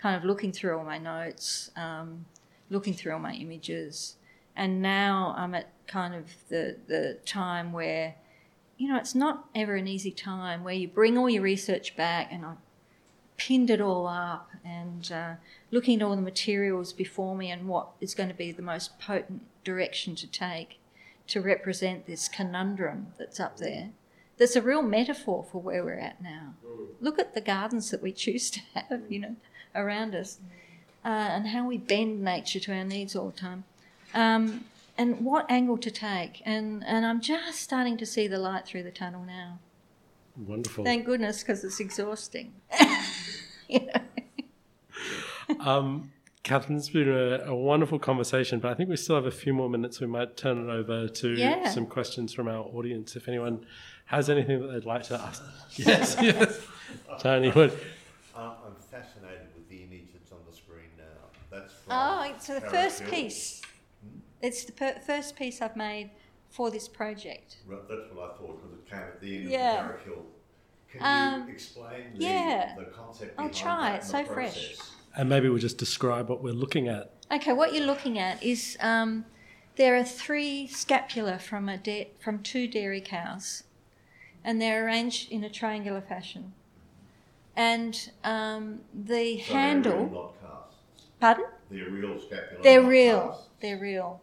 kind 0.00 0.16
of 0.16 0.24
looking 0.24 0.52
through 0.52 0.78
all 0.78 0.84
my 0.84 0.98
notes, 0.98 1.70
um, 1.76 2.24
looking 2.70 2.94
through 2.94 3.12
all 3.12 3.18
my 3.18 3.34
images, 3.34 4.16
and 4.56 4.80
now 4.80 5.34
I'm 5.36 5.54
at 5.54 5.68
kind 5.86 6.14
of 6.14 6.30
the 6.48 6.76
the 6.86 7.18
time 7.26 7.72
where, 7.72 8.14
you 8.80 8.88
know, 8.88 8.96
it's 8.96 9.14
not 9.14 9.44
ever 9.54 9.74
an 9.76 9.86
easy 9.86 10.10
time 10.10 10.64
where 10.64 10.72
you 10.72 10.88
bring 10.88 11.18
all 11.18 11.28
your 11.28 11.42
research 11.42 11.94
back, 11.96 12.32
and 12.32 12.46
I 12.46 12.54
pinned 13.36 13.68
it 13.68 13.78
all 13.78 14.06
up 14.06 14.48
and 14.64 15.12
uh, 15.12 15.34
looking 15.70 16.00
at 16.00 16.02
all 16.02 16.16
the 16.16 16.22
materials 16.22 16.94
before 16.94 17.36
me 17.36 17.50
and 17.50 17.68
what 17.68 17.88
is 18.00 18.14
going 18.14 18.30
to 18.30 18.34
be 18.34 18.52
the 18.52 18.62
most 18.62 18.98
potent 18.98 19.42
direction 19.64 20.14
to 20.14 20.26
take 20.26 20.80
to 21.26 21.42
represent 21.42 22.06
this 22.06 22.26
conundrum 22.26 23.08
that's 23.18 23.38
up 23.38 23.58
there. 23.58 23.90
There's 24.38 24.56
a 24.56 24.62
real 24.62 24.80
metaphor 24.80 25.44
for 25.52 25.60
where 25.60 25.84
we're 25.84 25.98
at 25.98 26.22
now. 26.22 26.54
Look 27.02 27.18
at 27.18 27.34
the 27.34 27.42
gardens 27.42 27.90
that 27.90 28.00
we 28.00 28.12
choose 28.24 28.48
to 28.48 28.60
have, 28.74 29.02
you 29.10 29.18
know 29.18 29.36
around 29.74 30.14
us, 30.14 30.38
uh, 31.04 31.08
and 31.08 31.48
how 31.48 31.66
we 31.66 31.76
bend 31.76 32.22
nature 32.22 32.58
to 32.60 32.74
our 32.74 32.84
needs 32.84 33.14
all 33.14 33.28
the 33.28 33.38
time, 33.38 33.64
um, 34.14 34.64
and 35.00 35.24
what 35.24 35.50
angle 35.50 35.78
to 35.78 35.90
take. 35.90 36.42
And, 36.44 36.84
and 36.84 37.06
I'm 37.06 37.22
just 37.22 37.60
starting 37.60 37.96
to 37.96 38.04
see 38.04 38.28
the 38.28 38.38
light 38.38 38.66
through 38.66 38.82
the 38.82 38.90
tunnel 38.90 39.24
now. 39.24 39.58
Wonderful. 40.36 40.84
Thank 40.84 41.06
goodness, 41.06 41.42
because 41.42 41.64
it's 41.64 41.80
exhausting. 41.80 42.52
um, 45.60 46.12
Catherine, 46.42 46.76
it's 46.76 46.90
been 46.90 47.08
a, 47.08 47.44
a, 47.46 47.54
wonderful 47.54 47.98
conversation, 47.98 48.60
but 48.60 48.70
I 48.70 48.74
think 48.74 48.90
we 48.90 48.96
still 48.96 49.16
have 49.16 49.24
a 49.24 49.30
few 49.30 49.54
more 49.54 49.70
minutes. 49.70 50.00
We 50.00 50.06
might 50.06 50.36
turn 50.36 50.68
it 50.68 50.70
over 50.70 51.08
to 51.08 51.28
yeah. 51.30 51.70
some 51.70 51.86
questions 51.86 52.34
from 52.34 52.46
our 52.46 52.62
audience. 52.62 53.16
If 53.16 53.26
anyone 53.26 53.64
has 54.04 54.28
anything 54.28 54.60
that 54.60 54.66
they'd 54.66 54.84
like 54.84 55.04
to 55.04 55.14
ask. 55.14 55.42
Yes, 55.76 56.16
yes. 56.20 56.60
Tony, 57.20 57.50
what? 57.50 57.72
Uh, 58.36 58.54
I'm 58.66 58.74
fascinated 58.90 59.48
with 59.54 59.66
the 59.70 59.82
image 59.82 60.08
that's 60.12 60.30
on 60.32 60.40
the 60.48 60.54
screen 60.54 60.90
now. 60.98 61.04
That's 61.50 61.72
from 61.72 61.92
Oh, 61.92 62.32
so 62.38 62.54
the 62.54 62.60
first 62.60 63.06
piece. 63.06 63.59
It's 64.42 64.64
the 64.64 64.72
per- 64.72 64.98
first 65.06 65.36
piece 65.36 65.60
I've 65.60 65.76
made 65.76 66.10
for 66.48 66.70
this 66.70 66.88
project. 66.88 67.58
Right, 67.66 67.80
that's 67.88 68.12
what 68.12 68.30
I 68.30 68.38
thought 68.38 68.62
because 68.62 68.78
it 68.78 68.90
came 68.90 68.98
at 68.98 69.20
the 69.20 69.36
end 69.36 69.50
yeah. 69.50 69.70
of 69.70 69.76
the 69.76 69.88
Carrick 69.88 70.04
Hill. 70.04 70.26
Can 70.90 71.00
um, 71.02 71.46
you 71.46 71.54
explain 71.54 72.04
the, 72.16 72.24
yeah. 72.24 72.74
the 72.76 72.84
concept 72.86 73.34
I'll 73.38 73.50
try. 73.50 73.94
It's 73.94 74.10
so 74.10 74.24
fresh. 74.24 74.76
And 75.16 75.28
maybe 75.28 75.48
we'll 75.48 75.58
just 75.58 75.78
describe 75.78 76.28
what 76.28 76.42
we're 76.42 76.52
looking 76.52 76.88
at. 76.88 77.12
Okay, 77.30 77.52
what 77.52 77.72
you're 77.72 77.86
looking 77.86 78.18
at 78.18 78.42
is 78.42 78.76
um, 78.80 79.24
there 79.76 79.96
are 79.96 80.04
three 80.04 80.66
scapula 80.66 81.38
from 81.38 81.68
a 81.68 81.78
de- 81.78 82.10
from 82.18 82.42
two 82.42 82.66
dairy 82.66 83.00
cows, 83.00 83.62
and 84.42 84.60
they're 84.60 84.84
arranged 84.84 85.30
in 85.30 85.44
a 85.44 85.50
triangular 85.50 86.00
fashion. 86.00 86.54
And 87.56 88.10
um, 88.24 88.80
the 88.92 89.38
so 89.40 89.52
handle. 89.52 90.34
Pardon? 91.20 91.44
They're 91.70 91.90
real 91.90 92.18
scapular. 92.18 92.62
They're 92.62 92.82
real. 92.82 93.46
They're 93.60 93.78
real. 93.78 94.20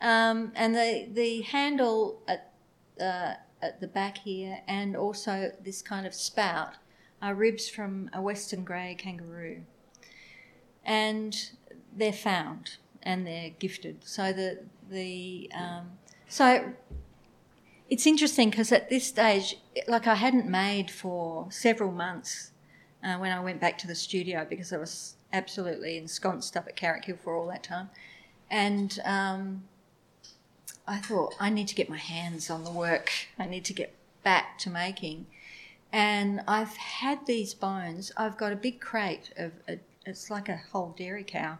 Um, 0.00 0.52
and 0.54 0.74
the 0.74 1.08
the 1.12 1.42
handle 1.42 2.22
at 2.28 2.52
uh, 3.00 3.34
at 3.60 3.80
the 3.80 3.88
back 3.88 4.18
here, 4.18 4.60
and 4.68 4.96
also 4.96 5.52
this 5.62 5.82
kind 5.82 6.06
of 6.06 6.14
spout, 6.14 6.74
are 7.20 7.34
ribs 7.34 7.68
from 7.68 8.10
a 8.12 8.22
western 8.22 8.64
grey 8.64 8.94
kangaroo, 8.96 9.62
and 10.84 11.50
they're 11.96 12.12
found 12.12 12.76
and 13.02 13.26
they're 13.26 13.50
gifted. 13.58 14.04
So 14.04 14.32
the 14.32 14.60
the 14.90 15.50
um, 15.54 15.90
so 16.28 16.72
it's 17.90 18.06
interesting 18.06 18.50
because 18.50 18.70
at 18.70 18.90
this 18.90 19.06
stage, 19.06 19.56
like 19.86 20.06
I 20.06 20.14
hadn't 20.14 20.46
made 20.46 20.90
for 20.90 21.46
several 21.50 21.90
months 21.90 22.52
uh, 23.02 23.16
when 23.16 23.32
I 23.32 23.40
went 23.40 23.60
back 23.60 23.78
to 23.78 23.86
the 23.86 23.94
studio 23.94 24.46
because 24.48 24.72
I 24.72 24.78
was 24.78 25.16
absolutely 25.32 25.96
ensconced 25.96 26.56
up 26.56 26.66
at 26.68 26.76
Carrick 26.76 27.06
Hill 27.06 27.16
for 27.22 27.34
all 27.34 27.46
that 27.48 27.62
time. 27.62 27.90
And 28.50 28.98
um, 29.04 29.64
I 30.88 30.96
thought, 30.98 31.34
I 31.38 31.50
need 31.50 31.68
to 31.68 31.74
get 31.74 31.90
my 31.90 31.98
hands 31.98 32.48
on 32.48 32.64
the 32.64 32.70
work. 32.70 33.12
I 33.38 33.44
need 33.44 33.64
to 33.66 33.74
get 33.74 33.94
back 34.24 34.58
to 34.60 34.70
making. 34.70 35.26
and 35.92 36.42
I've 36.48 36.76
had 36.76 37.26
these 37.26 37.54
bones. 37.54 38.12
I've 38.16 38.36
got 38.36 38.52
a 38.52 38.56
big 38.56 38.80
crate 38.80 39.32
of 39.36 39.52
a, 39.68 39.78
it's 40.04 40.30
like 40.30 40.48
a 40.48 40.60
whole 40.72 40.94
dairy 40.98 41.24
cow. 41.24 41.58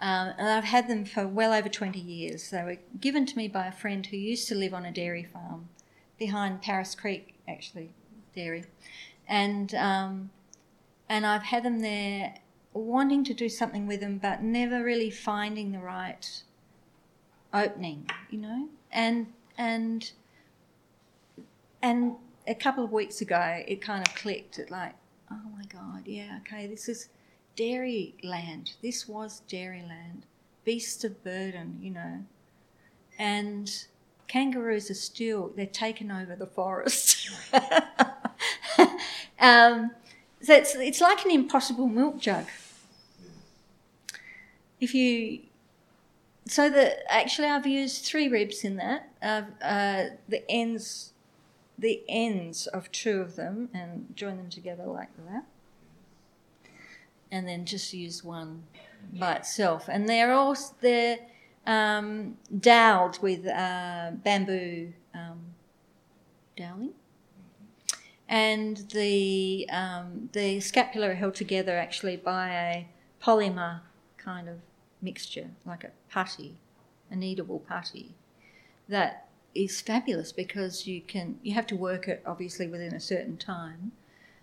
Um, 0.00 0.32
and 0.38 0.48
I've 0.48 0.64
had 0.64 0.88
them 0.88 1.04
for 1.06 1.26
well 1.26 1.52
over 1.52 1.68
20 1.68 1.98
years. 1.98 2.50
They 2.50 2.62
were 2.62 2.78
given 3.00 3.24
to 3.26 3.36
me 3.36 3.48
by 3.48 3.66
a 3.66 3.72
friend 3.72 4.04
who 4.06 4.16
used 4.16 4.46
to 4.48 4.54
live 4.54 4.74
on 4.74 4.84
a 4.84 4.92
dairy 4.92 5.24
farm 5.24 5.68
behind 6.18 6.62
Paris 6.62 6.94
Creek, 6.94 7.34
actually, 7.48 7.90
dairy. 8.34 8.64
And, 9.26 9.74
um, 9.74 10.30
and 11.08 11.26
I've 11.26 11.44
had 11.44 11.64
them 11.64 11.80
there 11.80 12.34
wanting 12.74 13.24
to 13.24 13.34
do 13.34 13.48
something 13.48 13.86
with 13.86 14.00
them, 14.00 14.18
but 14.18 14.42
never 14.42 14.84
really 14.84 15.10
finding 15.10 15.72
the 15.72 15.78
right 15.78 16.42
opening, 17.56 18.08
you 18.30 18.38
know? 18.38 18.68
And, 18.92 19.26
and, 19.58 20.10
and 21.82 22.16
a 22.46 22.54
couple 22.54 22.84
of 22.84 22.92
weeks 22.92 23.20
ago, 23.20 23.62
it 23.66 23.80
kind 23.80 24.06
of 24.06 24.14
clicked. 24.14 24.58
It 24.58 24.70
like, 24.70 24.94
oh 25.30 25.40
my 25.56 25.64
God, 25.68 26.02
yeah, 26.06 26.38
okay, 26.42 26.66
this 26.66 26.88
is 26.88 27.08
dairy 27.56 28.14
land. 28.22 28.72
This 28.82 29.08
was 29.08 29.40
dairy 29.48 29.82
land. 29.82 30.26
Beasts 30.64 31.04
of 31.04 31.22
burden, 31.24 31.78
you 31.80 31.90
know. 31.90 32.24
And 33.18 33.86
kangaroos 34.28 34.90
are 34.90 34.94
still, 34.94 35.52
they're 35.56 35.66
taken 35.66 36.10
over 36.10 36.36
the 36.36 36.46
forest. 36.46 37.30
um, 39.40 39.92
so 40.42 40.54
it's, 40.54 40.74
it's 40.74 41.00
like 41.00 41.24
an 41.24 41.30
impossible 41.30 41.88
milk 41.88 42.20
jug. 42.20 42.46
If 44.80 44.94
you, 44.94 45.40
so 46.46 46.70
the 46.70 47.12
actually 47.12 47.48
I've 47.48 47.66
used 47.66 48.04
three 48.04 48.28
ribs 48.28 48.64
in 48.64 48.76
that. 48.76 49.08
Uh, 49.22 50.16
the 50.28 50.48
ends 50.48 51.12
the 51.78 52.02
ends 52.08 52.66
of 52.68 52.90
two 52.90 53.20
of 53.20 53.36
them 53.36 53.68
and 53.74 54.06
join 54.14 54.36
them 54.36 54.48
together 54.48 54.84
like 54.84 55.10
that. 55.28 55.44
And 57.30 57.46
then 57.46 57.64
just 57.64 57.92
use 57.92 58.24
one 58.24 58.62
by 59.12 59.34
itself. 59.34 59.88
And 59.88 60.08
they're 60.08 60.32
all 60.32 60.56
they're 60.80 61.18
um, 61.66 62.36
doweled 62.58 63.20
with 63.20 63.46
uh, 63.46 64.12
bamboo 64.22 64.92
um, 65.14 65.40
doweling. 66.56 66.94
And 68.28 68.76
the 68.92 69.68
um, 69.70 70.30
the 70.32 70.60
scapula 70.60 71.10
are 71.10 71.14
held 71.14 71.34
together 71.34 71.76
actually 71.76 72.16
by 72.16 72.50
a 72.50 72.86
polymer 73.22 73.80
kind 74.16 74.48
of 74.48 74.56
mixture, 75.10 75.48
like 75.64 75.84
a 75.84 75.92
putty, 76.10 76.56
a 77.10 77.14
kneadable 77.14 77.60
putty, 77.66 78.14
that 78.88 79.28
is 79.54 79.80
fabulous 79.80 80.32
because 80.32 80.86
you 80.86 81.00
can 81.00 81.38
you 81.42 81.54
have 81.54 81.66
to 81.66 81.76
work 81.76 82.08
it 82.08 82.22
obviously 82.26 82.66
within 82.68 82.94
a 82.94 83.00
certain 83.00 83.36
time. 83.36 83.92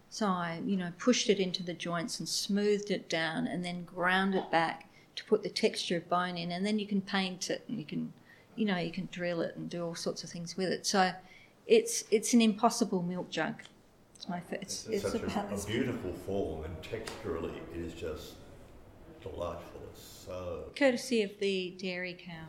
So 0.09 0.27
I, 0.27 0.61
you 0.65 0.77
know, 0.77 0.91
pushed 0.99 1.29
it 1.29 1.39
into 1.39 1.63
the 1.63 1.73
joints 1.73 2.19
and 2.19 2.29
smoothed 2.29 2.91
it 2.91 3.09
down 3.09 3.47
and 3.47 3.65
then 3.65 3.83
ground 3.83 4.35
it 4.35 4.49
back 4.51 4.87
to 5.15 5.25
put 5.25 5.43
the 5.43 5.49
texture 5.49 5.97
of 5.97 6.09
bone 6.09 6.37
in 6.37 6.51
and 6.51 6.65
then 6.65 6.79
you 6.79 6.87
can 6.87 7.01
paint 7.01 7.49
it 7.49 7.63
and 7.67 7.77
you 7.77 7.85
can 7.85 8.13
you 8.55 8.65
know, 8.65 8.77
you 8.77 8.91
can 8.91 9.09
drill 9.11 9.41
it 9.41 9.55
and 9.55 9.69
do 9.69 9.83
all 9.83 9.95
sorts 9.95 10.23
of 10.23 10.29
things 10.29 10.55
with 10.55 10.69
it. 10.69 10.85
So 10.85 11.11
it's 11.67 12.03
it's 12.11 12.33
an 12.33 12.41
impossible 12.41 13.01
milk 13.01 13.29
jug. 13.29 13.55
It's 14.15 14.29
my 14.29 14.41
it's, 14.51 14.87
it's, 14.87 15.03
it's 15.03 15.11
such 15.11 15.21
a, 15.21 15.53
a, 15.53 15.65
beautiful 15.65 16.13
form 16.13 16.65
and 16.65 16.75
texturally 16.81 17.57
it 17.57 17.79
is 17.79 17.93
just 17.93 18.35
delightful. 19.21 19.72
So 20.25 20.71
courtesy 20.75 21.21
of 21.23 21.31
the 21.39 21.75
dairy 21.77 22.13
cow. 22.13 22.47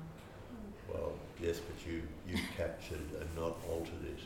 Well, 0.93 1.13
yes, 1.41 1.59
but 1.59 1.91
you 1.91 2.03
you 2.29 2.39
captured 2.57 3.01
and 3.21 3.29
not 3.37 3.57
altered 3.69 4.05
it. 4.05 4.19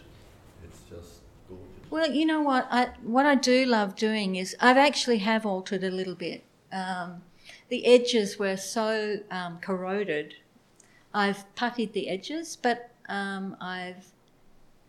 It's 0.65 0.81
just 0.91 1.21
gorgeous. 1.49 1.91
Well, 1.91 2.11
you 2.11 2.27
know 2.27 2.43
what 2.43 2.69
I 2.71 2.91
what 3.03 3.27
I 3.27 3.35
do 3.35 3.65
love 3.65 3.97
doing 3.97 4.37
is 4.37 4.55
I've 4.61 4.77
actually 4.77 5.19
have 5.19 5.47
altered 5.47 5.83
a 5.83 5.91
little 5.91 6.15
bit. 6.15 6.45
Um, 6.73 7.23
the 7.69 7.87
edges 7.87 8.39
were 8.39 8.57
so 8.57 9.21
um, 9.31 9.59
corroded. 9.61 10.35
I've 11.15 11.45
puttied 11.55 11.93
the 11.93 12.09
edges, 12.09 12.57
but 12.61 12.91
um, 13.09 13.57
I've 13.61 14.13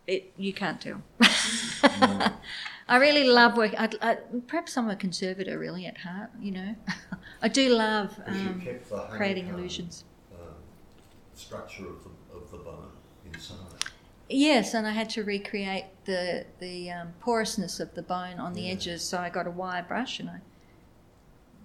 it 0.06 0.34
you 0.38 0.54
can't 0.54 0.82
tell. 0.82 1.02
no. 2.02 2.32
I 2.90 2.98
really 2.98 3.26
love 3.26 3.56
work. 3.56 3.76
I, 3.78 3.88
I, 4.02 4.16
perhaps 4.48 4.76
I'm 4.76 4.90
a 4.90 4.96
conservator, 4.96 5.60
really, 5.60 5.86
at 5.86 6.00
heart. 6.00 6.32
You 6.42 6.52
know, 6.52 6.76
I 7.42 7.48
do 7.48 7.70
love 7.70 8.20
um, 8.26 8.62
creating 9.10 9.48
illusions 9.48 10.04
structure 11.40 11.88
of 11.88 12.04
the, 12.04 12.36
of 12.36 12.52
the 12.52 12.58
bone 12.58 12.92
inside. 13.26 13.58
Yes, 14.30 14.74
and 14.74 14.86
I 14.86 14.92
had 14.92 15.10
to 15.12 15.24
recreate 15.24 15.86
the 16.06 16.46
the 16.60 16.92
um, 16.92 17.14
porousness 17.20 17.80
of 17.80 17.96
the 17.96 18.04
bone 18.04 18.40
on 18.40 18.54
the 18.54 18.70
edges. 18.70 19.04
So 19.04 19.18
I 19.18 19.30
got 19.30 19.48
a 19.48 19.52
wire 19.52 19.84
brush 19.84 20.20
and 20.20 20.30
I 20.30 20.42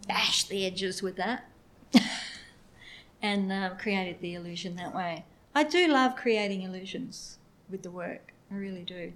bashed 0.09 0.49
the 0.49 0.65
edges 0.65 1.03
with 1.03 1.17
that, 1.17 1.51
and 3.23 3.53
uh, 3.53 3.71
created 3.79 4.21
the 4.21 4.35
illusion 4.35 4.77
that 4.77 4.95
way. 4.95 5.25
I 5.55 5.65
do 5.65 5.89
love 5.89 6.17
creating 6.17 6.63
illusions 6.63 7.39
with 7.69 7.83
the 7.83 7.91
work. 7.91 8.33
I 8.51 8.55
really 8.55 8.83
do 8.83 9.13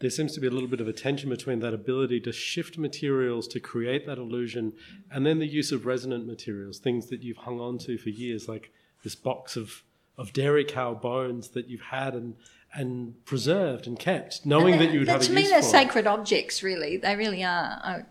there 0.00 0.10
seems 0.10 0.32
to 0.34 0.40
be 0.40 0.46
a 0.46 0.50
little 0.50 0.68
bit 0.68 0.80
of 0.80 0.88
a 0.88 0.92
tension 0.92 1.28
between 1.28 1.58
that 1.60 1.74
ability 1.74 2.20
to 2.20 2.32
shift 2.32 2.78
materials 2.78 3.48
to 3.48 3.60
create 3.60 4.06
that 4.06 4.18
illusion 4.18 4.72
and 5.10 5.26
then 5.26 5.38
the 5.38 5.46
use 5.46 5.72
of 5.72 5.86
resonant 5.86 6.26
materials, 6.26 6.78
things 6.78 7.08
that 7.08 7.22
you've 7.22 7.38
hung 7.38 7.60
on 7.60 7.78
to 7.78 7.98
for 7.98 8.10
years, 8.10 8.48
like 8.48 8.70
this 9.02 9.16
box 9.16 9.56
of, 9.56 9.82
of 10.16 10.32
dairy 10.32 10.64
cow 10.64 10.94
bones 10.94 11.48
that 11.50 11.68
you've 11.68 11.80
had 11.80 12.14
and 12.14 12.34
and 12.74 13.24
preserved 13.24 13.86
and 13.86 13.98
kept, 13.98 14.44
knowing 14.44 14.74
and 14.74 14.82
that 14.82 14.92
you 14.92 14.98
would 14.98 15.08
have 15.08 15.22
a 15.22 15.24
to 15.24 15.32
me 15.32 15.46
they're 15.48 15.62
sacred 15.62 16.06
objects. 16.06 16.62
Really, 16.62 16.98
they 16.98 17.16
really 17.16 17.42
are. 17.42 17.80
I, 17.82 18.02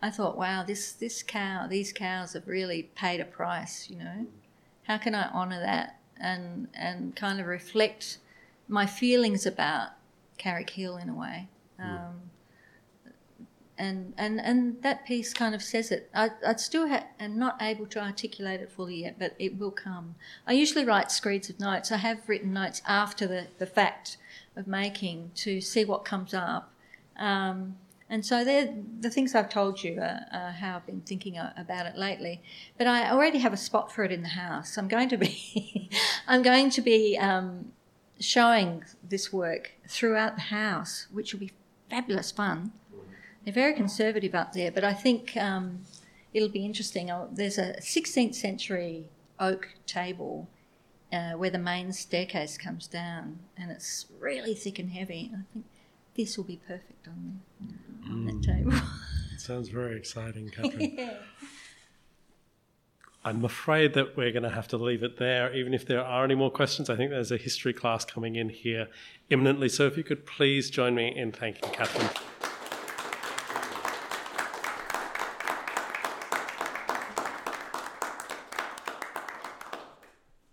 I 0.00 0.10
thought, 0.10 0.38
wow, 0.38 0.64
this 0.64 0.92
this 0.92 1.22
cow, 1.22 1.66
these 1.68 1.92
cows 1.92 2.32
have 2.32 2.48
really 2.48 2.84
paid 2.94 3.20
a 3.20 3.24
price. 3.26 3.90
You 3.90 3.98
know, 3.98 4.26
how 4.84 4.96
can 4.96 5.14
I 5.14 5.28
honour 5.28 5.60
that 5.60 6.00
and 6.18 6.68
and 6.74 7.14
kind 7.14 7.38
of 7.38 7.46
reflect 7.46 8.18
my 8.66 8.86
feelings 8.86 9.44
about 9.44 9.90
Carrick 10.38 10.70
Hill 10.70 10.96
in 10.96 11.08
a 11.08 11.14
way. 11.14 11.48
Um, 11.78 12.30
and, 13.78 14.12
and, 14.18 14.40
and 14.40 14.82
that 14.82 15.06
piece 15.06 15.32
kind 15.32 15.54
of 15.54 15.62
says 15.62 15.92
it. 15.92 16.10
I, 16.12 16.30
I 16.44 16.56
still 16.56 16.88
ha- 16.88 17.06
am 17.20 17.38
not 17.38 17.62
able 17.62 17.86
to 17.86 18.02
articulate 18.02 18.60
it 18.60 18.72
fully 18.72 19.02
yet, 19.02 19.18
but 19.18 19.36
it 19.38 19.56
will 19.56 19.70
come. 19.70 20.16
I 20.46 20.52
usually 20.52 20.84
write 20.84 21.12
screeds 21.12 21.48
of 21.48 21.60
notes. 21.60 21.92
I 21.92 21.98
have 21.98 22.28
written 22.28 22.52
notes 22.52 22.82
after 22.86 23.26
the, 23.26 23.46
the 23.58 23.66
fact 23.66 24.16
of 24.56 24.66
making 24.66 25.30
to 25.36 25.60
see 25.60 25.84
what 25.84 26.04
comes 26.04 26.34
up. 26.34 26.72
Um, 27.16 27.76
and 28.10 28.24
so 28.24 28.42
the 28.42 29.10
things 29.10 29.34
I've 29.34 29.50
told 29.50 29.82
you 29.82 30.00
are, 30.00 30.20
uh, 30.32 30.52
how 30.52 30.76
I've 30.76 30.86
been 30.86 31.02
thinking 31.02 31.36
about 31.36 31.86
it 31.86 31.94
lately. 31.94 32.42
But 32.78 32.86
I 32.86 33.10
already 33.10 33.38
have 33.38 33.52
a 33.52 33.58
spot 33.58 33.92
for 33.92 34.02
it 34.02 34.10
in 34.10 34.22
the 34.22 34.28
house. 34.28 34.78
I'm 34.78 34.88
going 34.88 35.10
to 35.10 35.18
be, 35.18 35.90
I'm 36.26 36.42
going 36.42 36.70
to 36.70 36.80
be 36.80 37.18
um, 37.18 37.72
showing 38.20 38.84
this 39.02 39.32
work 39.32 39.72
throughout 39.88 40.34
the 40.36 40.42
house, 40.42 41.06
which 41.12 41.32
will 41.32 41.40
be 41.40 41.52
fabulous 41.90 42.30
fun. 42.30 42.72
They're 43.44 43.54
very 43.54 43.74
conservative 43.74 44.34
up 44.34 44.52
there, 44.52 44.70
but 44.70 44.84
I 44.84 44.92
think 44.92 45.36
um, 45.36 45.84
it'll 46.34 46.48
be 46.48 46.64
interesting. 46.64 47.10
Oh, 47.10 47.28
there's 47.32 47.58
a 47.58 47.74
16th 47.80 48.34
century 48.34 49.08
oak 49.38 49.68
table 49.86 50.48
uh, 51.12 51.32
where 51.32 51.50
the 51.50 51.58
main 51.58 51.92
staircase 51.92 52.58
comes 52.58 52.86
down, 52.86 53.38
and 53.56 53.70
it's 53.70 54.06
really 54.18 54.54
thick 54.54 54.78
and 54.78 54.90
heavy. 54.90 55.30
I 55.32 55.40
think 55.52 55.64
this 56.16 56.36
will 56.36 56.44
be 56.44 56.60
perfect 56.66 57.08
on, 57.08 57.40
the, 57.60 58.10
on 58.10 58.24
that 58.26 58.42
table. 58.42 58.72
sounds 59.38 59.68
very 59.68 59.96
exciting, 59.96 60.50
Catherine. 60.54 60.94
yeah. 60.98 61.14
I'm 63.24 63.44
afraid 63.44 63.94
that 63.94 64.16
we're 64.16 64.32
going 64.32 64.44
to 64.44 64.50
have 64.50 64.68
to 64.68 64.76
leave 64.76 65.02
it 65.02 65.18
there. 65.18 65.52
Even 65.54 65.74
if 65.74 65.84
there 65.84 66.02
are 66.02 66.24
any 66.24 66.34
more 66.34 66.50
questions, 66.50 66.88
I 66.88 66.96
think 66.96 67.10
there's 67.10 67.32
a 67.32 67.36
history 67.36 67.72
class 67.72 68.04
coming 68.04 68.36
in 68.36 68.48
here 68.48 68.88
imminently. 69.28 69.68
So 69.68 69.86
if 69.86 69.96
you 69.96 70.04
could 70.04 70.24
please 70.24 70.70
join 70.70 70.94
me 70.94 71.14
in 71.14 71.32
thanking 71.32 71.70
Catherine. 71.70 72.10